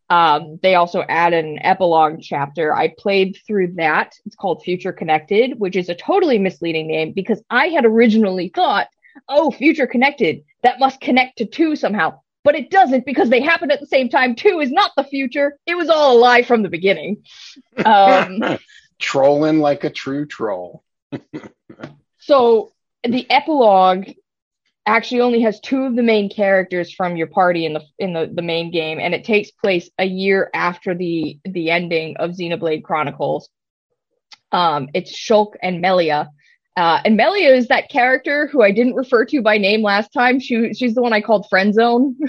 Um, 0.09 0.59
they 0.63 0.77
also 0.77 1.03
added 1.09 1.45
an 1.45 1.59
epilogue 1.63 2.21
chapter. 2.21 2.75
I 2.75 2.95
played 2.97 3.39
through 3.47 3.75
that. 3.75 4.15
It's 4.25 4.37
called 4.37 4.63
Future 4.63 4.93
Connected, 4.93 5.59
which 5.59 5.75
is 5.75 5.89
a 5.89 5.95
totally 5.95 6.39
misleading 6.39 6.87
name 6.87 7.13
because 7.13 7.43
I 7.51 7.69
had 7.69 7.85
originally 7.85 8.53
thought, 8.55 8.89
oh, 9.29 9.51
Future 9.51 9.87
Connected, 9.87 10.45
that 10.63 10.79
must 10.79 11.01
connect 11.01 11.39
to 11.39 11.47
two 11.47 11.77
somehow. 11.77 12.21
But 12.45 12.55
it 12.55 12.71
doesn't 12.71 13.05
because 13.05 13.29
they 13.29 13.41
happen 13.41 13.71
at 13.71 13.81
the 13.81 13.87
same 13.87 14.09
time. 14.09 14.37
Two 14.37 14.61
is 14.61 14.71
not 14.71 14.93
the 14.97 15.03
future. 15.05 15.59
It 15.67 15.77
was 15.77 15.89
all 15.89 16.17
a 16.17 16.19
lie 16.19 16.43
from 16.43 16.63
the 16.63 16.69
beginning. 16.69 17.25
Um, 17.85 18.59
Trolling 18.99 19.59
like 19.59 19.85
a 19.85 19.91
true 19.91 20.27
troll. 20.27 20.83
So 22.27 22.73
the 23.05 23.31
epilogue 23.31 24.09
actually 24.85 25.21
only 25.21 25.43
has 25.43 25.61
two 25.61 25.85
of 25.85 25.95
the 25.95 26.03
main 26.03 26.29
characters 26.29 26.93
from 26.93 27.17
your 27.17 27.29
party 27.29 27.67
in 27.67 27.73
the 27.73 27.83
in 28.01 28.13
the, 28.13 28.29
the 28.33 28.43
main 28.43 28.73
game, 28.73 28.99
and 28.99 29.15
it 29.15 29.25
takes 29.25 29.53
place 29.53 29.89
a 29.99 30.05
year 30.05 30.51
after 30.53 30.93
the 30.93 31.39
the 31.45 31.71
ending 31.71 32.17
of 32.17 32.33
Xenoblade 32.33 32.83
Chronicles. 32.83 33.49
Um, 34.51 34.89
it's 34.93 35.17
Shulk 35.17 35.55
and 35.63 35.81
Melia. 35.81 36.31
Uh, 36.77 37.01
and 37.05 37.17
Melia 37.17 37.55
is 37.55 37.69
that 37.69 37.89
character 37.89 38.49
who 38.49 38.63
I 38.63 38.71
didn't 38.71 38.95
refer 38.95 39.25
to 39.27 39.41
by 39.41 39.57
name 39.57 39.83
last 39.83 40.13
time. 40.13 40.39
She 40.41 40.75
she's 40.75 40.95
the 40.95 41.03
one 41.03 41.13
I 41.13 41.21
called 41.23 41.49
friend 41.49 41.73
zone. 41.75 42.17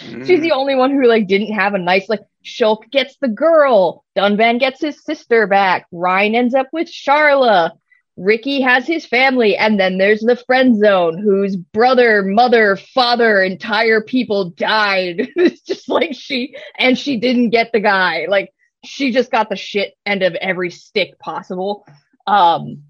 She's 0.00 0.40
the 0.40 0.52
only 0.52 0.74
one 0.74 0.90
who 0.90 1.06
like 1.06 1.26
didn't 1.26 1.54
have 1.54 1.74
a 1.74 1.78
nice 1.78 2.08
like 2.08 2.20
Shulk 2.44 2.90
gets 2.90 3.16
the 3.20 3.28
girl, 3.28 4.04
Dunban 4.16 4.58
gets 4.58 4.80
his 4.80 5.02
sister 5.04 5.46
back, 5.46 5.86
Ryan 5.92 6.34
ends 6.34 6.54
up 6.54 6.68
with 6.72 6.88
Charla, 6.88 7.72
Riki 8.16 8.60
has 8.60 8.86
his 8.86 9.06
family, 9.06 9.56
and 9.56 9.78
then 9.78 9.96
there's 9.96 10.20
the 10.20 10.36
friend 10.36 10.78
zone 10.78 11.18
whose 11.18 11.56
brother, 11.56 12.22
mother, 12.22 12.76
father, 12.76 13.42
entire 13.42 14.02
people 14.02 14.50
died. 14.50 15.28
it's 15.36 15.62
just 15.62 15.88
like 15.88 16.14
she 16.14 16.54
and 16.78 16.98
she 16.98 17.18
didn't 17.18 17.50
get 17.50 17.72
the 17.72 17.80
guy. 17.80 18.26
Like 18.28 18.52
she 18.84 19.12
just 19.12 19.30
got 19.30 19.48
the 19.48 19.56
shit 19.56 19.94
end 20.04 20.22
of 20.22 20.34
every 20.34 20.70
stick 20.70 21.18
possible. 21.18 21.86
Um 22.26 22.84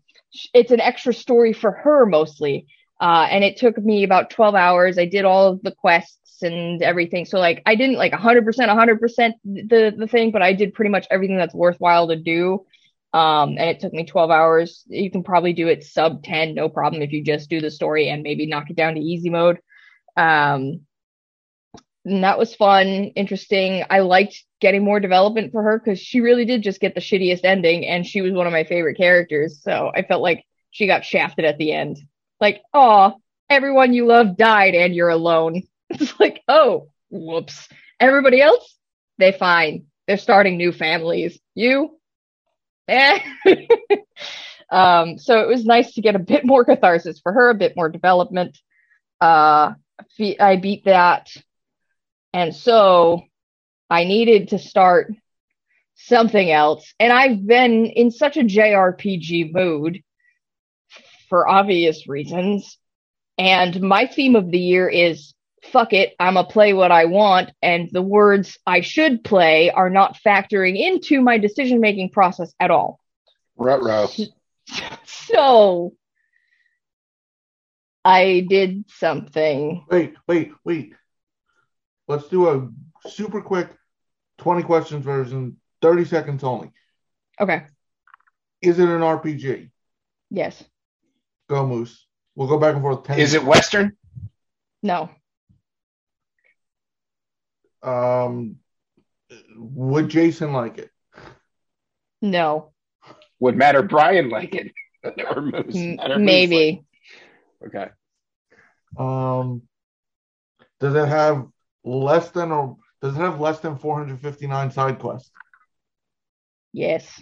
it's 0.54 0.70
an 0.70 0.80
extra 0.80 1.12
story 1.12 1.52
for 1.52 1.72
her 1.72 2.06
mostly. 2.06 2.66
Uh, 3.00 3.26
and 3.30 3.42
it 3.42 3.56
took 3.56 3.78
me 3.78 4.04
about 4.04 4.30
12 4.30 4.54
hours. 4.54 4.98
I 4.98 5.06
did 5.06 5.24
all 5.24 5.46
of 5.48 5.62
the 5.62 5.72
quests 5.72 6.42
and 6.42 6.82
everything. 6.82 7.24
So 7.24 7.38
like 7.38 7.62
I 7.66 7.74
didn't 7.74 7.96
like 7.96 8.12
100% 8.12 8.44
100% 8.44 9.32
the 9.44 9.94
the 9.96 10.06
thing, 10.06 10.30
but 10.30 10.42
I 10.42 10.52
did 10.52 10.74
pretty 10.74 10.90
much 10.90 11.06
everything 11.10 11.36
that's 11.36 11.54
worthwhile 11.54 12.08
to 12.08 12.16
do. 12.16 12.66
Um, 13.12 13.50
and 13.58 13.70
it 13.70 13.80
took 13.80 13.92
me 13.92 14.04
12 14.04 14.30
hours. 14.30 14.84
You 14.86 15.10
can 15.10 15.24
probably 15.24 15.52
do 15.52 15.68
it 15.68 15.82
sub 15.82 16.22
10, 16.22 16.54
no 16.54 16.68
problem 16.68 17.02
if 17.02 17.10
you 17.10 17.24
just 17.24 17.50
do 17.50 17.60
the 17.60 17.70
story 17.70 18.08
and 18.08 18.22
maybe 18.22 18.46
knock 18.46 18.70
it 18.70 18.76
down 18.76 18.94
to 18.94 19.00
easy 19.00 19.30
mode. 19.30 19.58
Um, 20.16 20.82
and 22.04 22.24
that 22.24 22.38
was 22.38 22.54
fun, 22.54 22.86
interesting. 22.86 23.84
I 23.90 24.00
liked 24.00 24.44
getting 24.60 24.84
more 24.84 25.00
development 25.00 25.52
for 25.52 25.62
her 25.62 25.78
because 25.78 25.98
she 25.98 26.20
really 26.20 26.44
did 26.44 26.62
just 26.62 26.80
get 26.80 26.94
the 26.94 27.00
shittiest 27.00 27.44
ending, 27.44 27.86
and 27.86 28.06
she 28.06 28.22
was 28.22 28.32
one 28.32 28.46
of 28.46 28.52
my 28.52 28.64
favorite 28.64 28.96
characters. 28.96 29.62
So 29.62 29.90
I 29.94 30.02
felt 30.02 30.22
like 30.22 30.44
she 30.70 30.86
got 30.86 31.04
shafted 31.04 31.44
at 31.44 31.58
the 31.58 31.72
end. 31.72 31.98
Like, 32.40 32.62
oh, 32.72 33.14
everyone 33.50 33.92
you 33.92 34.06
love 34.06 34.36
died 34.36 34.74
and 34.74 34.94
you're 34.94 35.08
alone. 35.08 35.62
It's 35.92 36.20
like, 36.20 36.40
oh, 36.46 36.86
whoops. 37.10 37.68
Everybody 37.98 38.40
else, 38.40 38.76
they 39.18 39.32
fine. 39.32 39.86
They're 40.06 40.18
starting 40.18 40.56
new 40.56 40.70
families. 40.70 41.36
You, 41.56 41.98
eh. 42.86 43.18
um, 44.70 45.18
so 45.18 45.40
it 45.40 45.48
was 45.48 45.64
nice 45.64 45.94
to 45.94 46.00
get 46.00 46.14
a 46.14 46.20
bit 46.20 46.44
more 46.44 46.64
catharsis 46.64 47.18
for 47.18 47.32
her, 47.32 47.50
a 47.50 47.56
bit 47.56 47.74
more 47.74 47.88
development. 47.88 48.56
Uh, 49.20 49.74
I 50.38 50.56
beat 50.62 50.84
that. 50.84 51.28
And 52.32 52.54
so 52.54 53.22
I 53.88 54.04
needed 54.04 54.48
to 54.48 54.58
start 54.58 55.12
something 55.96 56.50
else. 56.50 56.94
And 56.98 57.12
I've 57.12 57.46
been 57.46 57.86
in 57.86 58.10
such 58.10 58.36
a 58.36 58.44
JRPG 58.44 59.52
mood 59.52 60.02
for 61.28 61.48
obvious 61.48 62.08
reasons. 62.08 62.78
And 63.38 63.80
my 63.80 64.06
theme 64.06 64.36
of 64.36 64.50
the 64.50 64.58
year 64.58 64.88
is 64.88 65.34
fuck 65.62 65.92
it, 65.92 66.14
I'm 66.18 66.34
gonna 66.34 66.48
play 66.48 66.72
what 66.72 66.92
I 66.92 67.04
want. 67.06 67.50
And 67.62 67.88
the 67.92 68.02
words 68.02 68.58
I 68.66 68.80
should 68.80 69.22
play 69.24 69.70
are 69.70 69.90
not 69.90 70.18
factoring 70.24 70.78
into 70.78 71.20
my 71.20 71.38
decision 71.38 71.80
making 71.80 72.10
process 72.10 72.52
at 72.60 72.70
all. 72.70 73.00
Ruh-roh. 73.56 74.08
So 75.04 75.94
I 78.04 78.46
did 78.48 78.84
something. 78.88 79.84
Wait, 79.90 80.14
wait, 80.28 80.52
wait. 80.64 80.94
Let's 82.10 82.26
do 82.26 82.48
a 82.48 82.68
super 83.08 83.40
quick 83.40 83.68
20 84.38 84.64
questions 84.64 85.04
version, 85.04 85.58
30 85.80 86.04
seconds 86.06 86.42
only. 86.42 86.72
Okay. 87.40 87.62
Is 88.60 88.80
it 88.80 88.88
an 88.88 89.00
RPG? 89.00 89.70
Yes. 90.28 90.64
Go 91.48 91.64
Moose. 91.64 92.04
We'll 92.34 92.48
go 92.48 92.58
back 92.58 92.74
and 92.74 92.82
forth. 92.82 93.04
10 93.04 93.20
Is 93.20 93.34
it 93.34 93.44
Western? 93.44 93.96
No. 94.82 95.08
Um, 97.80 98.56
would 99.56 100.08
Jason 100.08 100.52
like 100.52 100.78
it? 100.78 100.90
No. 102.20 102.72
Would 103.38 103.56
Matt 103.56 103.76
or 103.76 103.84
Brian 103.84 104.30
like 104.30 104.56
it? 104.56 104.72
or 105.30 105.42
moose. 105.42 105.76
M- 105.76 105.94
not 105.94 106.08
moose 106.10 106.18
maybe. 106.18 106.84
like- 107.62 107.68
okay. 107.76 107.90
Um, 108.98 109.62
does 110.80 110.96
it 110.96 111.06
have 111.06 111.46
less 111.84 112.30
than 112.30 112.52
or 112.52 112.76
does 113.02 113.14
it 113.16 113.20
have 113.20 113.40
less 113.40 113.60
than 113.60 113.76
459 113.78 114.70
side 114.70 114.98
quests? 114.98 115.30
Yes. 116.72 117.20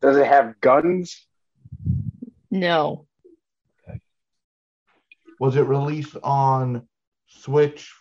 Does 0.00 0.16
it 0.16 0.26
have 0.26 0.60
guns? 0.60 1.26
No. 2.50 3.06
Was 5.40 5.56
it 5.56 5.62
released 5.62 6.16
on 6.22 6.86
Switch 7.26 7.92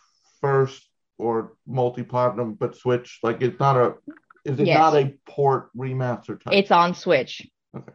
first 0.42 0.88
or 1.18 1.54
multi-platinum, 1.66 2.54
but 2.54 2.76
Switch? 2.78 3.20
Like 3.24 3.42
it's 3.42 3.60
not 3.60 3.78
a. 3.78 3.96
Is 4.46 4.60
it 4.60 4.68
Yes. 4.68 4.78
not 4.78 4.96
a 4.96 5.16
port 5.26 5.70
remaster 5.76 6.40
type? 6.40 6.54
It's 6.54 6.72
on 6.72 6.94
Switch. 6.94 7.48
Okay. 7.76 7.94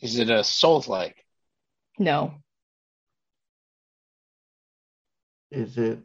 Is 0.00 0.18
it 0.18 0.30
a 0.30 0.42
Souls 0.42 0.88
like? 0.88 1.16
No. 1.98 2.34
Is 5.52 5.76
it? 5.76 6.02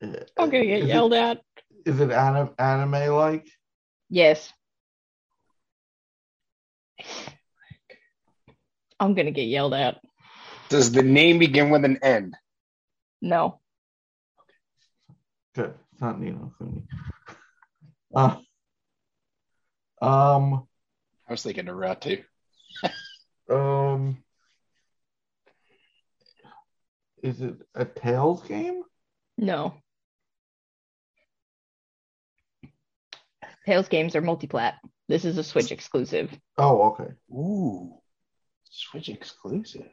I'm 0.00 0.48
gonna 0.48 0.64
get 0.64 0.84
yelled 0.84 1.12
it, 1.12 1.16
at. 1.16 1.40
Is 1.84 1.98
it 1.98 2.12
anime, 2.12 2.50
anime 2.56 3.12
like? 3.12 3.48
Yes. 4.08 4.52
I'm 9.00 9.14
gonna 9.14 9.32
get 9.32 9.48
yelled 9.48 9.74
at. 9.74 10.00
Does 10.68 10.92
the 10.92 11.02
name 11.02 11.40
begin 11.40 11.70
with 11.70 11.84
an 11.84 11.98
N? 12.00 12.36
No. 13.20 13.58
Okay. 14.38 14.52
Good. 15.56 15.74
It's 15.92 16.00
not 16.00 16.20
Ni 16.20 16.30
no 16.30 16.52
Kuni. 16.58 16.82
Uh, 18.14 18.36
um. 20.00 20.68
I 21.28 21.32
was 21.32 21.42
thinking 21.42 21.66
of 21.66 21.74
Ratu. 21.74 22.22
Um. 23.50 24.22
Is 27.26 27.40
it 27.40 27.56
a 27.74 27.84
Tales 27.84 28.44
game? 28.44 28.82
No. 29.36 29.74
Tales 33.66 33.88
games 33.88 34.14
are 34.14 34.22
multiplat. 34.22 34.74
This 35.08 35.24
is 35.24 35.36
a 35.36 35.42
Switch 35.42 35.72
exclusive. 35.72 36.30
Oh, 36.56 36.92
okay. 36.92 37.12
Ooh, 37.32 37.98
Switch 38.70 39.08
exclusive. 39.08 39.90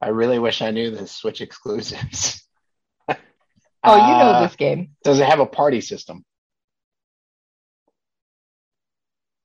I 0.00 0.08
really 0.08 0.38
wish 0.38 0.62
I 0.62 0.70
knew 0.70 0.90
the 0.90 1.06
Switch 1.06 1.42
exclusives. 1.42 2.42
Oh, 3.08 3.14
you 3.96 3.98
know 3.98 4.30
Uh, 4.30 4.42
this 4.46 4.56
game. 4.56 4.96
Does 5.04 5.20
it 5.20 5.28
have 5.28 5.40
a 5.40 5.46
party 5.46 5.82
system? 5.82 6.24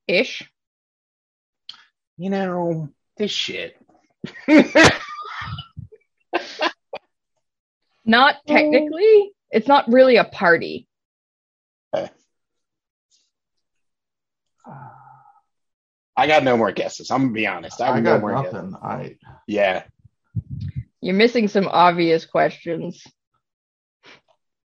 Ish. 0.07 0.49
You 2.17 2.29
know, 2.29 2.89
this 3.17 3.31
shit. 3.31 3.75
Not 8.05 8.35
technically. 8.47 9.31
It's 9.51 9.67
not 9.67 9.87
really 9.87 10.15
a 10.17 10.23
party. 10.23 10.87
I 16.17 16.27
got 16.27 16.43
no 16.43 16.57
more 16.57 16.71
guesses. 16.71 17.09
I'm 17.09 17.21
gonna 17.21 17.33
be 17.33 17.47
honest. 17.47 17.81
I 17.81 17.87
have 17.87 17.95
I 17.95 17.99
no 18.01 18.11
got 18.11 18.21
more 18.21 18.43
guesses. 18.43 18.53
nothing. 18.53 18.75
I 18.83 19.15
Yeah. 19.47 19.83
You're 20.99 21.15
missing 21.15 21.47
some 21.47 21.67
obvious 21.67 22.25
questions. 22.25 23.03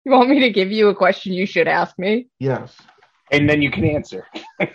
You 0.05 0.11
want 0.11 0.29
me 0.29 0.41
to 0.41 0.51
give 0.51 0.71
you 0.71 0.89
a 0.89 0.95
question 0.95 1.33
you 1.33 1.45
should 1.45 1.67
ask 1.67 1.97
me? 1.97 2.27
yes. 2.39 2.75
And 3.31 3.49
then 3.49 3.61
you 3.61 3.71
can 3.71 3.83
answer. 3.85 4.27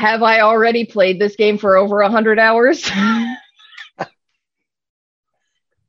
Have 0.00 0.22
I 0.22 0.40
already 0.40 0.86
played 0.86 1.20
this 1.20 1.36
game 1.36 1.58
for 1.58 1.76
over 1.76 2.00
a 2.00 2.08
hundred 2.08 2.38
hours? 2.38 2.90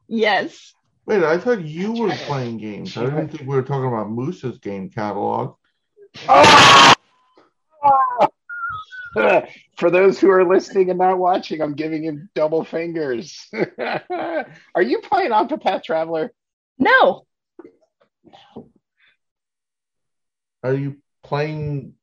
yes. 0.10 0.74
Wait, 1.06 1.24
I 1.24 1.38
thought 1.38 1.62
you 1.62 1.94
were 1.94 2.10
playing 2.10 2.58
games. 2.58 2.98
I 2.98 3.06
didn't 3.06 3.30
think 3.30 3.44
we 3.44 3.56
were 3.56 3.62
talking 3.62 3.88
about 3.88 4.10
Moose's 4.10 4.58
game 4.58 4.90
catalog. 4.90 5.56
For 9.78 9.90
those 9.90 10.20
who 10.20 10.30
are 10.30 10.44
listening 10.44 10.90
and 10.90 11.00
not 11.00 11.18
watching, 11.18 11.62
I'm 11.62 11.74
giving 11.74 12.04
him 12.04 12.30
double 12.36 12.66
fingers. 12.66 13.48
are 14.76 14.82
you 14.82 15.00
playing 15.00 15.32
on 15.32 15.48
Octopath 15.48 15.86
Traveler? 15.86 16.34
No. 16.78 17.26
Are 20.64 20.74
you 20.74 20.98
playing 21.24 21.94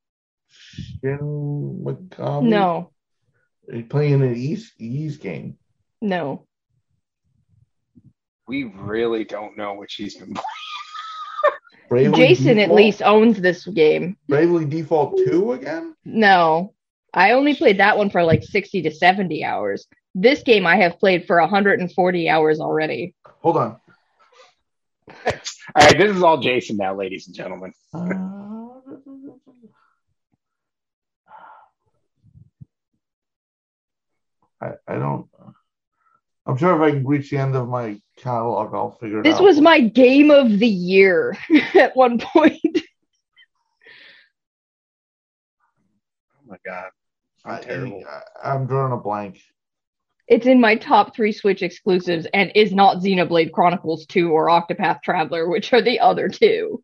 Shin 0.79 1.83
Megami? 1.85 2.43
No. 2.49 2.91
Are 3.71 3.77
you 3.77 3.85
playing 3.85 4.23
an 4.23 4.35
East 4.35 4.73
Ease 4.79 5.17
game? 5.19 5.59
No. 6.01 6.47
We 8.47 8.65
really 8.65 9.25
don't 9.25 9.59
know 9.59 9.75
what 9.75 9.91
she's 9.91 10.17
been 10.17 10.33
playing. 10.33 10.45
Bravely 11.89 12.19
Jason 12.19 12.59
at 12.59 12.71
least 12.71 13.03
owns 13.03 13.41
this 13.41 13.67
game. 13.67 14.17
Bravely 14.29 14.67
Default 14.67 15.19
2 15.27 15.53
again? 15.53 15.95
No. 16.05 16.75
I 17.15 17.33
only 17.33 17.55
played 17.55 17.79
that 17.79 17.97
one 17.97 18.11
for 18.11 18.23
like 18.23 18.43
60 18.45 18.83
to 18.83 18.91
70 18.91 19.43
hours. 19.43 19.87
This 20.15 20.43
game 20.43 20.67
I 20.67 20.77
have 20.77 20.99
played 20.99 21.27
for 21.27 21.41
140 21.41 22.29
hours 22.29 22.61
already. 22.61 23.15
Hold 23.25 23.57
on. 23.57 23.81
All 25.27 25.85
right, 25.85 25.99
this 25.99 26.17
is 26.17 26.23
all 26.23 26.39
Jason 26.39 26.77
now, 26.77 26.95
ladies 26.95 27.27
and 27.27 27.37
gentlemen. 27.37 27.73
Uh, 27.95 28.58
I, 34.61 34.73
I 34.87 34.95
don't. 34.95 35.27
I'm 36.47 36.57
sure 36.57 36.75
if 36.75 36.81
I 36.81 36.97
can 36.97 37.07
reach 37.07 37.31
the 37.31 37.37
end 37.39 37.55
of 37.55 37.69
my 37.69 38.01
catalog, 38.17 38.75
I'll 38.75 38.93
figure 38.93 39.21
it 39.21 39.25
This 39.25 39.35
out. 39.35 39.39
This 39.39 39.45
was 39.45 39.61
my 39.61 39.81
game 39.81 40.31
of 40.31 40.59
the 40.59 40.67
year 40.67 41.37
at 41.75 41.95
one 41.95 42.19
point. 42.19 42.59
Oh 46.35 46.47
my 46.47 46.57
god, 46.65 46.91
I, 47.45 47.57
I'm 47.57 47.63
terrible. 47.63 48.05
I, 48.09 48.51
I'm 48.53 48.67
drawing 48.67 48.93
a 48.93 48.97
blank. 48.97 49.43
It's 50.27 50.47
in 50.47 50.61
my 50.61 50.77
top 50.77 51.15
three 51.15 51.33
Switch 51.33 51.63
exclusives 51.63 52.27
and 52.35 52.53
is 52.55 52.73
not 52.73 52.99
Xenoblade 52.99 53.53
Chronicles 53.53 54.05
2 54.07 54.31
or 54.31 54.49
Octopath 54.49 55.03
Traveler, 55.03 55.49
which 55.49 55.73
are 55.73 55.81
the 55.81 56.01
other 56.01 56.29
two. 56.29 56.83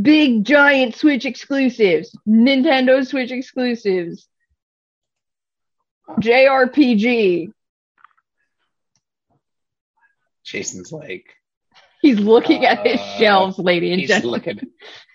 Big 0.00 0.44
giant 0.44 0.96
Switch 0.96 1.24
exclusives, 1.24 2.16
Nintendo 2.26 3.06
Switch 3.06 3.30
exclusives, 3.30 4.28
JRPG. 6.20 7.50
Jason's 10.44 10.92
like 10.92 11.26
He's 12.02 12.18
looking 12.20 12.64
at 12.64 12.86
his 12.86 13.00
Uh, 13.00 13.18
shelves, 13.18 13.58
lady 13.58 13.90
and 13.90 14.00
he's 14.00 14.08
gentlemen. 14.08 14.40
looking. 14.46 14.70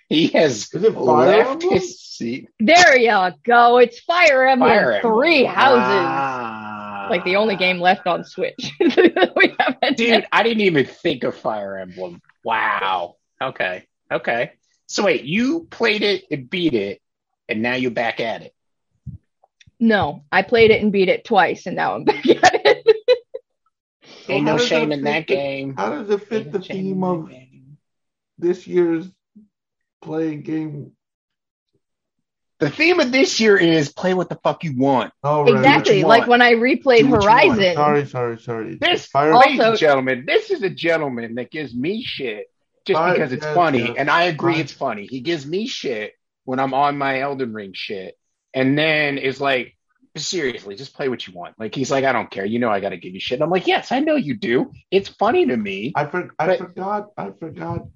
He 0.09 0.27
has 0.29 0.73
Is 0.73 0.83
it 0.83 0.93
Fire 0.93 1.03
left 1.37 1.49
Emblem? 1.63 1.73
his 1.73 2.01
seat. 2.01 2.49
There 2.59 2.97
you 2.99 3.29
go. 3.45 3.77
It's 3.77 3.99
Fire 4.01 4.45
Emblem 4.47 4.69
Fire 4.69 4.91
Emblem. 4.93 5.13
Three 5.13 5.45
Houses. 5.45 5.77
Wow. 5.87 7.07
Like 7.09 7.23
the 7.23 7.37
only 7.37 7.55
game 7.55 7.79
left 7.79 8.07
on 8.07 8.25
Switch. 8.25 8.71
we 8.79 9.55
haven't 9.57 9.95
Dude, 9.97 10.25
I 10.31 10.43
didn't 10.43 10.61
even 10.61 10.85
think 10.85 11.23
of 11.23 11.35
Fire 11.37 11.77
Emblem. 11.77 12.21
Wow. 12.43 13.15
Okay. 13.41 13.85
Okay. 14.11 14.51
So 14.87 15.05
wait, 15.05 15.23
you 15.23 15.65
played 15.69 16.01
it 16.03 16.25
and 16.29 16.49
beat 16.49 16.73
it, 16.73 17.01
and 17.47 17.61
now 17.61 17.75
you're 17.75 17.91
back 17.91 18.19
at 18.19 18.41
it. 18.41 18.53
No, 19.81 20.23
I 20.31 20.43
played 20.43 20.69
it 20.71 20.81
and 20.81 20.91
beat 20.91 21.09
it 21.09 21.25
twice, 21.25 21.65
and 21.65 21.75
now 21.75 21.95
I'm 21.95 22.03
back 22.05 22.25
at 22.29 22.51
it. 22.53 22.97
Ain't 24.29 24.45
no 24.45 24.57
shame 24.57 24.89
that 24.89 24.97
in 24.99 25.03
that 25.05 25.25
game. 25.27 25.75
How 25.75 25.89
does 25.89 26.09
it 26.09 26.27
fit 26.27 26.43
Ain't 26.43 26.51
the 26.53 26.59
no 26.59 26.63
theme 26.63 27.03
of 27.03 27.29
this 28.37 28.67
year's 28.67 29.09
playing 30.01 30.43
game? 30.43 30.91
The 32.59 32.69
theme 32.69 32.99
of 32.99 33.11
this 33.11 33.39
year 33.39 33.57
is 33.57 33.91
play 33.91 34.13
what 34.13 34.29
the 34.29 34.35
fuck 34.43 34.63
you 34.63 34.77
want. 34.77 35.11
Oh, 35.23 35.43
right, 35.45 35.55
exactly, 35.55 35.97
you 35.99 36.05
like 36.05 36.21
want. 36.27 36.29
when 36.29 36.41
I 36.43 36.53
replayed 36.53 36.99
Do 36.99 37.07
what 37.09 37.23
you 37.23 37.27
want. 37.29 37.53
Horizon. 37.55 37.73
Sorry, 37.73 38.05
sorry, 38.05 38.39
sorry. 38.39 38.75
This, 38.79 39.07
Fire, 39.07 39.33
Also- 39.33 39.47
ladies 39.49 39.59
and 39.65 39.77
gentlemen, 39.79 40.23
this 40.27 40.51
is 40.51 40.61
a 40.61 40.69
gentleman 40.69 41.33
that 41.35 41.49
gives 41.49 41.73
me 41.73 42.03
shit 42.03 42.45
just 42.85 42.99
Fire- 42.99 43.13
because 43.15 43.31
it's 43.33 43.43
yes, 43.43 43.55
funny, 43.55 43.79
yes. 43.79 43.95
and 43.97 44.11
I 44.11 44.25
agree 44.25 44.53
Fire- 44.53 44.61
it's 44.61 44.71
funny. 44.73 45.07
He 45.07 45.21
gives 45.21 45.43
me 45.47 45.65
shit 45.65 46.13
when 46.45 46.59
I'm 46.59 46.75
on 46.75 46.99
my 46.99 47.19
Elden 47.21 47.51
Ring 47.51 47.71
shit, 47.73 48.15
and 48.53 48.77
then 48.77 49.17
is 49.17 49.39
like, 49.41 49.75
seriously, 50.17 50.75
just 50.75 50.93
play 50.93 51.07
what 51.09 51.25
you 51.27 51.33
want. 51.33 51.57
Like 51.59 51.73
he's 51.73 51.89
like, 51.91 52.03
I 52.03 52.11
don't 52.11 52.29
care. 52.29 52.45
You 52.45 52.59
know, 52.59 52.69
I 52.69 52.79
got 52.79 52.89
to 52.89 52.97
give 52.97 53.13
you 53.13 53.19
shit. 53.19 53.37
And 53.37 53.43
I'm 53.43 53.49
like, 53.49 53.67
yes, 53.67 53.91
I 53.91 53.99
know 53.99 54.15
you 54.15 54.35
do. 54.35 54.71
It's 54.91 55.09
funny 55.09 55.45
to 55.47 55.55
me. 55.57 55.93
I, 55.95 56.05
for, 56.05 56.29
I 56.39 56.47
But- 56.47 56.57
forgot. 56.59 57.07
I 57.17 57.31
forgot. 57.31 57.87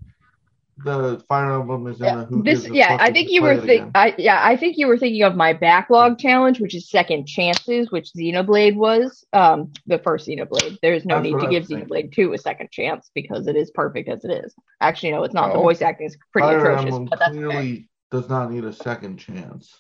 the 0.84 1.24
Fire 1.30 1.53
Emblem 1.60 1.88
is 1.88 1.99
in 1.99 2.06
Yeah, 2.06 2.16
the 2.18 2.26
who 2.26 2.43
this 2.43 2.64
gives 2.64 2.74
a 2.74 2.76
yeah 2.76 2.97
i 2.99 3.10
think 3.10 3.30
you 3.30 3.36
you 3.36 3.41
were 3.43 3.53
it 3.53 3.64
think 3.64 3.82
again. 3.84 3.91
i 3.95 4.14
yeah 4.18 4.41
i 4.43 4.58
think 4.58 4.78
you 4.78 4.88
were 4.88 4.97
thinking 4.97 5.24
of 5.24 5.34
my 5.34 5.53
backlog 5.53 6.20
challenge 6.20 6.60
which 6.60 6.76
is 6.76 6.89
second 6.89 7.26
chances 7.28 7.89
which 7.93 8.12
xenoblade 8.12 8.76
was 8.76 9.24
um 9.32 9.72
the 9.88 9.97
first 9.99 10.28
xenoblade 10.28 10.78
there's 10.82 11.06
no 11.06 11.16
That's 11.16 11.24
need 11.24 11.39
to 11.39 11.47
I 11.47 11.49
give 11.49 11.62
was 11.62 11.70
thinking. 11.70 11.88
xenoblade 11.88 12.12
2 12.12 12.34
a 12.34 12.38
second 12.38 12.72
chance 12.72 13.10
because 13.16 13.47
it 13.47 13.56
is 13.56 13.72
perfect 13.72 14.10
as 14.10 14.26
it 14.26 14.32
is 14.32 14.53
actually 14.82 15.12
no 15.12 15.24
it's 15.24 15.34
not 15.34 15.53
the 15.53 15.60
Oh. 15.60 15.62
voice 15.62 15.82
acting 15.82 16.08
is 16.08 16.18
pretty 16.34 16.45
Fire 16.49 16.60
atrocious 16.60 16.86
Emblem 16.88 17.06
but 17.06 17.20
that's 17.20 17.32
okay. 17.32 17.39
clearly 17.39 17.89
does 18.12 18.28
not 18.28 18.51
need 18.51 18.66
a 18.66 18.74
second 18.74 19.16
chance. 19.16 19.74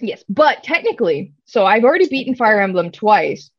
Yes 0.00 0.24
but 0.28 0.62
technically 0.62 1.32
so 1.44 1.64
i've 1.64 1.84
already 1.84 2.08
beaten 2.08 2.34
fire 2.34 2.60
emblem 2.60 2.90
twice 2.90 3.50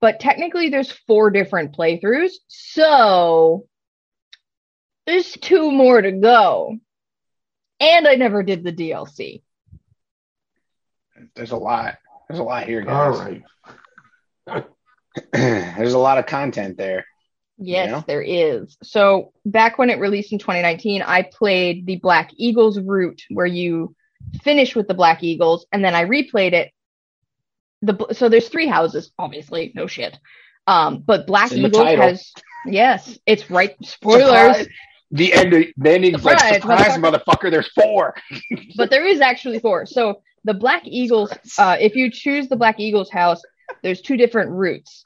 but 0.00 0.20
technically 0.20 0.68
there's 0.70 0.90
four 1.06 1.30
different 1.30 1.76
playthroughs 1.76 2.32
so 2.48 3.66
there's 5.06 5.32
two 5.32 5.70
more 5.70 6.00
to 6.00 6.12
go 6.12 6.76
and 7.80 8.08
i 8.08 8.14
never 8.14 8.42
did 8.42 8.64
the 8.64 8.72
dlc 8.72 9.42
There's 11.34 11.50
a 11.52 11.56
lot. 11.56 11.96
There's 12.28 12.38
a 12.40 12.44
lot 12.44 12.66
here, 12.66 12.82
guys. 12.82 13.42
right. 14.46 14.64
There's 15.32 15.94
a 15.94 15.98
lot 15.98 16.18
of 16.18 16.26
content 16.26 16.76
there. 16.76 17.04
Yes, 17.58 17.88
Yeah. 17.90 18.02
there 18.06 18.22
is. 18.22 18.76
So 18.84 19.32
back 19.44 19.78
when 19.78 19.90
it 19.90 19.98
released 19.98 20.32
in 20.32 20.38
2019, 20.38 21.02
I 21.02 21.22
played 21.22 21.86
the 21.86 21.96
Black 21.96 22.30
Eagles 22.36 22.78
route 22.78 23.22
where 23.30 23.46
you 23.46 23.96
finish 24.42 24.74
with 24.74 24.88
the 24.88 24.94
Black 24.94 25.22
Eagles, 25.22 25.66
and 25.72 25.84
then 25.84 25.94
I 25.94 26.04
replayed 26.04 26.52
it. 26.52 26.72
The 27.82 28.12
so 28.12 28.28
there's 28.28 28.48
three 28.48 28.66
houses, 28.66 29.12
obviously, 29.18 29.72
no 29.74 29.86
shit. 29.86 30.18
Um, 30.66 30.98
but 30.98 31.26
Black 31.26 31.52
It's 31.52 31.54
Eagles 31.54 31.96
has 31.96 32.32
yes, 32.66 33.18
it's 33.26 33.50
right. 33.50 33.74
Spoilers, 33.82 34.56
Surprise. 34.56 34.68
The 35.10 35.32
end. 35.32 35.52
The 35.76 35.90
ending's 35.90 36.24
like 36.24 36.38
Surprise, 36.38 36.62
surprise, 36.62 36.98
motherfucker. 36.98 37.50
There's 37.50 37.70
four. 37.72 38.14
but 38.76 38.90
there 38.90 39.06
is 39.06 39.20
actually 39.20 39.60
four. 39.60 39.86
So 39.86 40.22
the 40.44 40.54
Black 40.54 40.82
Eagles, 40.84 41.32
uh, 41.58 41.76
if 41.80 41.94
you 41.94 42.10
choose 42.10 42.48
the 42.48 42.56
Black 42.56 42.78
Eagles 42.78 43.10
house, 43.10 43.40
there's 43.82 44.00
two 44.00 44.16
different 44.16 44.50
routes. 44.50 45.04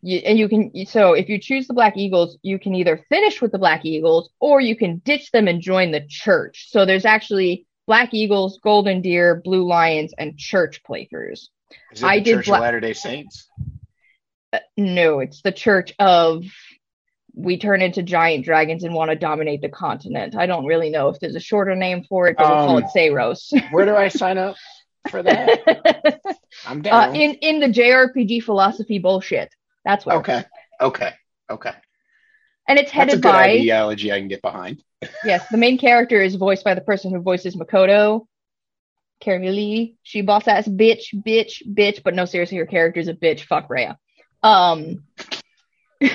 You, 0.00 0.18
and 0.18 0.38
you 0.38 0.48
can 0.48 0.70
so 0.86 1.14
if 1.14 1.28
you 1.28 1.38
choose 1.38 1.66
the 1.66 1.74
Black 1.74 1.96
Eagles, 1.96 2.38
you 2.42 2.58
can 2.58 2.74
either 2.74 3.04
finish 3.08 3.40
with 3.40 3.52
the 3.52 3.58
Black 3.58 3.84
Eagles 3.84 4.30
or 4.40 4.60
you 4.60 4.76
can 4.76 4.98
ditch 4.98 5.30
them 5.32 5.48
and 5.48 5.60
join 5.60 5.90
the 5.90 6.06
church. 6.08 6.68
So 6.70 6.84
there's 6.84 7.04
actually 7.04 7.66
Black 7.88 8.12
Eagles, 8.12 8.60
Golden 8.62 9.00
Deer, 9.00 9.40
Blue 9.42 9.66
Lions, 9.66 10.12
and 10.16 10.36
church 10.38 10.82
playthroughs. 10.88 11.48
Is 11.90 12.02
it 12.02 12.04
I 12.04 12.18
the 12.18 12.24
did 12.24 12.34
Church 12.36 12.46
Bla- 12.46 12.56
of 12.58 12.60
Latter 12.62 12.80
Day 12.80 12.92
Saints? 12.92 13.48
Uh, 14.52 14.58
no, 14.76 15.20
it's 15.20 15.40
the 15.42 15.52
church 15.52 15.94
of 15.98 16.44
we 17.34 17.56
turn 17.58 17.80
into 17.82 18.02
giant 18.02 18.44
dragons 18.44 18.84
and 18.84 18.92
want 18.94 19.10
to 19.10 19.16
dominate 19.16 19.62
the 19.62 19.68
continent. 19.70 20.36
I 20.36 20.46
don't 20.46 20.66
really 20.66 20.90
know 20.90 21.08
if 21.08 21.18
there's 21.18 21.34
a 21.36 21.40
shorter 21.40 21.74
name 21.74 22.04
for 22.08 22.28
it, 22.28 22.36
but 22.36 22.46
we'll 22.48 22.66
call 22.66 22.76
Um, 22.76 22.82
it 22.84 22.90
Seiros. 22.94 23.52
Where 23.72 23.86
do 23.86 23.96
I 23.96 24.08
sign 24.08 24.36
up 24.36 24.56
for 25.10 25.22
that? 25.22 26.20
I'm 26.66 26.80
uh, 26.80 26.82
down. 26.82 27.16
in 27.16 27.34
in 27.36 27.60
the 27.60 27.68
JRPG 27.68 28.42
philosophy 28.42 28.98
bullshit. 28.98 29.48
That's 29.84 30.04
what. 30.04 30.16
okay. 30.16 30.44
Okay. 30.80 31.12
Okay. 31.48 31.72
And 32.68 32.78
it's 32.78 32.90
That's 32.90 32.92
a 32.92 32.96
headed 32.96 33.22
good 33.22 33.32
by 33.32 33.44
ideology 33.52 34.12
I 34.12 34.18
can 34.18 34.28
get 34.28 34.42
behind. 34.42 34.82
Yes, 35.24 35.46
the 35.50 35.56
main 35.56 35.78
character 35.78 36.20
is 36.20 36.34
voiced 36.34 36.64
by 36.64 36.74
the 36.74 36.80
person 36.80 37.12
who 37.12 37.20
voices 37.20 37.56
Makoto. 37.56 38.26
Cherami 39.22 39.54
Leigh, 39.54 39.96
she 40.02 40.22
boss 40.22 40.46
ass 40.46 40.68
bitch, 40.68 41.14
bitch, 41.14 41.62
bitch. 41.66 42.02
But 42.02 42.14
no, 42.14 42.24
seriously, 42.24 42.58
her 42.58 42.66
character 42.66 43.00
is 43.00 43.08
a 43.08 43.14
bitch. 43.14 43.40
Fuck 43.42 43.68
Rhea. 43.68 43.98
Um. 44.42 45.04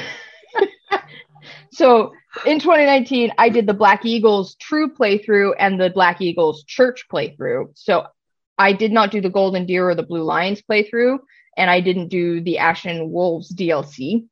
so 1.71 2.13
in 2.45 2.59
2019, 2.59 3.33
I 3.37 3.49
did 3.49 3.67
the 3.67 3.73
Black 3.73 4.05
Eagles 4.05 4.55
True 4.55 4.93
playthrough 4.93 5.53
and 5.59 5.79
the 5.79 5.89
Black 5.89 6.21
Eagles 6.21 6.63
Church 6.63 7.05
playthrough. 7.11 7.71
So 7.75 8.07
I 8.57 8.73
did 8.73 8.91
not 8.91 9.11
do 9.11 9.19
the 9.19 9.29
Golden 9.29 9.65
Deer 9.65 9.89
or 9.89 9.95
the 9.95 10.03
Blue 10.03 10.23
Lions 10.23 10.61
playthrough, 10.61 11.19
and 11.57 11.69
I 11.69 11.81
didn't 11.81 12.07
do 12.07 12.41
the 12.41 12.59
Ashen 12.59 13.11
Wolves 13.11 13.53
DLC. 13.53 14.27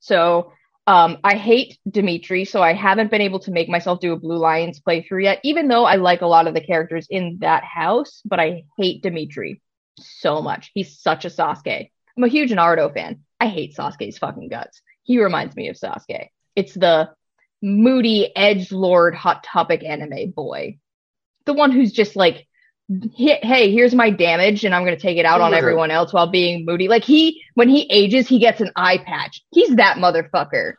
So 0.00 0.52
um, 0.86 1.18
I 1.22 1.36
hate 1.36 1.78
Dimitri, 1.88 2.44
so 2.44 2.62
I 2.62 2.72
haven't 2.72 3.10
been 3.10 3.20
able 3.20 3.38
to 3.40 3.52
make 3.52 3.68
myself 3.68 4.00
do 4.00 4.12
a 4.12 4.18
Blue 4.18 4.38
Lions 4.38 4.80
playthrough 4.80 5.22
yet, 5.22 5.40
even 5.44 5.68
though 5.68 5.84
I 5.84 5.96
like 5.96 6.22
a 6.22 6.26
lot 6.26 6.48
of 6.48 6.54
the 6.54 6.60
characters 6.60 7.06
in 7.08 7.38
that 7.40 7.62
house, 7.62 8.20
but 8.24 8.40
I 8.40 8.64
hate 8.76 9.02
Dimitri 9.02 9.60
so 10.00 10.42
much. 10.42 10.70
He's 10.74 10.98
such 10.98 11.24
a 11.24 11.28
Sasuke. 11.28 11.90
I'm 12.16 12.24
a 12.24 12.28
huge 12.28 12.50
Naruto 12.50 12.92
fan. 12.92 13.20
I 13.38 13.46
hate 13.46 13.76
Sasuke's 13.76 14.18
fucking 14.18 14.48
guts. 14.48 14.82
He 15.04 15.22
reminds 15.22 15.54
me 15.54 15.68
of 15.68 15.76
Sasuke. 15.76 16.28
It's 16.56 16.74
the 16.74 17.10
moody 17.62 18.36
edge 18.36 18.72
lord 18.72 19.14
hot 19.14 19.44
topic 19.44 19.84
anime 19.84 20.30
boy. 20.30 20.78
The 21.46 21.52
one 21.52 21.70
who's 21.70 21.92
just 21.92 22.16
like, 22.16 22.46
"Hey, 23.14 23.72
here's 23.72 23.94
my 23.94 24.10
damage 24.10 24.64
and 24.64 24.74
I'm 24.74 24.84
going 24.84 24.96
to 24.96 25.00
take 25.00 25.18
it 25.18 25.24
out 25.24 25.40
on 25.40 25.54
everyone 25.54 25.90
else 25.90 26.12
while 26.12 26.26
being 26.26 26.64
moody. 26.64 26.88
Like 26.88 27.04
he, 27.04 27.42
when 27.54 27.68
he 27.68 27.86
ages, 27.90 28.28
he 28.28 28.38
gets 28.38 28.60
an 28.60 28.70
eye 28.76 28.98
patch. 28.98 29.42
He's 29.50 29.76
that 29.76 29.96
motherfucker. 29.96 30.74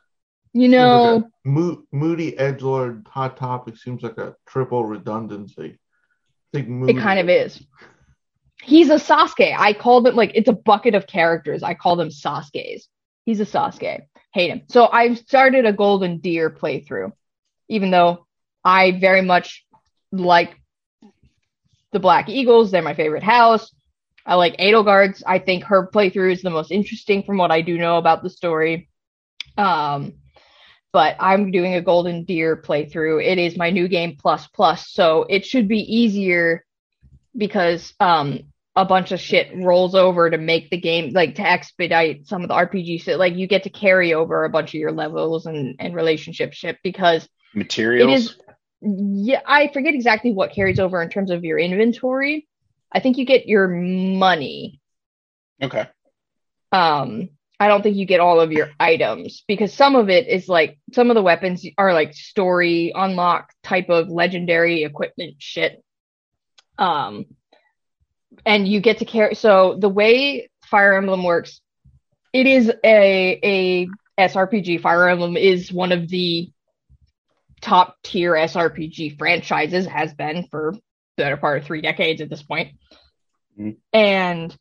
You 0.56 0.68
know, 0.68 1.32
Mo- 1.44 1.84
Moody 1.92 2.34
Edgelord 2.34 3.08
Hot 3.08 3.38
Topic 3.38 3.76
seems 3.76 4.04
like 4.04 4.20
a 4.20 4.36
triple 4.46 4.86
redundancy. 4.86 5.80
I 5.80 6.58
think 6.58 6.68
Moody, 6.68 6.94
it 6.94 7.02
kind 7.02 7.20
of 7.20 7.28
is. 7.28 7.64
He's 8.62 8.90
a 8.90 8.96
Sasuke. 8.96 9.56
I 9.58 9.74
call 9.74 10.02
them 10.02 10.16
like 10.16 10.32
it's 10.36 10.48
a 10.48 10.54
bucket 10.54 10.94
of 10.94 11.08
characters. 11.08 11.64
I 11.64 11.74
call 11.74 11.96
them 11.96 12.10
Sasuke's. 12.10 12.88
He's 13.26 13.40
a 13.40 13.46
Sasuke. 13.46 14.02
Hate 14.32 14.52
him. 14.52 14.62
So 14.70 14.88
I've 14.88 15.18
started 15.18 15.66
a 15.66 15.74
Golden 15.74 16.20
Deer 16.20 16.52
playthrough, 16.52 17.12
even 17.68 17.90
though 17.90 18.28
I 18.64 18.92
very 18.92 19.22
much 19.22 19.66
like 20.12 20.56
the 21.94 22.00
Black 22.00 22.30
Eagles. 22.30 22.72
They're 22.72 22.82
my 22.82 22.94
favorite 22.94 23.24
house. 23.24 23.74
I 24.26 24.36
like 24.36 24.58
Edelgard's. 24.58 25.24
I 25.26 25.40
think 25.40 25.66
her 25.66 25.90
playthrough 25.94 26.32
is 26.32 26.42
the 26.42 26.50
most 26.50 26.72
interesting 26.72 27.24
from 27.24 27.38
what 27.38 27.52
I 27.52 27.62
do 27.62 27.78
know 27.78 27.98
about 27.98 28.24
the 28.24 28.30
story. 28.30 28.90
Um, 29.58 30.14
but 30.92 31.16
I'm 31.20 31.52
doing 31.52 31.74
a 31.74 31.82
Golden 31.82 32.24
Deer 32.24 32.56
playthrough. 32.56 33.26
It 33.26 33.38
is 33.38 33.58
my 33.58 33.72
new 33.72 33.88
game 33.88 34.16
plus 34.18 34.48
plus, 34.48 34.90
so 34.90 35.26
it 35.28 35.46
should 35.46 35.68
be 35.68 35.80
easier 35.80 36.66
because 37.36 37.94
um 38.00 38.40
a 38.76 38.86
bunch 38.86 39.12
of 39.12 39.20
shit 39.20 39.52
rolls 39.56 39.94
over 39.94 40.30
to 40.30 40.38
make 40.38 40.70
the 40.70 40.80
game 40.80 41.14
like 41.14 41.36
to 41.36 41.42
expedite 41.42 42.28
some 42.28 42.42
of 42.42 42.48
the 42.48 42.56
RPG 42.56 43.02
shit. 43.02 43.20
Like 43.20 43.36
you 43.36 43.48
get 43.48 43.64
to 43.64 43.70
carry 43.70 44.14
over 44.14 44.46
a 44.46 44.50
bunch 44.50 44.70
of 44.70 44.80
your 44.80 44.92
levels 44.92 45.46
and 45.46 45.76
and 45.80 45.96
relationship 45.96 46.54
shit 46.54 46.78
because 46.84 47.28
Materials. 47.54 48.12
it 48.12 48.14
is 48.14 48.38
yeah 48.84 49.42
i 49.46 49.70
forget 49.70 49.94
exactly 49.94 50.32
what 50.34 50.52
carries 50.52 50.80
over 50.80 51.02
in 51.02 51.10
terms 51.10 51.32
of 51.32 51.44
your 51.44 51.58
inventory. 51.58 52.48
I 52.92 53.00
think 53.00 53.18
you 53.18 53.26
get 53.26 53.48
your 53.48 53.68
money. 53.68 54.80
Okay. 55.62 55.88
um 56.72 57.30
i 57.60 57.68
don't 57.68 57.82
think 57.82 57.96
you 57.96 58.06
get 58.06 58.20
all 58.20 58.42
of 58.42 58.52
your 58.52 58.70
items 58.80 59.44
because 59.48 59.74
some 59.74 59.96
of 59.96 60.10
it 60.10 60.28
is 60.28 60.50
like 60.50 60.80
some 60.92 61.10
of 61.10 61.16
the 61.16 61.22
weapons 61.22 61.66
are 61.78 61.94
like 61.94 62.14
story 62.14 62.92
unlock 62.94 63.50
type 63.64 63.90
of 63.90 64.10
legendary 64.10 64.84
equipment 64.84 65.36
shit. 65.40 65.82
Um 66.78 67.26
and 68.46 68.68
you 68.68 68.82
get 68.82 68.98
to 68.98 69.06
carry 69.06 69.36
so 69.36 69.78
the 69.80 69.90
way 69.90 70.50
fire 70.66 70.96
emblem 70.96 71.24
works 71.24 71.62
it 72.34 72.48
is 72.48 72.72
a 72.84 73.40
a 73.44 73.88
srpg 74.20 74.82
fire 74.82 75.08
emblem 75.08 75.38
is 75.38 75.72
one 75.72 75.92
of 75.92 76.10
the 76.10 76.52
top 77.64 77.96
tier 78.04 78.34
srpg 78.34 79.18
franchises 79.18 79.86
has 79.88 80.14
been 80.14 80.46
for 80.52 80.74
the 81.18 81.24
better 81.24 81.38
part 81.38 81.58
of 81.60 81.66
three 81.66 81.82
decades 81.82 82.22
at 82.22 82.30
this 82.30 82.44
point 82.44 82.70
Mhm. 83.60 83.78
and 83.94 84.56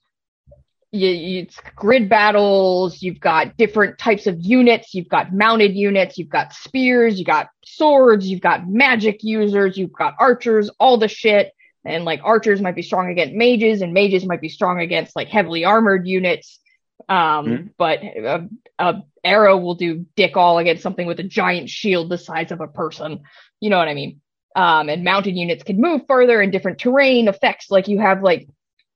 you, 0.94 1.08
you, 1.08 1.40
it's 1.44 1.58
grid 1.74 2.10
battles. 2.10 3.00
You've 3.00 3.18
got 3.18 3.56
different 3.56 3.96
types 3.96 4.26
of 4.26 4.36
units. 4.38 4.92
You've 4.92 5.08
got 5.08 5.32
mounted 5.32 5.74
units. 5.74 6.18
You've 6.18 6.28
got 6.28 6.52
spears. 6.52 7.18
You've 7.18 7.26
got 7.26 7.48
swords. 7.64 8.28
You've 8.28 8.42
got 8.42 8.68
magic 8.68 9.24
users. 9.24 9.78
You've 9.78 9.94
got 9.94 10.16
archers. 10.18 10.68
All 10.78 10.98
the 10.98 11.08
shit. 11.08 11.52
And 11.86 12.04
like 12.04 12.20
archers 12.22 12.60
might 12.60 12.74
be 12.76 12.82
strong 12.82 13.08
against 13.10 13.32
mages, 13.34 13.80
and 13.80 13.94
mages 13.94 14.26
might 14.26 14.42
be 14.42 14.50
strong 14.50 14.80
against 14.80 15.16
like 15.16 15.28
heavily 15.28 15.64
armored 15.64 16.06
units. 16.06 16.60
Um, 17.08 17.46
Mhm. 17.46 17.70
but 17.78 18.02
a, 18.02 18.48
a 18.78 19.02
arrow 19.24 19.56
will 19.56 19.74
do 19.74 20.06
dick 20.16 20.36
all 20.36 20.58
against 20.58 20.82
something 20.82 21.06
with 21.06 21.20
a 21.20 21.24
giant 21.24 21.70
shield 21.70 22.08
the 22.08 22.18
size 22.18 22.52
of 22.52 22.60
a 22.60 22.66
person. 22.66 23.20
You 23.60 23.70
know 23.70 23.78
what 23.78 23.88
I 23.88 23.94
mean? 23.94 24.20
Um, 24.54 24.88
and 24.88 25.04
mounted 25.04 25.36
units 25.36 25.62
can 25.62 25.80
move 25.80 26.02
further 26.06 26.42
in 26.42 26.50
different 26.50 26.78
terrain 26.78 27.28
effects. 27.28 27.70
Like 27.70 27.88
you 27.88 27.98
have 28.00 28.22
like 28.22 28.48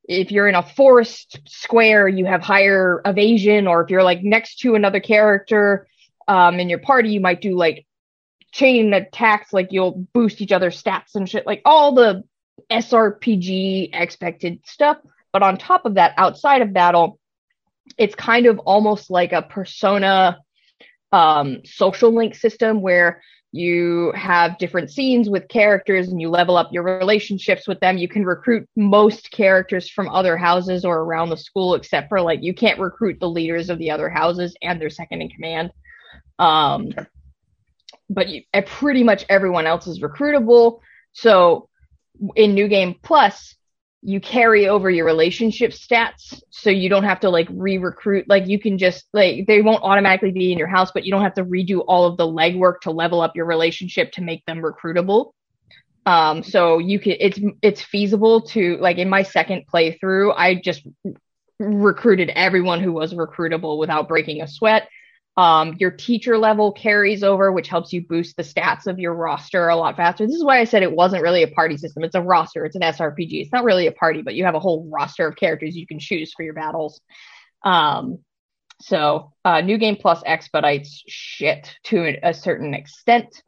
if 0.09 0.31
you're 0.31 0.49
in 0.49 0.55
a 0.55 0.62
forest 0.62 1.41
square, 1.47 2.07
you 2.09 2.27
have 2.27 2.43
higher 2.43 3.01
evasion, 3.05 3.66
or 3.66 3.83
if 3.83 3.91
you're 3.91 4.03
like 4.03 4.22
next 4.22 4.61
to 4.61 4.74
another 4.74 5.01
character 5.01 5.87
um, 6.29 6.61
in 6.61 6.68
your 6.68 6.79
party, 6.79 7.11
you 7.11 7.20
might 7.20 7.41
do 7.41 7.57
like 7.57 7.87
chain 8.53 8.93
attacks, 8.95 9.53
like 9.53 9.68
you'll 9.70 10.07
boost 10.12 10.41
each 10.41 10.53
other's 10.53 10.81
stats 10.81 11.14
and 11.14 11.29
shit, 11.29 11.47
like 11.47 11.62
all 11.64 11.93
the 11.95 12.22
SRPG 12.70 13.91
expected 13.93 14.61
stuff. 14.64 14.99
But 15.33 15.43
on 15.43 15.59
top 15.59 15.85
of 15.85 15.95
that, 15.95 16.14
outside 16.16 16.62
of 16.62 16.72
battle, 16.72 17.18
it's 17.99 18.14
kind 18.14 18.47
of 18.47 18.59
almost 18.61 19.11
like 19.11 19.32
a 19.32 19.43
persona 19.43 20.39
um, 21.12 21.61
social 21.64 22.12
link 22.12 22.34
system 22.34 22.80
where 22.80 23.22
you 23.53 24.12
have 24.14 24.59
different 24.59 24.91
scenes 24.91 25.30
with 25.30 25.49
characters 25.49 26.09
and 26.09 26.20
you 26.20 26.28
level 26.28 26.57
up 26.57 26.68
your 26.72 26.82
relationships 26.82 27.66
with 27.66 27.80
them. 27.80 27.97
You 27.97 28.09
can 28.09 28.24
recruit 28.24 28.68
most 28.76 29.30
characters 29.30 29.89
from 29.89 30.09
other 30.09 30.37
houses 30.37 30.84
or 30.84 30.99
around 30.99 31.30
the 31.30 31.37
school, 31.37 31.74
except 31.74 32.09
for 32.09 32.20
like 32.20 32.43
you 32.43 32.55
can't 32.55 32.78
recruit 32.78 33.18
the 33.18 33.28
leaders 33.28 33.70
of 33.70 33.78
the 33.78 33.91
other 33.91 34.11
houses 34.11 34.55
and 34.62 34.80
their 34.80 34.91
second 34.91 35.22
in 35.22 35.30
command. 35.30 35.70
Um, 36.39 36.93
but 38.11 38.28
you, 38.28 38.43
pretty 38.66 39.03
much 39.03 39.24
everyone 39.28 39.66
else 39.66 39.87
is 39.87 40.01
recruitable. 40.01 40.80
So 41.12 41.68
in 42.34 42.55
New 42.55 42.68
Game 42.68 42.97
Plus, 43.03 43.55
you 44.03 44.20
carry 44.20 44.68
over 44.68 44.90
your 44.90 45.05
relationship 45.05 45.72
stats 45.72 46.40
so 46.51 46.70
you 46.70 46.88
don't 46.88 47.05
have 47.05 47.20
to 47.20 47.30
like 47.30 47.49
re-recruit 47.51 48.24
like 48.28 48.47
you 48.47 48.59
can 48.59 48.78
just 48.78 49.07
like 49.12 49.47
they 49.47 49.62
won't 49.62 49.82
automatically 49.82 50.30
be 50.30 50.53
in 50.53 50.59
your 50.59 50.68
house 50.68 50.90
but 50.92 51.05
you 51.05 51.11
don't 51.11 51.22
have 51.22 51.34
to 51.34 51.44
redo 51.44 51.82
all 51.88 52.05
of 52.05 52.16
the 52.16 52.26
legwork 52.26 52.80
to 52.80 52.90
level 52.90 53.20
up 53.20 53.34
your 53.34 53.47
relationship 53.47 54.12
to 54.12 54.22
make 54.22 54.44
them 54.47 54.62
recruitable. 54.62 55.32
Um 56.05 56.42
so 56.42 56.78
you 56.78 57.01
can 57.01 57.16
it's 57.18 57.40
it's 57.62 57.82
feasible 57.82 58.42
to 58.49 58.76
like 58.76 58.99
in 58.99 59.09
my 59.09 59.22
second 59.22 59.64
playthrough 59.72 60.32
i 60.36 60.55
just 60.55 60.86
recruited 61.59 62.30
everyone 62.30 62.80
who 62.82 62.92
was 62.92 63.14
recruitable 63.14 63.78
without 63.78 64.09
breaking 64.09 64.42
a 64.42 64.47
sweat 64.47 64.88
um, 65.37 65.76
your 65.78 65.91
teacher 65.91 66.39
level 66.39 66.72
carries 66.72 67.22
over, 67.22 67.53
which 67.53 67.68
helps 67.68 67.93
you 67.93 68.07
boost 68.07 68.37
the 68.37 68.43
stats 68.43 68.87
of 68.87 68.99
your 68.99 69.14
roster 69.14 69.68
a 69.68 69.76
lot 69.76 69.97
faster. 69.97 70.26
This 70.26 70.37
is 70.37 70.45
why 70.45 70.61
I 70.61 70.64
said 70.64 70.82
it 70.82 70.93
wasn't 70.93 71.22
really 71.22 71.43
a 71.43 71.49
party 71.49 71.76
system. 71.76 72.05
It's 72.05 72.14
a 72.14 72.22
roster. 72.22 72.64
It's 72.64 72.76
an 72.76 72.82
SRPG. 72.82 73.43
It's 73.43 73.53
not 73.53 73.64
really 73.64 73.87
a 73.87 73.93
party, 73.93 74.22
but 74.22 74.34
you 74.34 74.45
have 74.45 74.55
a 74.55 74.61
whole 74.61 74.89
roster 74.91 75.26
of 75.26 75.37
characters 75.37 75.76
you 75.76 75.87
can 75.87 75.99
choose 75.99 76.32
for 76.32 76.43
your 76.43 76.55
battles. 76.55 77.01
Um, 77.62 78.20
so, 78.80 79.32
uh, 79.45 79.61
New 79.61 79.76
Game 79.76 79.97
Plus 79.97 80.22
expedites 80.24 81.03
shit 81.07 81.74
to 81.84 82.16
a 82.22 82.32
certain 82.32 82.72
extent. 82.72 83.43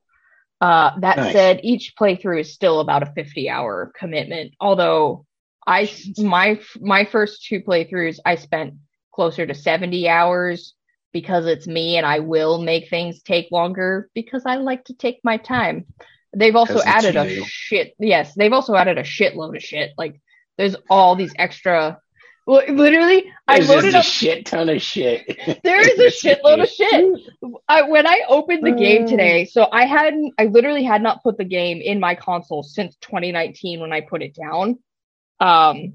Uh, 0.61 0.99
that 1.01 1.16
nice. 1.16 1.32
said, 1.32 1.61
each 1.62 1.95
playthrough 1.99 2.41
is 2.41 2.53
still 2.53 2.80
about 2.80 3.03
a 3.03 3.12
50 3.14 3.49
hour 3.49 3.93
commitment. 3.99 4.53
Although 4.61 5.24
I, 5.66 5.91
my, 6.18 6.61
my 6.80 7.07
first 7.07 7.47
two 7.47 7.61
playthroughs, 7.61 8.18
I 8.26 8.34
spent 8.34 8.74
closer 9.14 9.47
to 9.47 9.55
70 9.55 10.09
hours 10.09 10.74
because 11.12 11.46
it's 11.46 11.66
me 11.66 11.96
and 11.96 12.06
I 12.06 12.20
will 12.20 12.61
make 12.61 12.88
things 12.88 13.22
take 13.22 13.50
longer 13.50 14.11
because 14.14 14.44
I 14.46 14.56
like 14.56 14.84
to 14.86 14.94
take 14.94 15.20
my 15.24 15.36
time. 15.36 15.86
They've 16.36 16.56
also 16.56 16.80
added 16.82 17.16
a 17.16 17.42
shit. 17.44 17.94
Yes, 17.98 18.34
they've 18.34 18.52
also 18.52 18.74
added 18.74 18.98
a 18.98 19.02
shitload 19.02 19.56
of 19.56 19.62
shit. 19.62 19.92
Like 19.96 20.20
there's 20.56 20.76
all 20.90 21.16
these 21.16 21.32
extra. 21.36 22.00
Well, 22.46 22.62
literally, 22.66 23.30
there's 23.46 23.70
I 23.70 23.74
loaded 23.74 23.94
a 23.94 23.98
up 23.98 24.04
shit 24.04 24.46
ton 24.46 24.68
of 24.68 24.80
shit. 24.80 25.26
There 25.64 25.80
is 25.80 25.98
a 25.98 26.26
shitload 26.26 26.62
of 26.62 26.68
shit. 26.68 27.20
I, 27.68 27.82
when 27.82 28.06
I 28.06 28.22
opened 28.28 28.66
the 28.66 28.72
game 28.72 29.04
uh. 29.04 29.09
today, 29.09 29.44
so 29.46 29.68
I 29.70 29.86
hadn't, 29.86 30.34
I 30.38 30.44
literally 30.46 30.84
had 30.84 31.02
not 31.02 31.22
put 31.22 31.38
the 31.38 31.44
game 31.44 31.80
in 31.80 32.00
my 32.00 32.14
console 32.14 32.62
since 32.62 32.96
2019 33.02 33.80
when 33.80 33.92
I 33.92 34.02
put 34.02 34.22
it 34.22 34.34
down. 34.34 34.78
Um, 35.40 35.94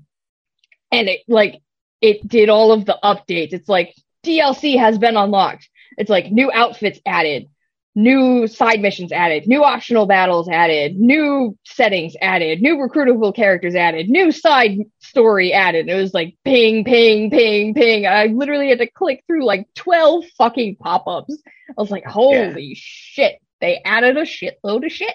and 0.92 1.10
it 1.10 1.22
like 1.28 1.62
it 2.02 2.28
did 2.28 2.50
all 2.50 2.72
of 2.72 2.86
the 2.86 2.98
updates. 3.04 3.54
It's 3.54 3.70
like 3.70 3.96
DLC 4.24 4.78
has 4.78 4.98
been 4.98 5.18
unlocked. 5.18 5.70
It's 5.98 6.10
like 6.10 6.32
new 6.32 6.52
outfits 6.52 7.00
added, 7.06 7.50
new 7.96 8.48
side 8.48 8.82
missions 8.82 9.12
added, 9.12 9.48
new 9.48 9.64
optional 9.64 10.06
battles 10.06 10.50
added, 10.50 10.98
new 10.98 11.58
settings 11.66 12.16
added, 12.22 12.62
new 12.62 12.78
recruitable 12.78 13.36
characters 13.36 13.76
added, 13.76 14.10
new 14.10 14.32
side 14.32 14.80
story 15.00 15.54
added. 15.54 15.88
It 15.88 15.96
was 15.96 16.14
like 16.14 16.38
ping, 16.44 16.84
ping, 16.84 17.30
ping, 17.30 17.74
ping. 17.74 18.08
I 18.08 18.26
literally 18.28 18.70
had 18.70 18.80
to 18.80 18.90
click 18.90 19.24
through 19.28 19.46
like 19.46 19.68
12 19.76 20.26
fucking 20.38 20.78
pop 20.78 21.08
ups. 21.08 21.38
I 21.70 21.82
was 21.82 21.92
like, 21.92 22.06
holy 22.06 22.70
yeah. 22.70 22.76
shit. 22.76 23.40
They 23.62 23.82
added 23.86 24.18
a 24.18 24.24
shitload 24.24 24.86
of 24.86 24.92
shit. 24.92 25.14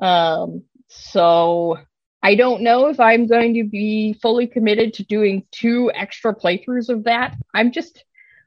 Um, 0.00 0.62
so 0.88 1.78
I 2.22 2.34
don't 2.34 2.62
know 2.62 2.88
if 2.88 3.00
I'm 3.00 3.26
going 3.26 3.54
to 3.54 3.64
be 3.64 4.12
fully 4.14 4.46
committed 4.46 4.94
to 4.94 5.04
doing 5.04 5.44
two 5.50 5.90
extra 5.94 6.34
playthroughs 6.34 6.88
of 6.88 7.04
that. 7.04 7.36
I'm 7.54 7.72
just 7.72 8.04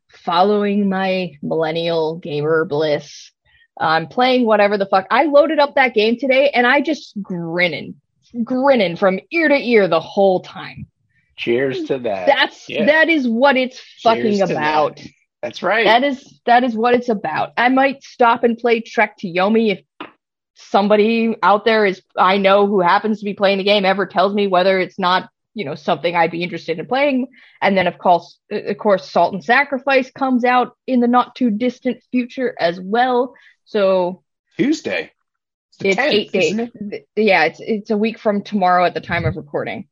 following 0.09 0.89
my 0.89 1.32
millennial 1.41 2.17
gamer 2.17 2.65
bliss. 2.65 3.32
I'm 3.80 4.07
playing 4.07 4.45
whatever 4.45 4.78
the 4.78 4.86
fuck. 4.86 5.07
I 5.09 5.24
loaded 5.24 5.59
up 5.59 5.76
that 5.76 5.95
game 5.95 6.17
today 6.17 6.51
and 6.51 6.67
I 6.67 6.82
just 6.82 7.19
grinning, 7.21 7.95
grinning 8.43 8.95
from 8.95 9.19
ear 9.32 9.47
to 9.47 9.55
ear 9.55 9.88
the 9.88 9.99
whole 9.99 10.41
time. 10.41 10.88
Cheers 11.36 11.86
to 11.86 11.97
that. 11.99 12.28
That's 12.28 12.69
yeah. 12.69 12.86
that 12.86 13.09
is 13.09 13.28
what 13.28 13.57
it's 13.57 13.82
fucking 14.03 14.41
about. 14.41 14.97
That. 14.97 15.07
That's 15.41 15.63
right. 15.63 15.86
That 15.86 16.03
is 16.03 16.39
that 16.45 16.63
is 16.63 16.76
what 16.76 16.93
it's 16.93 17.09
about. 17.09 17.53
I 17.57 17.69
might 17.69 18.03
stop 18.03 18.43
and 18.43 18.57
play 18.57 18.82
Trek 18.82 19.17
to 19.17 19.28
Yomi 19.28 19.71
if 19.71 19.82
somebody 20.56 21.36
out 21.41 21.66
there 21.66 21.86
is 21.86 22.01
I 22.18 22.38
know 22.38 22.68
who 22.68 22.82
happens 22.82 23.20
to 23.20 23.26
be 23.26 23.34
playing 23.34 23.58
the 23.58 23.64
game 23.64 23.86
ever 23.86 24.06
tells 24.06 24.34
me 24.34 24.47
whether 24.47 24.80
it's 24.80 24.99
not 24.99 25.30
you 25.54 25.66
know 25.66 25.76
something 25.76 26.16
I'd 26.16 26.32
be 26.32 26.43
interested 26.43 26.80
in 26.80 26.86
playing. 26.86 27.28
And 27.62 27.78
then 27.78 27.88
of 27.88 27.97
course, 27.97 28.38
of 28.51 28.78
course, 28.78 29.10
Salt 29.10 29.34
and 29.34 29.43
Sacrifice 29.43 30.12
comes 30.12 30.43
out 30.43 30.76
in 30.88 30.99
the 30.99 31.08
not 31.08 31.36
too 31.36 31.51
distant 31.51 32.04
future 32.12 32.56
as 32.60 32.80
well. 32.80 33.34
So 33.66 34.24
Tuesday. 34.58 35.12
It's, 35.80 35.97
it's 35.97 35.99
10th, 35.99 36.12
eight 36.12 36.32
days. 36.32 36.60
It? 36.60 37.08
Yeah, 37.16 37.45
it's 37.45 37.60
it's 37.60 37.89
a 37.89 37.97
week 37.97 38.20
from 38.20 38.43
tomorrow 38.43 38.86
at 38.86 38.93
the 38.93 39.01
time 39.01 39.26
of 39.26 39.36
recording. 39.36 39.88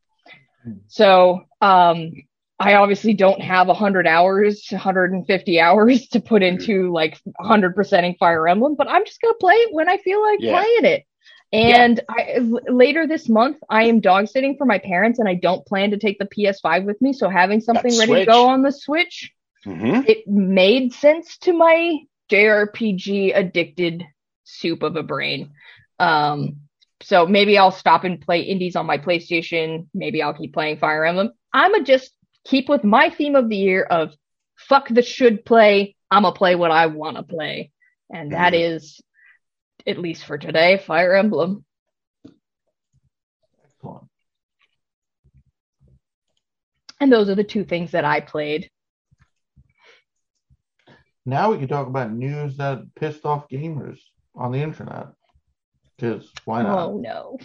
Hmm. 0.64 0.74
So 0.88 1.42
um 1.60 2.14
I 2.62 2.76
obviously 2.76 3.14
don't 3.16 3.42
have 3.42 3.68
100 3.68 4.06
hours, 4.06 4.68
150 4.70 5.60
hours 5.60 6.08
to 6.10 6.20
put 6.20 6.44
mm-hmm. 6.44 6.60
into 6.60 6.92
like 6.92 7.20
100%ing 7.40 8.16
Fire 8.20 8.48
Emblem, 8.48 8.76
but 8.76 8.88
I'm 8.88 9.04
just 9.04 9.20
going 9.20 9.34
to 9.34 9.38
play 9.40 9.56
it 9.56 9.74
when 9.74 9.90
I 9.90 9.98
feel 9.98 10.22
like 10.22 10.40
yeah. 10.42 10.62
playing 10.62 10.86
it. 10.86 11.06
And 11.54 12.02
yeah. 12.18 12.38
I, 12.38 12.72
later 12.72 13.08
this 13.08 13.28
month, 13.28 13.58
I 13.70 13.86
am 13.86 14.00
dog 14.00 14.28
sitting 14.28 14.58
for 14.58 14.66
my 14.66 14.78
parents, 14.78 15.20
and 15.20 15.28
I 15.28 15.34
don't 15.34 15.66
plan 15.66 15.92
to 15.92 15.98
take 15.98 16.20
the 16.20 16.26
PS5 16.26 16.86
with 16.86 17.02
me. 17.02 17.14
So 17.14 17.30
having 17.30 17.62
something 17.62 17.98
ready 17.98 18.14
to 18.14 18.26
go 18.26 18.48
on 18.48 18.62
the 18.62 18.72
Switch, 18.72 19.34
mm-hmm. 19.66 20.04
it 20.08 20.28
made 20.28 20.94
sense 20.94 21.38
to 21.40 21.54
my 21.54 21.98
JRPG 22.30 23.36
addicted 23.36 24.06
soup 24.44 24.84
of 24.84 24.96
a 24.96 25.04
brain. 25.04 25.52
Um, 26.00 26.58
so 27.02 27.26
maybe 27.26 27.58
I'll 27.58 27.72
stop 27.72 28.04
and 28.04 28.22
play 28.22 28.42
indies 28.42 28.76
on 28.76 28.86
my 28.86 29.00
PlayStation. 29.00 29.88
Maybe 29.94 30.22
I'll 30.22 30.34
keep 30.34 30.54
playing 30.54 30.78
Fire 30.78 31.04
Emblem. 31.04 31.32
I'm 31.52 31.74
a 31.74 31.84
just 31.84 32.14
keep 32.46 32.70
with 32.70 32.84
my 32.84 33.10
theme 33.10 33.36
of 33.36 33.50
the 33.50 33.58
year 33.58 33.84
of 33.84 34.14
fuck 34.58 34.88
the 34.90 35.02
should 35.02 35.46
play. 35.46 35.96
I'm 36.10 36.24
gonna 36.24 36.36
play 36.36 36.56
what 36.56 36.72
I 36.72 36.88
want 36.88 37.18
to 37.18 37.24
play, 37.24 37.72
and 38.10 38.34
that 38.34 38.54
mm-hmm. 38.54 38.76
is, 38.76 39.02
at 39.88 39.98
least 39.98 40.26
for 40.26 40.38
today, 40.38 40.78
Fire 40.86 41.16
Emblem. 41.16 41.66
Excellent. 43.64 44.08
And 47.00 47.12
those 47.12 47.30
are 47.30 47.36
the 47.36 47.44
two 47.44 47.64
things 47.64 47.92
that 47.92 48.06
I 48.06 48.20
played. 48.22 48.70
Now 51.26 51.52
we 51.52 51.60
can 51.60 51.68
talk 51.68 51.88
about 51.88 52.12
news 52.12 52.58
that 52.58 52.84
pissed 52.96 53.26
off 53.26 53.48
gamers 53.48 54.00
on 54.36 54.52
the 54.52 54.62
internet. 54.62 55.08
Because 55.96 56.30
why 56.46 56.64
not? 56.64 56.80
Oh 56.80 56.98
no. 56.98 57.38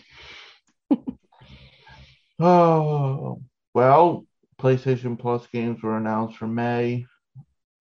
oh 2.39 3.43
well, 3.75 4.27
PlayStation 4.61 5.19
Plus 5.19 5.47
games 5.49 5.83
were 5.83 5.97
announced 5.97 6.37
for 6.39 6.47
May. 6.47 7.07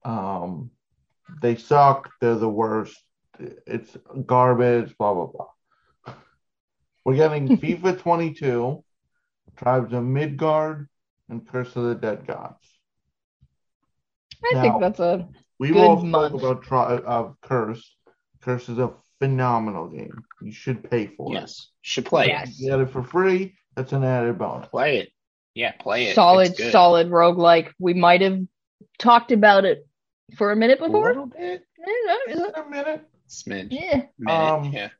Um, 0.04 0.70
they 1.42 1.56
suck. 1.56 2.10
They're 2.20 2.36
the 2.36 2.48
worst. 2.48 2.96
It's 3.38 3.96
garbage. 4.26 4.96
Blah 4.98 5.14
blah 5.14 5.26
blah. 5.26 6.14
We're 7.04 7.16
getting 7.16 7.48
FIFA 7.58 8.00
22, 8.00 8.84
Tribes 9.56 9.92
of 9.92 10.04
Midgard, 10.04 10.88
and 11.28 11.46
Curse 11.46 11.76
of 11.76 11.84
the 11.84 11.94
Dead 11.94 12.26
Gods. 12.26 12.66
I 14.44 14.54
now, 14.54 14.62
think 14.62 14.80
that's 14.80 15.00
a 15.00 15.28
we've 15.58 15.72
good 15.72 15.84
all 15.84 16.02
month. 16.02 16.34
about 16.34 16.62
tri- 16.62 16.96
uh, 16.96 17.32
Curse. 17.42 17.96
Curse 18.42 18.68
is 18.68 18.78
a 18.78 18.92
phenomenal 19.18 19.88
game. 19.88 20.22
You 20.42 20.52
should 20.52 20.88
pay 20.88 21.06
for 21.06 21.32
yes, 21.32 21.42
it. 21.42 21.44
Yes, 21.44 21.68
should 21.82 22.04
play 22.06 22.28
yes. 22.28 22.58
You 22.58 22.70
get 22.70 22.80
it 22.80 22.90
for 22.90 23.02
free. 23.02 23.54
That's 23.74 23.92
an 23.92 24.04
added 24.04 24.38
bonus. 24.38 24.68
Play 24.68 24.98
it. 24.98 25.10
Yeah, 25.56 25.72
play 25.72 26.08
it. 26.08 26.14
Solid, 26.14 26.54
solid 26.54 27.08
roguelike. 27.08 27.72
We 27.78 27.94
might 27.94 28.20
have 28.20 28.40
talked 28.98 29.32
about 29.32 29.64
it 29.64 29.86
for 30.36 30.52
a 30.52 30.56
minute 30.56 30.78
before. 30.78 31.06
A 31.06 31.08
little 31.08 31.26
bit. 31.26 31.64
Yeah, 31.78 32.62
a 32.62 32.68
minute. 32.68 33.08
Smidge. 33.26 33.68
Yeah. 33.70 34.02
Minute, 34.18 34.38
um, 34.38 34.70
yeah. 34.70 34.90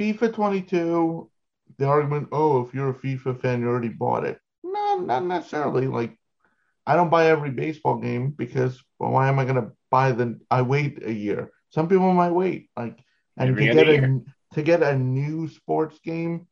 FIFA 0.00 0.34
22, 0.34 1.30
the 1.78 1.86
argument, 1.86 2.28
oh, 2.32 2.66
if 2.66 2.74
you're 2.74 2.90
a 2.90 2.94
FIFA 2.94 3.40
fan, 3.40 3.60
you 3.60 3.68
already 3.68 3.88
bought 3.88 4.24
it. 4.24 4.40
No, 4.64 4.98
not 4.98 5.24
necessarily. 5.24 5.86
Like, 5.86 6.18
I 6.84 6.96
don't 6.96 7.08
buy 7.08 7.26
every 7.26 7.52
baseball 7.52 7.98
game 7.98 8.30
because 8.30 8.82
well, 8.98 9.12
why 9.12 9.28
am 9.28 9.38
I 9.38 9.44
going 9.44 9.62
to 9.62 9.70
buy 9.88 10.10
the? 10.10 10.40
I 10.50 10.62
wait 10.62 11.06
a 11.06 11.12
year. 11.12 11.52
Some 11.70 11.88
people 11.88 12.12
might 12.12 12.32
wait. 12.32 12.70
Like, 12.76 12.98
and 13.36 13.50
every 13.50 13.68
to 13.68 13.72
get 13.72 13.88
a 13.88 14.20
to 14.54 14.62
get 14.62 14.82
a 14.82 14.98
new 14.98 15.46
sports 15.46 16.00
game 16.00 16.48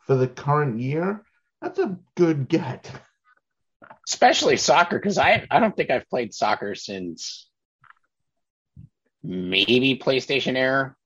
for 0.00 0.16
the 0.16 0.26
current 0.26 0.80
year, 0.80 1.24
that's 1.62 1.78
a 1.78 1.98
good 2.16 2.48
get. 2.48 2.90
Especially 4.08 4.56
soccer, 4.56 4.98
because 4.98 5.16
I 5.16 5.46
I 5.50 5.60
don't 5.60 5.76
think 5.76 5.90
I've 5.90 6.08
played 6.08 6.34
soccer 6.34 6.74
since 6.74 7.48
maybe 9.22 9.96
PlayStation 9.96 10.56
era, 10.56 10.96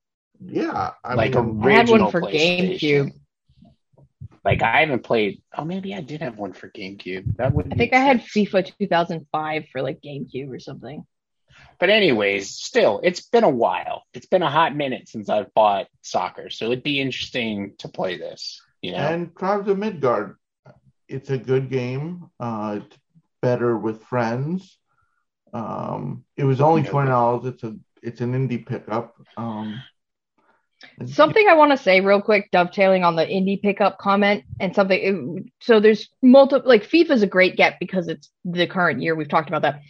Yeah, 0.43 0.91
I 1.03 1.13
like 1.13 1.35
mean, 1.35 1.63
I 1.63 1.71
had 1.71 1.89
one 1.89 2.09
for 2.11 2.21
GameCube. 2.21 3.11
Like 4.43 4.63
I 4.63 4.79
haven't 4.79 5.03
played. 5.03 5.41
Oh, 5.55 5.65
maybe 5.65 5.93
I 5.93 6.01
did 6.01 6.21
have 6.21 6.37
one 6.37 6.53
for 6.53 6.69
GameCube. 6.69 7.35
That 7.37 7.53
would. 7.53 7.71
I 7.71 7.75
think 7.75 7.93
I 7.93 7.99
had 7.99 8.21
FIFA 8.21 8.71
2005 8.79 9.65
for 9.71 9.81
like 9.81 10.01
GameCube 10.01 10.49
or 10.49 10.59
something. 10.59 11.05
But 11.79 11.89
anyways, 11.89 12.49
still, 12.49 12.99
it's 13.03 13.21
been 13.21 13.43
a 13.43 13.49
while. 13.49 14.03
It's 14.13 14.27
been 14.27 14.43
a 14.43 14.49
hot 14.49 14.75
minute 14.75 15.07
since 15.09 15.29
I've 15.29 15.53
bought 15.53 15.87
soccer, 16.01 16.49
so 16.49 16.65
it'd 16.65 16.83
be 16.83 16.99
interesting 17.01 17.73
to 17.79 17.87
play 17.87 18.17
this. 18.17 18.61
You 18.81 18.91
know, 18.93 18.97
And 18.99 19.35
Tribes 19.35 19.67
of 19.67 19.77
Midgard, 19.77 20.37
it's 21.07 21.29
a 21.29 21.37
good 21.37 21.69
game. 21.69 22.29
Uh, 22.39 22.79
it's 22.83 22.97
better 23.41 23.77
with 23.77 24.03
friends. 24.03 24.77
Um, 25.53 26.23
it 26.35 26.43
was 26.43 26.61
only 26.61 26.83
twenty 26.83 27.09
dollars. 27.09 27.45
It's 27.45 27.63
a 27.63 27.75
it's 28.01 28.21
an 28.21 28.33
indie 28.33 28.65
pickup. 28.65 29.15
Um, 29.37 29.81
Something 31.07 31.47
I 31.49 31.55
want 31.55 31.71
to 31.71 31.77
say 31.77 32.01
real 32.01 32.21
quick, 32.21 32.49
dovetailing 32.51 33.03
on 33.03 33.15
the 33.15 33.25
indie 33.25 33.61
pickup 33.61 33.97
comment 33.97 34.43
and 34.59 34.75
something. 34.75 35.51
So 35.59 35.79
there's 35.79 36.09
multiple, 36.21 36.69
like 36.69 36.87
FIFA 36.87 37.11
is 37.11 37.23
a 37.23 37.27
great 37.27 37.55
get 37.55 37.79
because 37.79 38.07
it's 38.07 38.29
the 38.45 38.67
current 38.67 39.01
year. 39.01 39.15
We've 39.15 39.29
talked 39.29 39.49
about 39.49 39.63
that. 39.63 39.81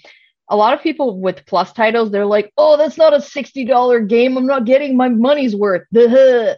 A 0.50 0.56
lot 0.56 0.74
of 0.74 0.82
people 0.82 1.20
with 1.20 1.46
plus 1.46 1.74
titles, 1.74 2.10
they're 2.10 2.26
like, 2.26 2.54
oh, 2.58 2.78
that's 2.78 2.98
not 2.98 3.14
a 3.14 3.18
$60 3.18 4.08
game. 4.08 4.38
I'm 4.38 4.46
not 4.46 4.66
getting 4.66 4.96
my 4.96 5.10
money's 5.10 5.56
worth. 5.56 5.84
Duh. 5.94 6.56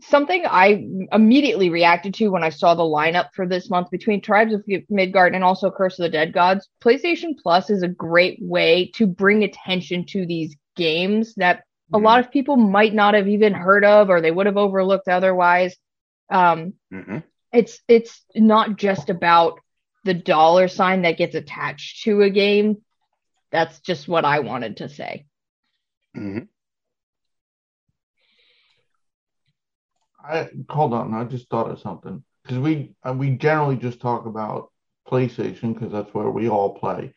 Something 0.00 0.44
I 0.46 0.88
immediately 1.12 1.68
reacted 1.70 2.14
to 2.14 2.28
when 2.28 2.42
I 2.42 2.48
saw 2.48 2.74
the 2.74 2.82
lineup 2.82 3.28
for 3.34 3.46
this 3.46 3.68
month 3.70 3.90
between 3.90 4.20
Tribes 4.20 4.54
of 4.54 4.64
Midgard 4.88 5.34
and 5.34 5.44
also 5.44 5.70
Curse 5.70 5.98
of 5.98 6.04
the 6.04 6.08
Dead 6.08 6.32
Gods. 6.32 6.68
PlayStation 6.82 7.34
Plus 7.40 7.70
is 7.70 7.82
a 7.82 7.88
great 7.88 8.38
way 8.40 8.90
to 8.94 9.06
bring 9.06 9.44
attention 9.44 10.06
to 10.06 10.26
these 10.26 10.56
games 10.76 11.34
that 11.36 11.64
a 11.92 11.98
lot 11.98 12.20
of 12.20 12.30
people 12.30 12.56
might 12.56 12.94
not 12.94 13.12
have 13.12 13.28
even 13.28 13.52
heard 13.52 13.84
of 13.84 14.08
or 14.08 14.20
they 14.22 14.30
would 14.30 14.46
have 14.46 14.56
overlooked 14.56 15.08
otherwise. 15.08 15.76
Um, 16.30 16.72
Mhm. 16.90 17.22
it's 17.52 17.80
it's 17.86 18.24
not 18.34 18.76
just 18.76 19.10
about 19.10 19.60
the 20.04 20.14
dollar 20.14 20.68
sign 20.68 21.02
that 21.02 21.18
gets 21.18 21.34
attached 21.34 22.04
to 22.04 22.22
a 22.22 22.30
game. 22.30 22.82
That's 23.50 23.78
just 23.80 24.08
what 24.08 24.24
I 24.24 24.40
wanted 24.40 24.78
to 24.78 24.88
say. 24.88 25.26
Mhm. 26.16 26.48
I 30.24 30.48
hold 30.68 30.94
on. 30.94 31.14
I 31.14 31.24
just 31.24 31.48
thought 31.48 31.70
of 31.70 31.80
something 31.80 32.22
because 32.42 32.58
we 32.58 32.94
uh, 33.02 33.14
we 33.16 33.30
generally 33.30 33.76
just 33.76 34.00
talk 34.00 34.26
about 34.26 34.70
PlayStation 35.08 35.74
because 35.74 35.92
that's 35.92 36.12
where 36.14 36.30
we 36.30 36.48
all 36.48 36.74
play. 36.74 37.14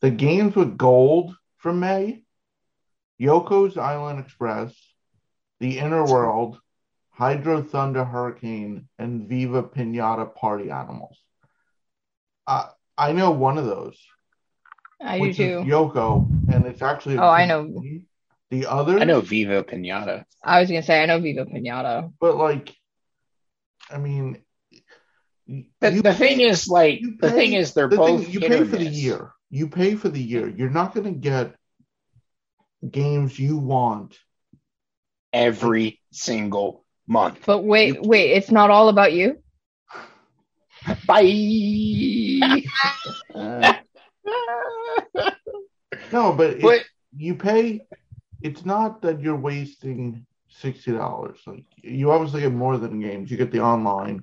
The 0.00 0.10
games 0.10 0.54
with 0.54 0.76
gold 0.78 1.34
from 1.58 1.80
May: 1.80 2.22
Yoku's 3.20 3.76
Island 3.76 4.20
Express, 4.20 4.74
The 5.60 5.78
Inner 5.78 6.04
World, 6.04 6.60
Hydro 7.10 7.62
Thunder 7.62 8.04
Hurricane, 8.04 8.88
and 8.98 9.28
Viva 9.28 9.62
Pinata 9.62 10.34
Party 10.34 10.70
Animals. 10.70 11.16
I 12.46 12.70
I 12.96 13.12
know 13.12 13.30
one 13.30 13.58
of 13.58 13.66
those, 13.66 13.98
I 15.00 15.18
do 15.18 15.32
too. 15.32 15.64
Yoko, 15.66 16.30
and 16.52 16.66
it's 16.66 16.82
actually 16.82 17.18
Oh, 17.18 17.28
I 17.28 17.46
know. 17.46 17.82
The 18.50 18.66
other 18.66 18.98
I 19.00 19.04
know 19.04 19.20
Viva 19.20 19.64
Pinata. 19.64 20.24
I 20.42 20.60
was 20.60 20.68
gonna 20.68 20.82
say 20.82 21.02
I 21.02 21.06
know 21.06 21.18
Viva 21.20 21.44
Pinata. 21.46 22.12
but 22.20 22.36
like, 22.36 22.74
I 23.90 23.98
mean, 23.98 24.38
y- 25.48 25.66
The, 25.80 25.90
the 25.90 26.02
pay- 26.02 26.12
thing 26.14 26.40
is, 26.40 26.68
like, 26.68 27.00
you 27.00 27.16
the 27.20 27.28
pay- 27.30 27.34
thing 27.34 27.52
is, 27.54 27.72
they're 27.74 27.88
the 27.88 27.96
both 27.96 28.22
thing- 28.24 28.32
you 28.32 28.40
pay 28.40 28.58
for 28.64 28.76
the 28.76 28.84
year. 28.84 29.32
You 29.50 29.68
pay 29.68 29.94
for 29.94 30.08
the 30.08 30.20
year. 30.22 30.48
You're 30.48 30.70
not 30.70 30.94
going 30.94 31.04
to 31.12 31.18
get 31.18 31.54
games 32.88 33.38
you 33.38 33.56
want. 33.58 34.18
every 35.32 36.00
single 36.12 36.84
month. 37.06 37.44
But 37.46 37.62
wait, 37.62 37.94
You- 37.96 38.00
wait, 38.02 38.30
it's 38.32 38.50
not 38.50 38.70
all 38.70 38.88
about 38.88 39.12
you. 39.12 39.42
Bye. 41.06 41.22
No, 46.12 46.32
but 46.32 46.50
it's, 46.50 46.62
but 46.62 46.80
you 47.16 47.34
pay. 47.34 47.80
It's 48.46 48.64
not 48.64 49.02
that 49.02 49.20
you're 49.20 49.44
wasting 49.50 50.24
sixty 50.48 50.92
dollars. 50.92 51.38
Like 51.46 51.64
you 51.82 52.12
obviously 52.12 52.42
get 52.42 52.52
more 52.52 52.78
than 52.78 53.00
games. 53.00 53.28
You 53.28 53.36
get 53.36 53.50
the 53.50 53.60
online, 53.60 54.22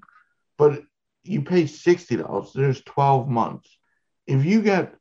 but 0.57 0.81
you 1.23 1.41
pay 1.41 1.65
sixty 1.65 2.15
dollars. 2.15 2.51
There's 2.53 2.81
twelve 2.83 3.27
months. 3.27 3.69
If 4.25 4.45
you 4.45 4.61
get, 4.61 4.95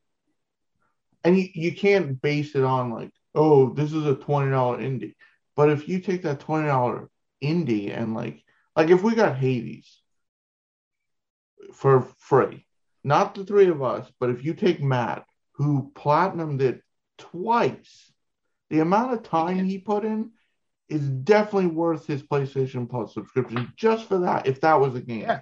and 1.23 1.37
you, 1.39 1.47
you 1.53 1.73
can't 1.73 2.21
base 2.21 2.55
it 2.55 2.65
on 2.65 2.91
like, 2.91 3.11
oh, 3.33 3.73
this 3.73 3.93
is 3.93 4.05
a 4.05 4.15
twenty 4.15 4.51
dollar 4.51 4.79
indie. 4.79 5.15
But 5.55 5.69
if 5.69 5.87
you 5.87 5.99
take 5.99 6.23
that 6.23 6.41
twenty 6.41 6.67
dollar 6.67 7.09
indie 7.41 7.97
and 7.97 8.13
like, 8.13 8.43
like 8.75 8.89
if 8.89 9.03
we 9.03 9.15
got 9.15 9.37
Hades 9.37 10.01
for 11.73 12.01
free, 12.17 12.65
not 13.05 13.35
the 13.35 13.45
three 13.45 13.67
of 13.67 13.81
us, 13.81 14.05
but 14.19 14.29
if 14.29 14.43
you 14.43 14.53
take 14.53 14.81
Matt, 14.81 15.23
who 15.53 15.91
platinumed 15.95 16.61
it 16.61 16.81
twice, 17.17 18.12
the 18.73 18.79
amount 18.79 19.13
of 19.13 19.21
time 19.21 19.63
he 19.65 19.77
put 19.77 20.03
in 20.03 20.31
is 20.89 21.07
definitely 21.07 21.67
worth 21.67 22.07
his 22.07 22.23
PlayStation 22.23 22.89
Plus 22.89 23.13
subscription 23.13 23.71
just 23.77 24.07
for 24.07 24.17
that. 24.19 24.47
If 24.47 24.61
that 24.61 24.79
was 24.79 24.95
a 24.95 25.01
game, 25.01 25.21
Yeah. 25.21 25.41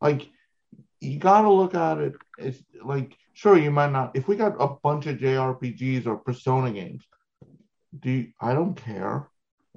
like 0.00 0.28
you 1.00 1.18
got 1.18 1.42
to 1.42 1.50
look 1.50 1.74
at 1.74 1.98
it. 1.98 2.14
It's 2.38 2.62
like 2.84 3.16
sure 3.32 3.58
you 3.58 3.72
might 3.72 3.90
not. 3.90 4.14
If 4.14 4.28
we 4.28 4.36
got 4.36 4.54
a 4.60 4.68
bunch 4.68 5.06
of 5.06 5.18
JRPGs 5.18 6.06
or 6.06 6.16
Persona 6.18 6.70
games, 6.70 7.02
do 7.98 8.10
you, 8.10 8.32
I 8.40 8.54
don't 8.54 8.76
care. 8.76 9.26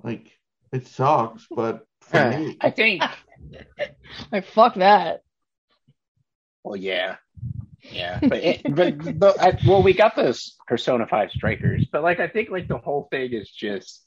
Like 0.03 0.31
it 0.71 0.85
sucks, 0.85 1.47
but 1.49 1.85
for 2.01 2.29
me, 2.29 2.57
I 2.61 2.69
think. 2.69 3.01
Like 4.31 4.45
fuck 4.45 4.75
that. 4.75 5.23
Well, 6.63 6.75
yeah, 6.75 7.15
yeah, 7.83 8.19
but 8.21 8.43
it, 8.43 9.19
but, 9.19 9.41
I, 9.41 9.57
well, 9.65 9.83
we 9.83 9.93
got 9.93 10.15
those 10.15 10.55
Persona 10.67 11.07
Five 11.07 11.31
Strikers, 11.31 11.85
but 11.91 12.03
like 12.03 12.19
I 12.19 12.27
think 12.27 12.49
like 12.49 12.67
the 12.67 12.77
whole 12.77 13.07
thing 13.11 13.33
is 13.33 13.49
just 13.49 14.05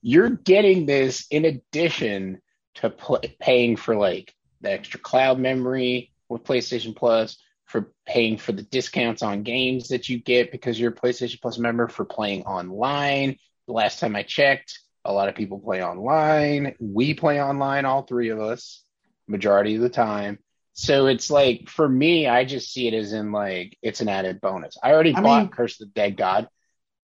you're 0.00 0.30
getting 0.30 0.86
this 0.86 1.26
in 1.30 1.44
addition 1.44 2.40
to 2.76 2.90
paying 3.38 3.76
for 3.76 3.94
like 3.96 4.34
the 4.60 4.72
extra 4.72 4.98
cloud 4.98 5.38
memory 5.38 6.12
with 6.28 6.44
PlayStation 6.44 6.96
Plus, 6.96 7.36
for 7.66 7.92
paying 8.06 8.36
for 8.36 8.52
the 8.52 8.62
discounts 8.62 9.22
on 9.22 9.42
games 9.42 9.88
that 9.88 10.08
you 10.08 10.18
get 10.18 10.52
because 10.52 10.78
you're 10.78 10.92
a 10.92 10.94
PlayStation 10.94 11.40
Plus 11.40 11.58
member, 11.58 11.88
for 11.88 12.04
playing 12.04 12.42
online. 12.42 13.36
The 13.66 13.72
last 13.72 14.00
time 14.00 14.16
I 14.16 14.22
checked, 14.22 14.78
a 15.04 15.12
lot 15.12 15.28
of 15.28 15.34
people 15.34 15.58
play 15.58 15.82
online. 15.82 16.74
We 16.80 17.14
play 17.14 17.42
online, 17.42 17.84
all 17.84 18.02
three 18.02 18.30
of 18.30 18.40
us, 18.40 18.82
majority 19.26 19.76
of 19.76 19.82
the 19.82 19.88
time. 19.88 20.38
So 20.74 21.06
it's 21.06 21.30
like 21.30 21.68
for 21.68 21.88
me, 21.88 22.26
I 22.26 22.44
just 22.44 22.72
see 22.72 22.88
it 22.88 22.94
as 22.94 23.12
in 23.12 23.30
like 23.32 23.76
it's 23.82 24.00
an 24.00 24.08
added 24.08 24.40
bonus. 24.40 24.76
I 24.82 24.92
already 24.92 25.14
I 25.14 25.20
bought 25.20 25.42
mean- 25.42 25.48
Curse 25.50 25.80
of 25.80 25.88
the 25.88 25.92
Dead 25.92 26.16
God, 26.16 26.48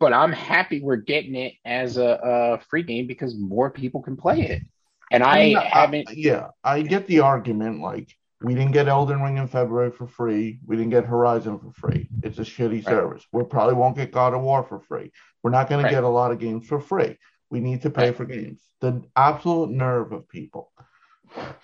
but 0.01 0.13
I'm 0.13 0.33
happy 0.33 0.81
we're 0.81 0.97
getting 0.97 1.35
it 1.35 1.55
as 1.65 1.97
a, 1.99 2.19
a 2.23 2.61
free 2.71 2.83
game 2.83 3.07
because 3.07 3.37
more 3.37 3.71
people 3.71 4.03
can 4.03 4.17
play 4.17 4.41
it. 4.43 4.63
And 5.11 5.23
I, 5.23 5.39
mean, 5.39 5.57
haven't. 5.57 6.09
yeah, 6.15 6.49
I 6.63 6.83
get 6.83 7.07
the 7.07 7.21
argument. 7.21 7.81
Like, 7.81 8.15
we 8.43 8.55
didn't 8.55 8.73
get 8.73 8.89
Elden 8.89 9.23
Ring 9.23 9.39
in 9.39 9.49
February 9.49 9.91
for 9.91 10.07
free. 10.07 10.61
We 10.67 10.77
didn't 10.77 10.91
get 10.91 11.05
Horizon 11.07 11.59
for 11.59 11.73
free. 11.73 12.11
It's 12.23 12.39
a 12.39 12.43
shitty 12.43 12.85
service. 12.85 13.27
We 13.33 13.43
probably 13.45 13.75
won't 13.75 13.97
get 13.97 14.13
God 14.13 14.35
of 14.35 14.43
War 14.43 14.63
for 14.65 14.81
free. 14.81 15.11
We're 15.43 15.51
not 15.51 15.69
going 15.71 15.83
Right. 15.83 15.91
to 15.91 15.97
get 15.97 16.05
a 16.05 16.09
lot 16.09 16.31
of 16.31 16.39
games 16.39 16.67
for 16.67 16.79
free. 16.79 17.17
We 17.51 17.61
need 17.61 17.83
to 17.83 17.91
pay 17.91 18.09
Right. 18.09 18.17
for 18.17 18.27
games. 18.27 18.61
The 18.83 19.03
absolute 19.17 19.71
nerve 19.71 20.13
of 20.13 20.29
people. 20.29 20.71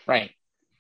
Right. 0.07 0.31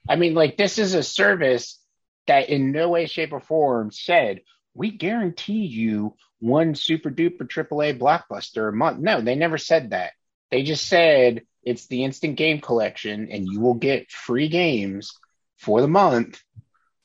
I 0.08 0.16
mean, 0.16 0.34
like, 0.34 0.56
this 0.56 0.78
is 0.78 0.94
a 0.94 1.02
service 1.02 1.80
that 2.26 2.48
in 2.48 2.72
no 2.72 2.88
way, 2.88 3.06
shape, 3.06 3.32
or 3.32 3.40
form 3.40 3.90
said, 3.90 4.40
we 4.74 4.90
guarantee 4.90 5.66
you 5.66 6.16
one 6.40 6.74
super 6.74 7.10
duper 7.10 7.42
AAA 7.42 7.98
blockbuster 7.98 8.68
a 8.68 8.72
month. 8.72 8.98
No, 8.98 9.20
they 9.20 9.34
never 9.34 9.58
said 9.58 9.90
that. 9.90 10.12
They 10.50 10.62
just 10.62 10.86
said 10.86 11.42
it's 11.62 11.86
the 11.86 12.04
instant 12.04 12.36
game 12.36 12.60
collection 12.60 13.28
and 13.30 13.46
you 13.48 13.60
will 13.60 13.74
get 13.74 14.10
free 14.10 14.48
games 14.48 15.12
for 15.58 15.80
the 15.80 15.88
month. 15.88 16.42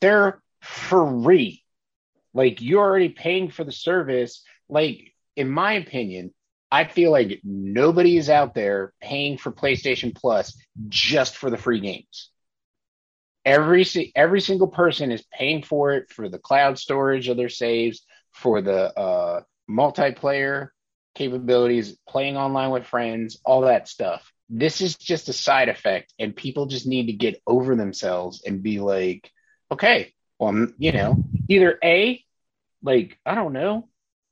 They're 0.00 0.42
free. 0.60 1.62
Like, 2.34 2.60
you're 2.60 2.82
already 2.82 3.08
paying 3.08 3.50
for 3.50 3.64
the 3.64 3.72
service. 3.72 4.42
Like, 4.68 5.14
in 5.36 5.48
my 5.48 5.74
opinion, 5.74 6.34
I 6.70 6.84
feel 6.84 7.10
like 7.10 7.40
nobody 7.42 8.16
is 8.16 8.30
out 8.30 8.54
there 8.54 8.92
paying 9.00 9.38
for 9.38 9.50
PlayStation 9.50 10.14
Plus 10.14 10.56
just 10.88 11.36
for 11.36 11.50
the 11.50 11.56
free 11.56 11.80
games. 11.80 12.30
Every 13.44 13.86
every 14.14 14.40
single 14.40 14.68
person 14.68 15.10
is 15.10 15.24
paying 15.32 15.62
for 15.62 15.92
it 15.92 16.10
for 16.10 16.28
the 16.28 16.38
cloud 16.38 16.78
storage 16.78 17.28
of 17.28 17.36
their 17.36 17.48
saves, 17.48 18.04
for 18.32 18.60
the 18.60 18.98
uh, 18.98 19.40
multiplayer 19.68 20.68
capabilities, 21.14 21.96
playing 22.08 22.36
online 22.36 22.70
with 22.70 22.86
friends, 22.86 23.38
all 23.44 23.62
that 23.62 23.88
stuff. 23.88 24.32
This 24.48 24.80
is 24.80 24.96
just 24.96 25.28
a 25.28 25.32
side 25.32 25.68
effect, 25.68 26.12
and 26.18 26.34
people 26.34 26.66
just 26.66 26.86
need 26.86 27.06
to 27.06 27.12
get 27.12 27.40
over 27.46 27.76
themselves 27.76 28.42
and 28.44 28.62
be 28.62 28.80
like, 28.80 29.30
okay, 29.70 30.12
well, 30.38 30.66
you 30.78 30.92
know, 30.92 31.16
either 31.48 31.78
a, 31.82 32.24
like 32.82 33.18
I 33.24 33.34
don't 33.34 33.52
know, 33.52 33.88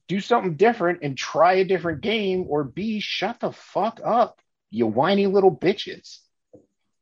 do 0.08 0.20
something 0.20 0.56
different 0.56 1.00
and 1.02 1.16
try 1.16 1.54
a 1.54 1.64
different 1.64 2.00
game, 2.00 2.46
or 2.48 2.64
B, 2.64 3.00
shut 3.00 3.40
the 3.40 3.52
fuck 3.52 4.00
up, 4.04 4.40
you 4.70 4.86
whiny 4.86 5.26
little 5.26 5.54
bitches. 5.54 6.18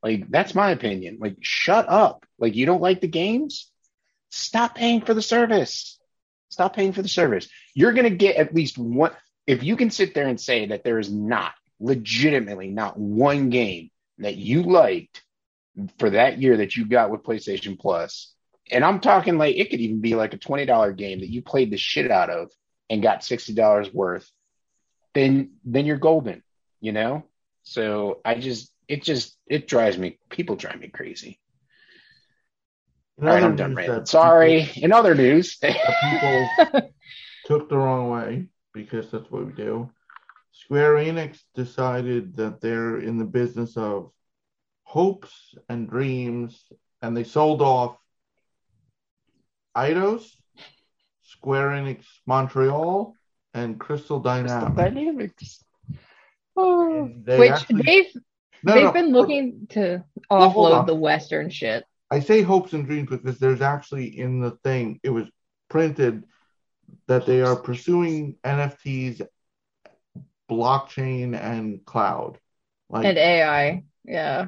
Like, 0.02 0.30
that's 0.30 0.54
my 0.54 0.70
opinion. 0.70 1.18
Like, 1.20 1.36
shut 1.40 1.88
up. 1.88 2.24
Like, 2.38 2.54
you 2.54 2.66
don't 2.66 2.82
like 2.82 3.00
the 3.00 3.08
games? 3.08 3.70
Stop 4.30 4.74
paying 4.74 5.00
for 5.00 5.14
the 5.14 5.22
service. 5.22 5.98
Stop 6.48 6.76
paying 6.76 6.92
for 6.92 7.02
the 7.02 7.08
service. 7.08 7.48
You're 7.74 7.92
going 7.92 8.04
to 8.08 8.16
get 8.16 8.36
at 8.36 8.54
least 8.54 8.78
one. 8.78 9.12
If 9.46 9.62
you 9.62 9.76
can 9.76 9.90
sit 9.90 10.14
there 10.14 10.28
and 10.28 10.40
say 10.40 10.66
that 10.66 10.84
there 10.84 10.98
is 10.98 11.10
not, 11.10 11.52
legitimately, 11.80 12.68
not 12.68 12.98
one 12.98 13.50
game 13.50 13.90
that 14.18 14.36
you 14.36 14.62
liked 14.62 15.22
for 15.98 16.10
that 16.10 16.40
year 16.40 16.58
that 16.58 16.76
you 16.76 16.86
got 16.86 17.10
with 17.10 17.22
PlayStation 17.22 17.78
Plus, 17.78 18.32
and 18.70 18.84
I'm 18.84 19.00
talking 19.00 19.38
like 19.38 19.56
it 19.56 19.70
could 19.70 19.80
even 19.80 20.00
be 20.00 20.14
like 20.14 20.34
a 20.34 20.38
$20 20.38 20.96
game 20.96 21.20
that 21.20 21.30
you 21.30 21.42
played 21.42 21.70
the 21.70 21.76
shit 21.76 22.10
out 22.10 22.30
of 22.30 22.50
and 22.90 23.02
got 23.02 23.20
$60 23.20 23.92
worth, 23.92 24.30
then 25.14 25.52
then 25.64 25.86
you're 25.86 25.98
golden, 25.98 26.42
you 26.80 26.92
know? 26.92 27.24
So 27.62 28.20
I 28.24 28.36
just 28.36 28.72
it 28.88 29.02
just 29.02 29.36
it 29.46 29.66
drives 29.68 29.98
me 29.98 30.18
people 30.30 30.56
drive 30.56 30.78
me 30.80 30.88
crazy. 30.88 31.38
All 33.20 33.28
right, 33.28 33.42
I'm 33.42 33.56
done 33.56 33.74
ranting. 33.74 34.04
Sorry. 34.06 34.64
people- 34.66 34.84
In 34.84 34.92
other 34.92 35.14
news, 35.14 35.56
people 35.56 36.48
took 37.46 37.68
the 37.68 37.78
wrong 37.78 38.10
way 38.10 38.46
because 38.74 39.10
that's 39.10 39.30
what 39.30 39.46
we 39.46 39.52
do. 39.52 39.90
Square 40.52 40.96
Enix 40.96 41.38
decided 41.54 42.36
that 42.36 42.60
they're 42.60 42.98
in 42.98 43.18
the 43.18 43.24
business 43.24 43.76
of 43.76 44.10
hopes 44.82 45.54
and 45.68 45.88
dreams, 45.88 46.62
and 47.02 47.16
they 47.16 47.24
sold 47.24 47.62
off 47.62 47.96
Eidos, 49.76 50.24
Square 51.22 51.68
Enix 51.70 52.04
Montreal, 52.26 53.14
and 53.54 53.78
Crystal 53.80 54.20
Dynamics. 54.20 54.76
dynamics. 54.76 55.64
Oh. 56.56 57.04
And 57.04 57.24
they 57.24 57.38
Which 57.38 57.50
actually- 57.50 57.82
they've 57.82 58.12
No, 58.62 58.74
they've 58.74 58.84
no, 58.84 58.92
been 58.92 59.12
look, 59.12 59.28
looking 59.28 59.66
to 59.70 60.04
offload 60.30 60.86
the 60.86 60.94
Western 60.94 61.50
shit. 61.50 61.84
I 62.10 62.20
say 62.20 62.42
hopes 62.42 62.72
and 62.72 62.86
dreams 62.86 63.08
because 63.10 63.38
there's 63.38 63.60
actually 63.60 64.18
in 64.18 64.40
the 64.40 64.52
thing, 64.62 65.00
it 65.02 65.10
was 65.10 65.26
printed 65.68 66.24
that 67.08 67.26
they 67.26 67.42
are 67.42 67.56
pursuing 67.56 68.36
NFTs, 68.44 69.26
blockchain, 70.50 71.38
and 71.40 71.84
cloud. 71.84 72.38
Like, 72.88 73.06
And 73.06 73.18
AI. 73.18 73.84
Yeah. 74.04 74.46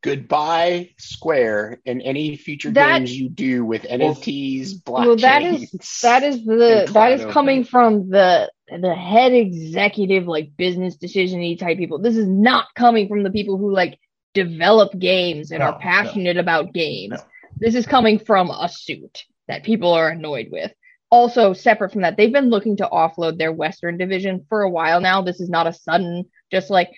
Goodbye, 0.00 0.90
Square, 0.98 1.80
and 1.84 2.00
any 2.02 2.36
future 2.36 2.70
That- 2.70 2.98
games 2.98 3.16
you 3.18 3.28
do 3.28 3.64
with 3.64 3.82
NFTs, 3.84 4.80
blockchains. 4.82 5.06
Well, 5.06 5.16
that 5.16 5.42
is 5.42 5.70
that 6.02 6.22
is 6.22 6.44
the 6.44 6.88
that 6.92 7.12
is 7.12 7.24
coming 7.26 7.60
opening. 7.60 7.64
from 7.64 8.08
the 8.10 8.50
the 8.80 8.94
head 8.94 9.32
executive 9.32 10.28
like 10.28 10.56
business 10.56 10.96
decision 10.96 11.56
type 11.56 11.78
people. 11.78 11.98
This 11.98 12.16
is 12.16 12.28
not 12.28 12.66
coming 12.76 13.08
from 13.08 13.22
the 13.24 13.30
people 13.30 13.56
who 13.58 13.72
like 13.72 13.98
develop 14.34 14.96
games 14.96 15.50
and 15.50 15.60
No, 15.60 15.66
are 15.66 15.72
no. 15.72 15.78
passionate 15.78 16.36
about 16.36 16.72
games. 16.72 17.12
No. 17.12 17.18
This 17.56 17.74
is 17.74 17.86
coming 17.86 18.20
from 18.20 18.50
a 18.50 18.68
suit 18.68 19.24
that 19.48 19.64
people 19.64 19.92
are 19.92 20.10
annoyed 20.10 20.48
with. 20.52 20.72
Also, 21.10 21.54
separate 21.54 21.90
from 21.90 22.02
that, 22.02 22.16
they've 22.16 22.32
been 22.32 22.50
looking 22.50 22.76
to 22.76 22.86
offload 22.86 23.38
their 23.38 23.50
Western 23.52 23.96
division 23.98 24.44
for 24.48 24.62
a 24.62 24.70
while 24.70 25.00
now. 25.00 25.22
This 25.22 25.40
is 25.40 25.48
not 25.48 25.66
a 25.66 25.72
sudden, 25.72 26.26
just 26.52 26.68
like 26.70 26.90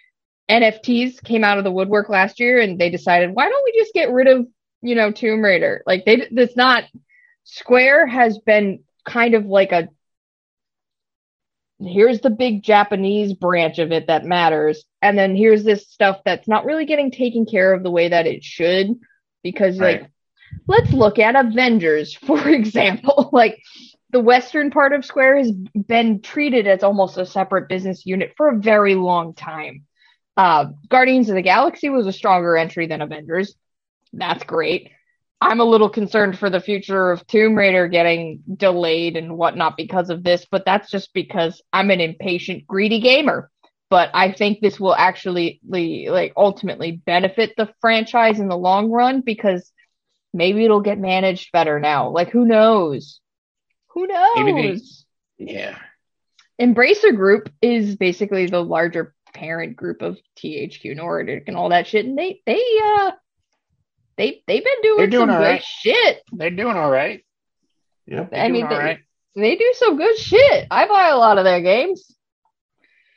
NFTs 0.51 1.23
came 1.23 1.45
out 1.45 1.59
of 1.59 1.65
the 1.65 1.73
woodwork 1.73 2.09
last 2.09 2.41
year 2.41 2.61
and 2.61 2.79
they 2.79 2.91
decided, 2.91 3.35
why 3.35 3.49
don't 3.49 3.65
we 3.65 3.79
just 3.79 3.95
get 3.95 4.11
rid 4.11 4.27
of, 4.27 4.47
you 4.83 4.95
know, 4.95 5.11
Tomb 5.13 5.43
Raider? 5.43 5.83
Like 5.87 6.05
they, 6.05 6.27
it's 6.31 6.57
not, 6.57 6.85
Square 7.45 8.09
has 8.09 8.39
been 8.39 8.81
kind 9.05 9.35
of 9.35 9.47
like 9.47 9.73
a, 9.73 9.89
here's 11.79 12.21
the 12.21 12.31
big 12.31 12.63
Japanese 12.63 13.33
branch 13.33 13.79
of 13.79 13.93
it 13.93 14.09
that 14.09 14.25
matters. 14.25 14.85
And 15.01 15.17
then 15.17 15.35
here's 15.35 15.65
this 15.65 15.89
stuff 15.89 16.19
that's 16.25 16.49
not 16.49 16.65
really 16.65 16.85
getting 16.85 17.11
taken 17.11 17.47
care 17.47 17.73
of 17.73 17.83
the 17.83 17.91
way 17.91 18.09
that 18.09 18.27
it 18.27 18.45
should. 18.45 18.99
Because 19.43 19.79
like, 19.79 20.11
let's 20.67 20.93
look 20.93 21.19
at 21.19 21.37
Avengers, 21.37 22.15
for 22.27 22.49
example. 22.49 23.31
like 23.33 23.63
the 24.11 24.21
Western 24.21 24.71
part 24.71 24.93
of 24.93 25.05
Square 25.05 25.39
has 25.39 25.53
been 25.53 26.21
treated 26.21 26.67
as 26.67 26.83
almost 26.83 27.17
a 27.17 27.25
separate 27.25 27.69
business 27.69 28.05
unit 28.05 28.35
for 28.37 28.49
a 28.49 28.59
very 28.59 28.95
long 28.95 29.35
time. 29.35 29.87
Uh, 30.41 30.71
Guardians 30.89 31.29
of 31.29 31.35
the 31.35 31.43
Galaxy 31.43 31.91
was 31.91 32.07
a 32.07 32.15
stronger 32.15 32.57
entry 32.57 32.87
than 32.87 33.03
Avengers. 33.03 33.55
That's 34.15 34.43
great. 34.43 34.91
I'm 35.39 35.61
a 35.61 35.65
little 35.65 35.91
concerned 35.91 36.39
for 36.39 36.49
the 36.49 36.63
future 36.63 37.11
of 37.11 37.27
Tomb 37.27 37.55
Raider 37.55 37.89
getting 37.89 38.43
delayed 38.57 39.19
and 39.19 39.37
whatnot 39.37 39.77
because 39.77 40.09
of 40.09 40.23
this, 40.25 40.47
but 40.51 40.65
that's 40.65 40.91
just 40.91 41.13
because 41.13 41.61
I'm 41.75 41.91
an 41.91 42.01
impatient, 42.01 42.67
greedy 42.67 43.01
gamer. 43.01 43.51
But 43.91 44.13
I 44.15 44.33
think 44.33 44.61
this 44.61 44.81
will 44.81 44.95
actually 44.95 45.61
like 45.69 46.33
ultimately 46.39 46.93
benefit 46.93 47.53
the 47.59 47.69
franchise 47.83 48.41
in 48.41 48.49
the 48.49 48.57
long 48.57 48.91
run 48.91 49.21
because 49.21 49.71
maybe 50.33 50.65
it'll 50.65 50.81
get 50.81 50.99
managed 50.99 51.53
better 51.53 51.79
now. 51.79 52.09
Like 52.09 52.31
who 52.31 52.47
knows? 52.47 53.21
Who 53.89 54.07
knows? 54.07 55.05
They- 55.39 55.53
Yeah. 55.53 55.77
Embracer 56.59 57.15
Group 57.15 57.51
is 57.61 57.97
basically 57.97 58.47
the 58.47 58.65
larger 58.65 59.15
parent 59.35 59.77
group 59.77 60.03
of 60.03 60.19
THQ 60.37 60.97
Nordic 60.97 61.45
and 61.47 61.57
all 61.57 61.71
that 61.71 61.87
shit, 61.87 62.07
and 62.07 62.19
they 62.19 62.41
they 62.47 62.63
uh 62.83 63.13
they 64.17 64.43
they've 64.47 64.65
been 64.65 64.83
doing, 64.83 64.99
They're 64.99 65.07
doing 65.07 65.29
some 65.29 65.31
all 65.31 65.39
good 65.39 65.45
right. 65.45 65.63
shit. 65.63 66.23
They're 66.33 66.51
doing 66.51 66.77
all 66.77 66.91
right. 66.91 67.25
Yep. 68.07 68.31
They're 68.31 68.45
I 68.45 68.49
mean, 68.49 68.69
they, 68.69 68.77
right. 68.77 68.99
they 69.37 69.57
do 69.57 69.75
some 69.77 69.97
good 69.97 70.17
shit. 70.19 70.67
I 70.71 70.87
buy 70.87 71.09
a 71.09 71.17
lot 71.17 71.39
of 71.39 71.45
their 71.45 71.61
games. 71.61 72.15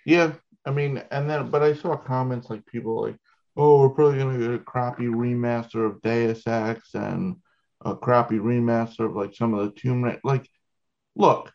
Yeah, 0.05 0.33
I 0.65 0.71
mean, 0.71 1.01
and 1.11 1.29
then, 1.29 1.49
but 1.49 1.63
I 1.63 1.73
saw 1.73 1.95
comments 1.95 2.49
like 2.49 2.65
people 2.65 3.01
like, 3.03 3.17
"Oh, 3.57 3.81
we're 3.81 3.89
probably 3.89 4.19
gonna 4.19 4.39
get 4.39 4.53
a 4.53 4.59
crappy 4.59 5.05
remaster 5.05 5.85
of 5.85 6.01
Deus 6.01 6.45
Ex 6.47 6.93
and 6.93 7.37
a 7.83 7.95
crappy 7.95 8.37
remaster 8.37 9.05
of 9.05 9.15
like 9.15 9.35
some 9.35 9.53
of 9.53 9.65
the 9.65 9.79
Tomb 9.79 10.03
Raider." 10.03 10.21
Like, 10.23 10.47
look, 11.15 11.51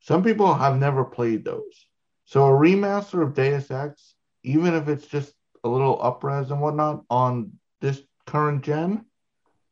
some 0.00 0.22
people 0.22 0.54
have 0.54 0.78
never 0.78 1.04
played 1.04 1.44
those, 1.44 1.86
so 2.30 2.46
a 2.46 2.50
remaster 2.50 3.22
of 3.24 3.34
Deus 3.34 3.68
Ex, 3.72 4.14
even 4.44 4.74
if 4.74 4.86
it's 4.86 5.06
just 5.08 5.34
a 5.64 5.68
little 5.68 5.98
upres 5.98 6.52
and 6.52 6.60
whatnot 6.60 7.02
on 7.10 7.54
this 7.80 8.00
current 8.24 8.62
gen, 8.62 9.04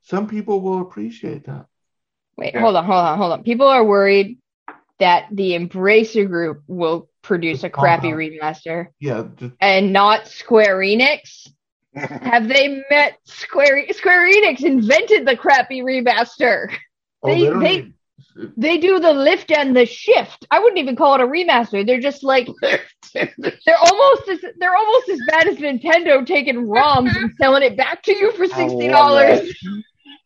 some 0.03 0.27
people 0.27 0.61
will 0.61 0.81
appreciate 0.83 1.45
that. 1.45 1.67
Wait, 2.37 2.55
Yeah. 2.55 2.61
hold 2.61 2.75
on, 2.75 2.85
hold 2.85 2.99
on, 2.99 3.17
hold 3.19 3.33
on. 3.33 3.43
People 3.45 3.69
are 3.69 3.85
worried 3.85 4.39
that 4.99 5.27
the 5.31 5.53
Embracer 5.53 6.27
Group 6.27 6.63
will 6.67 7.09
produce 7.23 7.63
a 7.63 7.71
crappy 7.71 8.09
remaster 8.09 8.89
Yeah, 8.99 9.29
just, 9.37 9.55
and 9.61 9.93
not 9.93 10.27
Square 10.27 10.79
Enix. 10.79 11.47
Have 11.95 12.49
they 12.49 12.83
met 12.91 13.19
Square 13.23 13.87
Square 13.93 14.33
Enix 14.33 14.65
invented 14.65 15.27
the 15.29 15.37
crappy 15.37 15.83
remaster? 15.83 16.73
oh, 17.23 17.29
They- 17.29 17.45
don't 17.45 17.61
they- 17.61 17.75
even- 17.75 17.95
They 18.57 18.79
do 18.79 19.01
the 19.01 19.13
lift 19.13 19.51
and 19.51 19.77
the 19.77 19.87
shift. 19.87 20.47
I 20.51 20.61
wouldn't 20.61 20.79
even 20.79 20.97
call 20.97 21.15
it 21.15 21.21
a 21.21 21.27
remaster. 21.27 21.85
They're 21.85 22.01
just 22.01 22.23
like 22.23 22.49
they're 22.63 23.79
almost 23.81 24.29
as 24.29 24.41
they're 24.59 24.77
almost 24.77 25.09
as 25.09 25.21
bad 25.27 25.49
as 25.49 25.57
Nintendo 25.57 26.25
taking 26.25 26.67
ROMs 26.67 27.17
and 27.17 27.33
selling 27.41 27.63
it 27.63 27.77
back 27.77 28.03
to 28.05 28.17
you 28.17 28.33
for 28.33 28.47
sixty 28.47 28.89
dollars. 28.89 29.53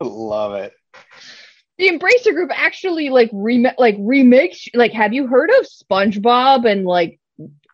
Love 0.00 0.54
it. 0.54 0.72
The 1.78 1.88
Embracer 1.88 2.34
Group 2.34 2.50
actually 2.54 3.08
like 3.08 3.30
rem- 3.32 3.74
like 3.78 3.96
remakes. 3.98 4.68
Like, 4.74 4.92
have 4.92 5.12
you 5.12 5.26
heard 5.26 5.50
of 5.50 5.66
SpongeBob 5.66 6.70
and 6.70 6.84
like 6.84 7.18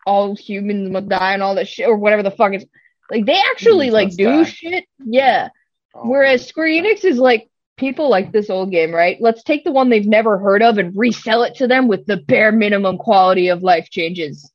all 0.05 0.35
humans 0.35 0.89
must 0.89 1.09
die 1.09 1.33
and 1.33 1.43
all 1.43 1.55
that 1.55 1.67
shit 1.67 1.87
or 1.87 1.97
whatever 1.97 2.23
the 2.23 2.31
fuck 2.31 2.53
is? 2.53 2.65
Like, 3.11 3.25
they 3.25 3.37
actually 3.37 3.87
Humans 3.87 3.93
like 3.93 4.17
do 4.17 4.43
Die. 4.43 4.43
shit. 4.45 4.85
Yeah. 5.03 5.49
Oh, 5.93 6.07
Whereas 6.07 6.45
Square 6.45 6.67
Enix 6.67 7.03
is 7.03 7.17
like 7.17 7.48
people 7.79 8.09
like 8.09 8.31
this 8.31 8.49
old 8.49 8.71
game, 8.71 8.93
right? 8.93 9.17
Let's 9.19 9.43
take 9.43 9.63
the 9.63 9.71
one 9.71 9.89
they've 9.89 10.05
never 10.05 10.37
heard 10.37 10.61
of 10.61 10.77
and 10.77 10.95
resell 10.95 11.43
it 11.43 11.55
to 11.55 11.67
them 11.67 11.87
with 11.87 12.05
the 12.05 12.17
bare 12.17 12.51
minimum 12.51 12.97
quality 12.97 13.47
of 13.47 13.63
life 13.63 13.89
changes. 13.89 14.51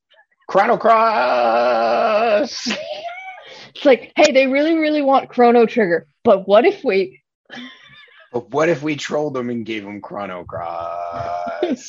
Chrono 0.49 0.77
Cross. 0.77 2.69
It's 3.75 3.85
like, 3.85 4.13
hey, 4.15 4.31
they 4.31 4.47
really, 4.47 4.77
really 4.77 5.03
want 5.03 5.31
Chrono 5.31 5.67
Trigger, 5.67 6.07
but 6.23 6.47
what 6.47 6.65
if 6.65 6.85
we 6.85 7.23
But 8.33 8.51
what 8.51 8.69
if 8.69 8.83
we 8.83 8.97
trolled 8.97 9.35
them 9.35 9.51
and 9.51 9.67
gave 9.67 9.85
them 9.85 10.01
Chrono 10.01 10.45
Cross? 10.45 11.89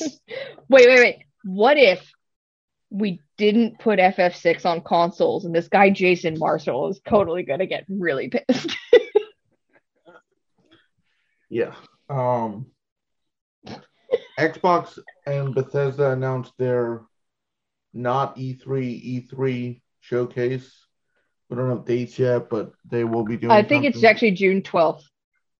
wait, 0.68 0.86
wait, 0.88 0.98
wait? 0.98 1.18
What 1.44 1.76
if 1.76 2.12
we 2.90 3.20
didn't 3.36 3.78
put 3.78 3.98
FF6 3.98 4.64
on 4.64 4.80
consoles 4.80 5.44
and 5.44 5.54
this 5.54 5.68
guy 5.68 5.90
Jason 5.90 6.38
Marshall 6.38 6.88
is 6.90 7.00
totally 7.06 7.44
gonna 7.44 7.66
get 7.66 7.84
really 7.88 8.28
pissed? 8.28 8.76
Yeah. 11.48 11.74
Um, 12.08 12.66
Xbox 14.38 14.98
and 15.26 15.54
Bethesda 15.54 16.10
announced 16.12 16.52
their 16.58 17.02
not 17.92 18.36
E 18.38 18.54
E3 18.54 19.28
E3 19.32 19.80
showcase. 20.00 20.70
We 21.48 21.56
don't 21.56 21.70
have 21.70 21.84
dates 21.84 22.18
yet, 22.18 22.50
but 22.50 22.72
they 22.88 23.04
will 23.04 23.24
be 23.24 23.36
doing. 23.36 23.50
I 23.52 23.62
think 23.62 23.84
it's 23.84 24.02
actually 24.04 24.32
June 24.32 24.62
12th. 24.62 25.02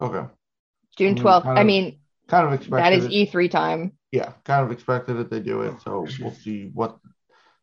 okay. 0.01 0.28
June 0.99 1.14
Mm, 1.14 1.22
12th. 1.22 1.43
kind 1.45 1.59
I 1.59 1.64
mean, 1.64 1.99
Kind 2.28 2.47
of 2.47 2.53
expected. 2.55 2.84
that 2.84 2.93
is 2.93 3.05
it. 3.05 3.11
E3 3.32 3.51
time. 3.51 3.93
yeah, 4.11 4.32
kind 4.45 4.64
of 4.64 4.72
expected 4.72 5.14
that 5.18 5.30
they 5.30 5.41
do 5.41 5.62
it. 5.62 5.74
So 5.82 6.07
we'll 6.20 6.32
see 6.32 6.70
what 6.74 6.99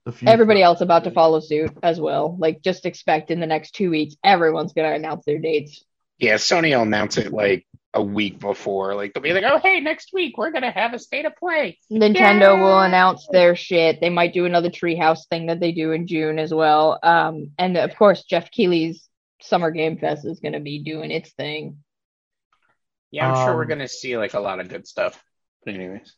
the 0.05 0.11
future. 0.11 0.32
Everybody 0.32 0.61
else 0.61 0.82
about 0.82 1.03
to 1.05 1.11
follow 1.11 1.39
suit 1.41 1.71
as 1.84 1.99
well. 1.99 2.36
Like, 2.39 2.61
just 2.61 2.86
expect 2.86 3.30
in 3.32 3.39
the 3.39 3.47
next 3.47 3.71
two 3.76 3.89
weeks, 3.89 4.15
everyone's 4.24 4.71
going 4.74 4.89
to 4.89 4.95
announce 4.95 5.26
their 5.26 5.39
dates. 5.39 5.84
Yeah, 6.19 6.36
Sony 6.36 6.76
will 6.76 6.84
announce 6.84 7.17
it 7.17 7.34
like 7.34 7.65
a 7.94 8.02
week 8.02 8.39
before. 8.39 8.96
Like 8.96 9.14
they'll 9.14 9.24
be 9.24 9.34
like, 9.34 9.44
"Oh, 9.46 9.60
hey, 9.60 9.80
next 9.80 10.12
week 10.14 10.38
we're 10.38 10.52
gonna 10.52 10.72
have 10.72 10.94
a 10.94 11.00
state 11.00 11.26
of 11.26 11.36
play." 11.36 11.78
Nintendo 11.91 12.60
will 12.60 12.80
announce 12.80 13.28
their 13.32 13.56
shit. 13.56 14.02
They 14.02 14.10
might 14.10 14.34
do 14.34 14.46
another 14.46 14.70
Treehouse 14.70 15.28
thing 15.30 15.48
that 15.48 15.60
they 15.60 15.72
do 15.72 15.91
in 15.91 16.08
June 16.08 16.39
as 16.39 16.54
well. 16.54 17.00
Um, 17.04 17.52
and 17.58 17.78
of 17.78 17.96
course, 17.96 18.24
Geoff 18.24 18.50
Keighley's 18.52 19.08
Summer 19.41 19.72
Game 19.72 19.98
Fest 19.98 20.26
is 20.26 20.39
going 20.39 20.54
to 20.54 20.60
be 20.60 20.80
doing 20.84 21.12
its 21.12 21.32
thing. 21.34 21.78
Yeah, 23.12 23.30
I'm 23.32 23.46
sure 23.46 23.56
we're 23.56 23.64
Um, 23.64 23.70
gonna 23.70 23.88
see 23.88 24.18
like 24.18 24.34
a 24.34 24.39
lot 24.39 24.60
of 24.60 24.70
good 24.70 24.88
stuff. 24.88 25.24
But 25.64 25.76
anyways, 25.76 26.16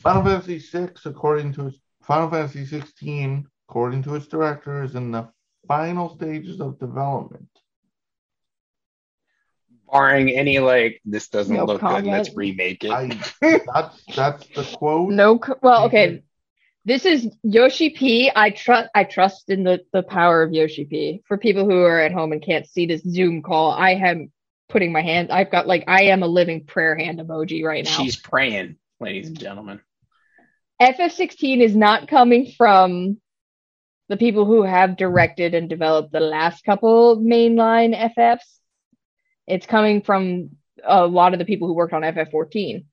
Final 0.00 0.22
Fantasy 0.22 0.58
VI, 0.58 0.90
according 1.04 1.52
to 1.54 1.66
its 1.66 1.78
Final 2.02 2.30
Fantasy 2.30 2.64
16, 2.64 3.46
according 3.68 4.02
to 4.04 4.14
its 4.14 4.26
director, 4.28 4.82
is 4.82 4.94
in 4.94 5.10
the 5.10 5.28
final 5.66 6.08
stages 6.16 6.60
of 6.60 6.78
development. 6.78 7.48
Barring 9.90 10.30
any 10.30 10.58
like 10.58 11.00
this 11.04 11.28
doesn't 11.28 11.54
No 11.54 11.64
look 11.64 11.80
good, 11.80 12.04
let's 12.04 12.34
remake 12.34 12.84
it. 12.84 12.90
I 12.90 13.20
that's 13.40 14.04
that's 14.14 14.46
the 14.48 14.76
quote. 14.76 15.10
No, 15.10 15.38
c- 15.44 15.52
well, 15.62 15.86
okay. 15.86 16.08
Mm-hmm. 16.08 16.24
This 16.84 17.04
is 17.04 17.28
Yoshi 17.42 17.90
P. 17.90 18.30
I 18.34 18.50
trust. 18.50 18.88
I 18.94 19.04
trust 19.04 19.50
in 19.50 19.64
the 19.64 19.80
the 19.92 20.02
power 20.02 20.42
of 20.42 20.52
Yoshi 20.52 20.84
P. 20.84 21.22
For 21.26 21.36
people 21.36 21.64
who 21.64 21.82
are 21.82 22.00
at 22.00 22.12
home 22.12 22.32
and 22.32 22.42
can't 22.42 22.66
see 22.66 22.86
this 22.86 23.02
Zoom 23.02 23.42
call, 23.42 23.72
I 23.72 23.90
am 23.90 24.32
putting 24.68 24.92
my 24.92 25.02
hand. 25.02 25.30
I've 25.30 25.50
got 25.50 25.66
like 25.66 25.84
I 25.86 26.04
am 26.04 26.22
a 26.22 26.26
living 26.26 26.64
prayer 26.64 26.96
hand 26.96 27.18
emoji 27.18 27.64
right 27.64 27.84
now. 27.84 27.90
She's 27.90 28.16
praying, 28.16 28.76
ladies 29.00 29.28
and 29.28 29.38
gentlemen. 29.38 29.80
FF16 30.80 31.60
is 31.60 31.74
not 31.74 32.08
coming 32.08 32.52
from 32.56 33.20
the 34.08 34.16
people 34.16 34.46
who 34.46 34.62
have 34.62 34.96
directed 34.96 35.54
and 35.54 35.68
developed 35.68 36.12
the 36.12 36.20
last 36.20 36.64
couple 36.64 37.18
mainline 37.18 37.94
FFs. 38.16 38.57
It's 39.48 39.66
coming 39.66 40.02
from 40.02 40.50
a 40.84 41.06
lot 41.06 41.32
of 41.32 41.38
the 41.38 41.44
people 41.44 41.66
who 41.68 41.74
worked 41.74 41.92
on 41.94 42.02
FF14, 42.02 42.84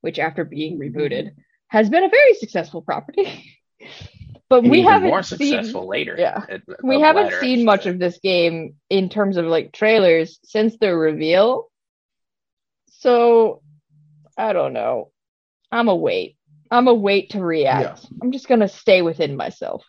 which 0.00 0.18
after 0.18 0.44
being 0.44 0.78
rebooted 0.78 1.30
has 1.68 1.90
been 1.90 2.04
a 2.04 2.08
very 2.08 2.34
successful 2.34 2.82
property. 2.82 3.56
but 4.48 4.62
And 4.62 4.70
we 4.70 4.80
even 4.80 4.92
haven't 4.92 5.08
more 5.08 5.22
seen 5.22 5.38
successful 5.38 5.88
later. 5.88 6.14
yeah. 6.18 6.44
at 6.48 6.64
the- 6.66 6.76
we 6.82 7.00
haven't 7.00 7.24
latter, 7.24 7.40
seen 7.40 7.64
much 7.64 7.86
of 7.86 7.98
this 7.98 8.18
game 8.22 8.76
in 8.88 9.08
terms 9.08 9.36
of 9.36 9.46
like 9.46 9.72
trailers 9.72 10.38
since 10.44 10.76
the 10.78 10.94
reveal. 10.96 11.68
So 13.00 13.62
I 14.36 14.52
don't 14.52 14.72
know. 14.72 15.10
I'm 15.70 15.88
a 15.88 15.94
wait. 15.94 16.36
I'm 16.70 16.88
a 16.88 16.94
wait 16.94 17.30
to 17.30 17.40
react. 17.40 18.06
I'm 18.22 18.32
just 18.32 18.48
gonna 18.48 18.68
stay 18.68 19.02
within 19.02 19.36
myself. 19.36 19.84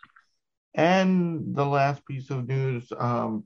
And 0.74 1.56
the 1.56 1.66
last 1.66 2.06
piece 2.06 2.30
of 2.30 2.48
news, 2.48 2.92
um, 2.98 3.46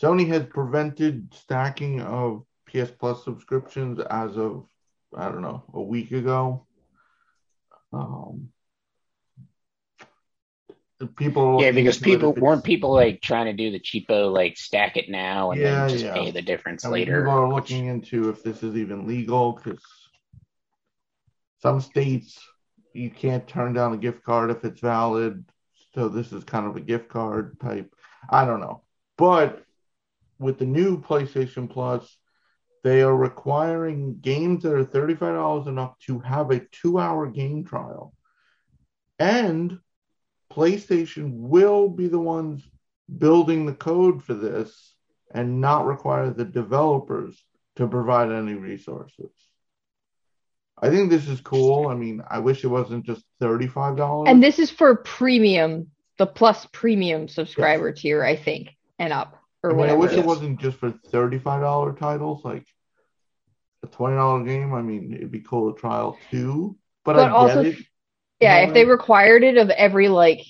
Sony 0.00 0.28
has 0.28 0.44
prevented 0.46 1.32
stacking 1.34 2.00
of 2.02 2.44
PS 2.66 2.90
Plus 2.90 3.24
subscriptions 3.24 3.98
as 4.00 4.36
of 4.36 4.66
I 5.16 5.30
don't 5.30 5.42
know 5.42 5.62
a 5.72 5.80
week 5.80 6.12
ago. 6.12 6.66
Um, 7.92 8.48
people, 11.16 11.62
Yeah, 11.62 11.70
because 11.70 11.98
people 11.98 12.32
weren't 12.32 12.64
people 12.64 12.92
like 12.92 13.22
trying 13.22 13.46
to 13.46 13.52
do 13.52 13.70
the 13.70 13.80
cheapo 13.80 14.32
like 14.32 14.56
stack 14.56 14.96
it 14.96 15.08
now 15.08 15.52
and 15.52 15.60
Yeah, 15.60 15.86
then 15.86 15.88
just 15.90 16.04
yeah. 16.04 16.14
pay 16.14 16.30
the 16.30 16.42
difference 16.42 16.84
mean, 16.84 16.92
later. 16.92 17.20
People 17.20 17.32
are 17.32 17.46
which- 17.46 17.70
looking 17.70 17.86
into 17.86 18.28
if 18.28 18.42
this 18.42 18.62
is 18.62 18.76
even 18.76 19.06
legal 19.06 19.52
because 19.52 19.82
some 21.62 21.80
states 21.80 22.38
you 22.92 23.10
can't 23.10 23.46
turn 23.46 23.72
down 23.72 23.92
a 23.94 23.98
gift 23.98 24.22
card 24.24 24.50
if 24.50 24.64
it's 24.64 24.80
valid. 24.80 25.44
So 25.94 26.08
this 26.08 26.32
is 26.32 26.44
kind 26.44 26.66
of 26.66 26.76
a 26.76 26.80
gift 26.80 27.08
card 27.08 27.58
type. 27.60 27.94
I 28.28 28.44
don't 28.44 28.60
know. 28.60 28.82
But 29.16 29.64
with 30.38 30.58
the 30.58 30.66
new 30.66 31.00
PlayStation 31.00 31.68
Plus, 31.68 32.16
they 32.82 33.02
are 33.02 33.16
requiring 33.16 34.18
games 34.20 34.62
that 34.62 34.72
are 34.72 34.84
$35 34.84 35.66
and 35.66 35.78
up 35.78 35.98
to 36.06 36.20
have 36.20 36.50
a 36.50 36.60
two 36.70 36.98
hour 36.98 37.26
game 37.26 37.64
trial. 37.64 38.14
And 39.18 39.78
PlayStation 40.52 41.32
will 41.32 41.88
be 41.88 42.06
the 42.06 42.20
ones 42.20 42.62
building 43.18 43.66
the 43.66 43.74
code 43.74 44.22
for 44.22 44.34
this 44.34 44.94
and 45.34 45.60
not 45.60 45.86
require 45.86 46.30
the 46.30 46.44
developers 46.44 47.42
to 47.76 47.88
provide 47.88 48.30
any 48.30 48.54
resources. 48.54 49.30
I 50.80 50.90
think 50.90 51.10
this 51.10 51.28
is 51.28 51.40
cool. 51.40 51.88
I 51.88 51.94
mean, 51.94 52.22
I 52.30 52.38
wish 52.38 52.62
it 52.62 52.68
wasn't 52.68 53.06
just 53.06 53.24
$35. 53.40 54.28
And 54.28 54.42
this 54.42 54.58
is 54.58 54.70
for 54.70 54.94
premium, 54.96 55.90
the 56.18 56.26
plus 56.26 56.66
premium 56.72 57.28
subscriber 57.28 57.92
tier, 57.92 58.22
I 58.22 58.36
think, 58.36 58.76
and 58.98 59.12
up 59.12 59.42
or 59.66 59.72
I 59.72 59.82
mean, 59.82 59.90
I 59.90 59.94
wish 59.94 60.12
it 60.12 60.18
it 60.18 60.20
is. 60.20 60.26
wasn't 60.26 60.60
just 60.60 60.78
for 60.78 60.90
$35 60.90 61.98
titles, 61.98 62.44
like 62.44 62.66
a 63.82 63.86
$20 63.88 64.46
game. 64.46 64.72
I 64.74 64.82
mean, 64.82 65.12
it'd 65.14 65.30
be 65.30 65.40
cool 65.40 65.72
to 65.72 65.78
trial 65.80 66.18
too. 66.30 66.76
But, 67.04 67.14
But 67.14 67.28
I 67.28 67.30
also, 67.30 67.62
get 67.62 67.78
it. 67.78 67.86
Yeah, 68.40 68.56
know, 68.62 68.68
if 68.68 68.74
they 68.74 68.84
like- 68.84 68.90
required 68.98 69.44
it 69.44 69.56
of 69.56 69.70
every 69.70 70.08
like, 70.08 70.44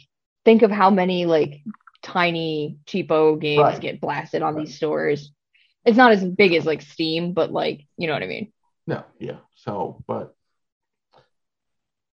think 0.44 0.62
of 0.62 0.70
how 0.70 0.90
many 0.90 1.26
like 1.26 1.60
tiny 2.02 2.78
cheapo 2.86 3.38
games 3.40 3.60
Right. 3.62 3.80
get 3.80 4.00
blasted 4.00 4.42
on 4.42 4.54
Right. 4.54 4.66
these 4.66 4.76
stores. 4.76 5.32
It's 5.84 5.96
not 5.96 6.12
as 6.12 6.24
big 6.24 6.52
as 6.54 6.64
like 6.66 6.82
Steam, 6.82 7.32
but 7.32 7.52
like 7.52 7.86
you 7.96 8.06
know 8.06 8.12
what 8.12 8.22
I 8.22 8.26
mean. 8.26 8.52
No, 8.86 9.04
yeah. 9.18 9.38
So, 9.54 10.02
but 10.06 10.34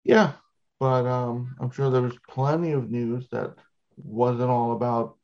yeah, 0.04 0.34
but 0.80 1.06
um, 1.06 1.56
I'm 1.60 1.72
sure 1.72 1.89
there 1.89 2.02
was 2.02 2.18
plenty 2.28 2.72
of 2.72 2.89
news 2.89 3.28
that 3.32 3.56
wasn't 3.97 4.50
all 4.50 4.72
about 4.74 5.18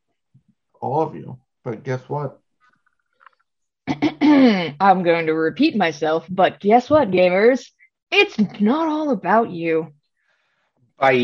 all 0.81 1.01
of 1.01 1.15
you. 1.15 1.39
But 1.65 1.83
guess 1.83 2.01
what? 2.07 2.39
I'm 3.87 5.01
going 5.01 5.25
to 5.25 5.33
repeat 5.33 5.75
myself, 5.75 6.25
but 6.29 6.59
guess 6.59 6.91
what, 6.91 7.09
gamers? 7.09 7.71
It's 8.11 8.37
not 8.61 8.87
all 8.87 9.09
about 9.09 9.49
you. 9.49 9.91
Bye. 10.99 11.15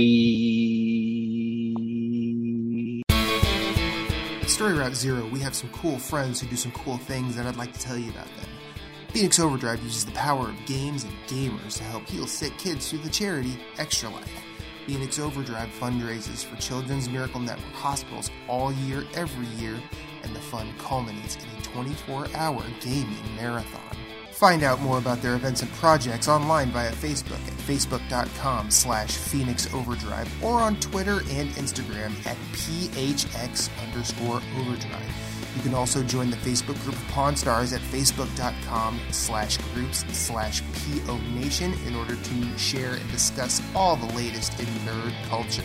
Story 4.48 4.74
Route 4.74 4.96
Zero, 4.96 5.28
we 5.28 5.40
have 5.40 5.56
some 5.56 5.70
cool 5.70 6.00
friends 6.00 6.42
who 6.42 6.48
do 6.48 6.56
some 6.56 6.72
cool 6.72 6.98
things, 6.98 7.38
and 7.38 7.48
I'd 7.48 7.56
like 7.56 7.74
to 7.74 7.80
tell 7.80 7.98
you 7.98 8.10
about 8.10 8.26
them. 8.26 8.50
Phoenix 9.10 9.40
Overdrive 9.40 9.84
uses 9.84 10.06
the 10.06 10.12
power 10.14 10.50
of 10.50 10.66
games 10.66 11.04
and 11.04 11.14
gamers 11.28 11.78
to 11.78 11.84
help 11.84 12.08
heal 12.08 12.26
sick 12.26 12.58
kids 12.58 12.90
through 12.90 13.00
the 13.00 13.10
charity 13.10 13.60
Extra 13.78 14.10
Life. 14.10 14.32
Phoenix 14.88 15.20
Overdrive 15.20 15.70
fundraises 15.80 16.44
for 16.44 16.56
Children's 16.56 17.08
Miracle 17.10 17.40
Network 17.40 17.74
hospitals 17.74 18.32
all 18.48 18.74
year, 18.74 19.04
every 19.14 19.46
year, 19.62 19.80
and 20.24 20.36
the 20.36 20.40
fun 20.40 20.74
culminates 20.78 21.38
in 21.38 21.50
a 21.58 21.62
24 21.62 22.28
hour 22.36 22.64
gaming 22.82 23.36
marathon. 23.36 23.98
Find 24.32 24.64
out 24.64 24.82
more 24.82 24.98
about 24.98 25.22
their 25.22 25.36
events 25.36 25.62
and 25.62 25.72
projects 25.74 26.28
online 26.28 26.72
via 26.72 26.92
Facebook 26.92 27.40
at 27.48 27.54
facebook.com 27.54 28.72
slash 28.72 29.12
Phoenix 29.16 29.72
Overdrive 29.72 30.28
or 30.44 30.60
on 30.60 30.80
Twitter 30.80 31.20
and 31.30 31.50
Instagram 31.52 32.10
at 32.26 32.38
PHX 32.54 33.70
underscore 33.86 34.42
Overdrive. 34.58 35.32
You 35.56 35.62
can 35.62 35.74
also 35.74 36.02
join 36.02 36.30
the 36.30 36.38
Facebook 36.38 36.82
group 36.84 36.96
of 36.96 37.08
Pawn 37.10 37.36
Stars 37.36 37.74
at 37.74 37.82
facebook.com 37.82 39.00
slash 39.12 39.58
groups 39.76 40.06
slash 40.18 40.64
PO 40.74 41.18
Nation 41.36 41.74
in 41.86 41.96
order 41.96 42.16
to 42.16 42.58
share 42.58 42.94
and 42.94 43.12
discuss 43.12 43.62
all 43.76 43.96
the 43.96 44.12
latest 44.16 44.60
in 44.60 44.66
nerd 44.66 45.14
culture. 45.28 45.64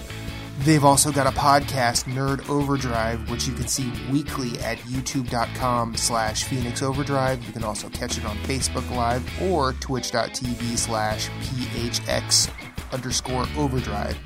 They've 0.60 0.84
also 0.84 1.12
got 1.12 1.26
a 1.26 1.36
podcast, 1.36 2.04
Nerd 2.04 2.48
Overdrive, 2.48 3.30
which 3.30 3.46
you 3.46 3.52
can 3.52 3.68
see 3.68 3.92
weekly 4.10 4.58
at 4.60 4.78
youtube.com 4.78 5.96
slash 5.96 6.44
Phoenix 6.44 6.82
Overdrive. 6.82 7.44
You 7.44 7.52
can 7.52 7.62
also 7.62 7.88
catch 7.90 8.16
it 8.16 8.24
on 8.24 8.36
Facebook 8.38 8.90
Live 8.94 9.22
or 9.42 9.74
twitch.tv 9.74 10.78
slash 10.78 11.28
PHX 11.28 12.50
underscore 12.92 13.46
Overdrive. 13.56 14.16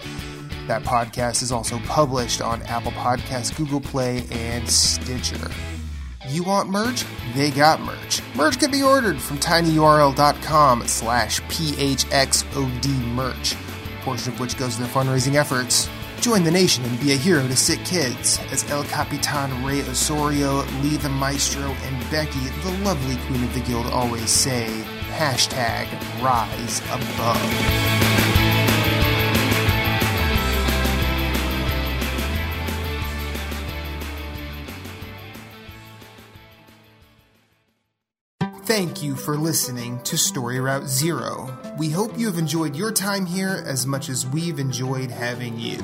That 0.68 0.84
podcast 0.84 1.42
is 1.42 1.50
also 1.50 1.78
published 1.80 2.40
on 2.40 2.62
Apple 2.62 2.92
Podcasts, 2.92 3.54
Google 3.56 3.80
Play, 3.80 4.24
and 4.30 4.68
Stitcher. 4.68 5.50
You 6.28 6.44
want 6.44 6.68
merch? 6.70 7.04
They 7.34 7.50
got 7.50 7.80
merch. 7.80 8.22
Merch 8.36 8.58
can 8.60 8.70
be 8.70 8.82
ordered 8.82 9.20
from 9.20 9.38
tinyurl.com 9.38 10.86
slash 10.86 11.40
phxod 11.40 12.98
merch, 13.14 13.54
a 13.54 14.04
portion 14.04 14.32
of 14.32 14.38
which 14.38 14.56
goes 14.56 14.76
to 14.76 14.82
their 14.82 14.90
fundraising 14.90 15.34
efforts. 15.34 15.88
Join 16.20 16.44
the 16.44 16.50
nation 16.50 16.84
and 16.84 17.00
be 17.00 17.12
a 17.12 17.16
hero 17.16 17.48
to 17.48 17.56
sick 17.56 17.82
kids 17.82 18.38
as 18.52 18.70
El 18.70 18.84
Capitan 18.84 19.64
Rey 19.64 19.80
Osorio, 19.80 20.64
Lee 20.82 20.98
the 20.98 21.08
Maestro, 21.08 21.62
and 21.62 22.10
Becky, 22.10 22.38
the 22.62 22.78
lovely 22.84 23.16
queen 23.26 23.42
of 23.42 23.54
the 23.54 23.60
guild, 23.60 23.86
always 23.86 24.30
say, 24.30 24.66
hashtag 25.08 25.88
rise 26.22 26.80
above. 26.90 27.40
Thank 38.64 39.02
you 39.02 39.16
for 39.16 39.36
listening 39.36 40.00
to 40.04 40.16
Story 40.16 40.60
Route 40.60 40.86
Zero. 40.86 41.58
We 41.76 41.88
hope 41.90 42.16
you 42.16 42.26
have 42.26 42.38
enjoyed 42.38 42.76
your 42.76 42.92
time 42.92 43.26
here 43.26 43.64
as 43.66 43.86
much 43.86 44.08
as 44.08 44.26
we've 44.26 44.60
enjoyed 44.60 45.10
having 45.10 45.58
you. 45.58 45.78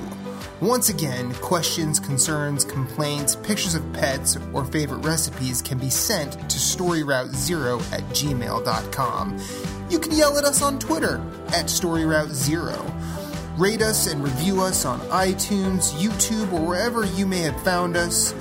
Once 0.62 0.88
again, 0.88 1.34
questions, 1.34 2.00
concerns, 2.00 2.64
complaints, 2.64 3.36
pictures 3.36 3.74
of 3.74 3.92
pets, 3.92 4.38
or 4.54 4.64
favorite 4.64 5.04
recipes 5.04 5.60
can 5.60 5.76
be 5.76 5.90
sent 5.90 6.32
to 6.48 6.56
storyroute0 6.56 7.92
at 7.92 8.00
gmail.com. 8.14 9.38
You 9.90 9.98
can 9.98 10.12
yell 10.12 10.38
at 10.38 10.44
us 10.44 10.62
on 10.62 10.78
Twitter 10.78 11.16
at 11.48 11.66
storyroute0. 11.66 13.58
Rate 13.58 13.82
us 13.82 14.10
and 14.10 14.24
review 14.24 14.62
us 14.62 14.86
on 14.86 14.98
iTunes, 15.10 15.92
YouTube, 15.92 16.50
or 16.54 16.60
wherever 16.60 17.04
you 17.04 17.26
may 17.26 17.40
have 17.40 17.62
found 17.62 17.94
us, 17.94 18.32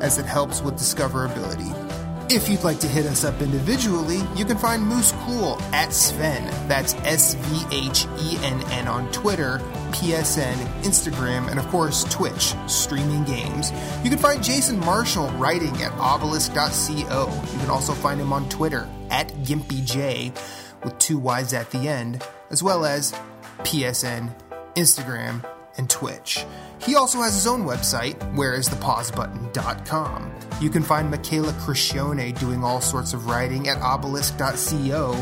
as 0.00 0.18
it 0.18 0.26
helps 0.26 0.62
with 0.62 0.74
discoverability. 0.74 1.83
If 2.30 2.48
you'd 2.48 2.64
like 2.64 2.80
to 2.80 2.88
hit 2.88 3.04
us 3.04 3.22
up 3.22 3.42
individually, 3.42 4.22
you 4.34 4.46
can 4.46 4.56
find 4.56 4.82
Moose 4.82 5.12
Cool 5.24 5.60
at 5.74 5.92
Sven. 5.92 6.46
That's 6.68 6.94
S 7.04 7.34
V 7.34 7.66
H 7.70 8.06
E 8.18 8.38
N 8.42 8.62
N 8.70 8.88
on 8.88 9.12
Twitter, 9.12 9.58
PSN, 9.92 10.54
Instagram, 10.82 11.50
and 11.50 11.58
of 11.58 11.68
course 11.68 12.04
Twitch, 12.04 12.54
streaming 12.66 13.24
games. 13.24 13.72
You 14.02 14.08
can 14.08 14.18
find 14.18 14.42
Jason 14.42 14.80
Marshall 14.80 15.28
writing 15.32 15.76
at 15.82 15.92
obelisk.co. 15.92 17.42
You 17.52 17.58
can 17.58 17.70
also 17.70 17.92
find 17.92 18.18
him 18.18 18.32
on 18.32 18.48
Twitter 18.48 18.88
at 19.10 19.28
GimpyJ 19.44 20.34
with 20.82 20.98
two 20.98 21.18
Y's 21.18 21.52
at 21.52 21.70
the 21.72 21.88
end, 21.88 22.26
as 22.50 22.62
well 22.62 22.86
as 22.86 23.12
PSN, 23.58 24.34
Instagram, 24.76 25.44
and 25.76 25.90
Twitch. 25.90 26.46
He 26.80 26.96
also 26.96 27.20
has 27.20 27.34
his 27.34 27.46
own 27.46 27.64
website, 27.64 28.14
whereisthepausebutton.com. 28.34 30.33
You 30.64 30.70
can 30.70 30.82
find 30.82 31.10
Michaela 31.10 31.52
Crescione 31.52 32.36
doing 32.40 32.64
all 32.64 32.80
sorts 32.80 33.12
of 33.12 33.26
writing 33.26 33.68
at 33.68 33.76
obelisk.co, 33.82 35.12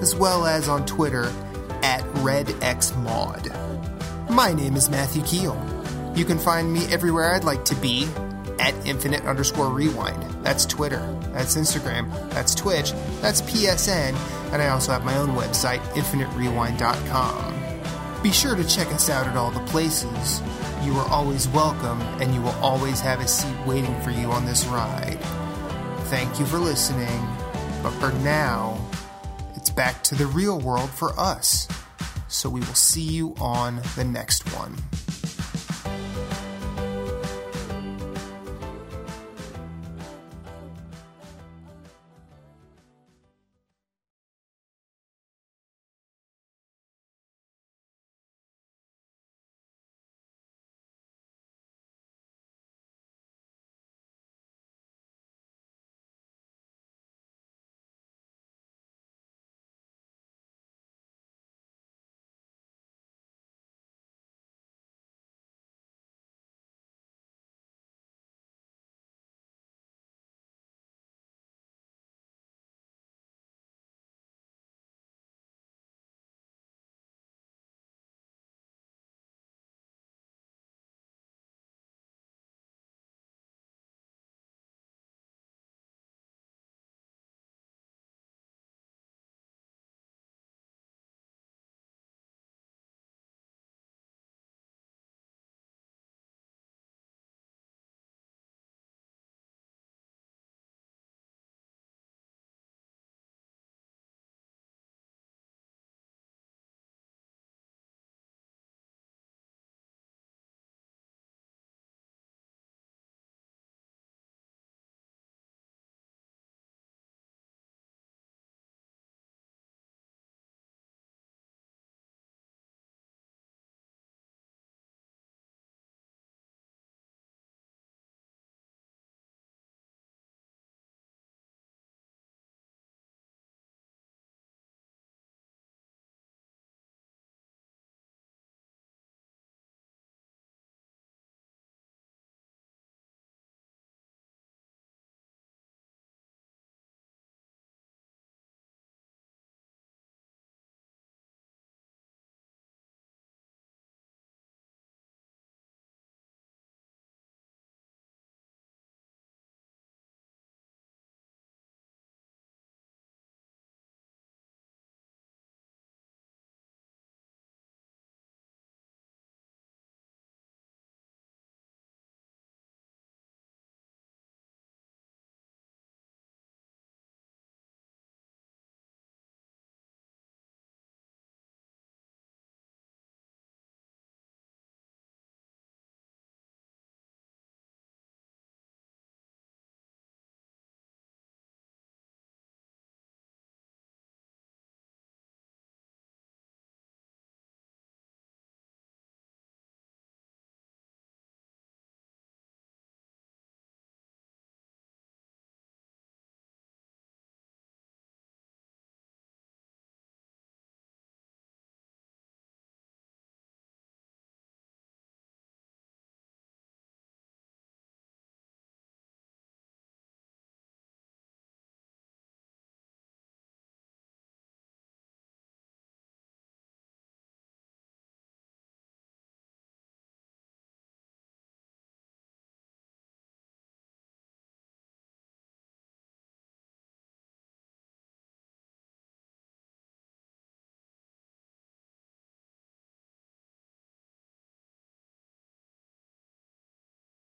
as 0.00 0.16
well 0.16 0.46
as 0.46 0.68
on 0.68 0.84
Twitter 0.84 1.26
at 1.84 2.02
RedXMaud. 2.14 4.30
My 4.30 4.52
name 4.52 4.74
is 4.74 4.90
Matthew 4.90 5.22
Keel. 5.22 5.56
You 6.16 6.24
can 6.24 6.40
find 6.40 6.72
me 6.72 6.92
everywhere 6.92 7.32
I'd 7.32 7.44
like 7.44 7.64
to 7.66 7.76
be 7.76 8.08
at 8.58 8.74
infinite 8.84 9.24
underscore 9.26 9.68
rewind. 9.68 10.20
That's 10.42 10.66
Twitter, 10.66 11.06
that's 11.32 11.56
Instagram, 11.56 12.10
that's 12.30 12.56
Twitch, 12.56 12.90
that's 13.20 13.42
PSN, 13.42 14.16
and 14.52 14.60
I 14.60 14.70
also 14.70 14.90
have 14.90 15.04
my 15.04 15.16
own 15.18 15.36
website, 15.36 15.78
infiniterewind.com. 15.92 18.22
Be 18.24 18.32
sure 18.32 18.56
to 18.56 18.64
check 18.64 18.88
us 18.88 19.08
out 19.08 19.28
at 19.28 19.36
all 19.36 19.52
the 19.52 19.60
places. 19.60 20.42
You 20.82 20.96
are 20.96 21.08
always 21.10 21.46
welcome, 21.48 22.00
and 22.22 22.34
you 22.34 22.40
will 22.40 22.56
always 22.62 23.00
have 23.00 23.20
a 23.20 23.28
seat 23.28 23.54
waiting 23.66 24.00
for 24.00 24.10
you 24.10 24.30
on 24.30 24.46
this 24.46 24.64
ride. 24.64 25.18
Thank 26.04 26.40
you 26.40 26.46
for 26.46 26.58
listening, 26.58 27.20
but 27.82 27.90
for 27.92 28.12
now, 28.24 28.78
it's 29.56 29.68
back 29.68 30.02
to 30.04 30.14
the 30.14 30.26
real 30.26 30.58
world 30.58 30.88
for 30.88 31.12
us. 31.20 31.68
So 32.28 32.48
we 32.48 32.60
will 32.60 32.74
see 32.74 33.02
you 33.02 33.34
on 33.38 33.82
the 33.94 34.04
next 34.04 34.42
one. 34.56 34.74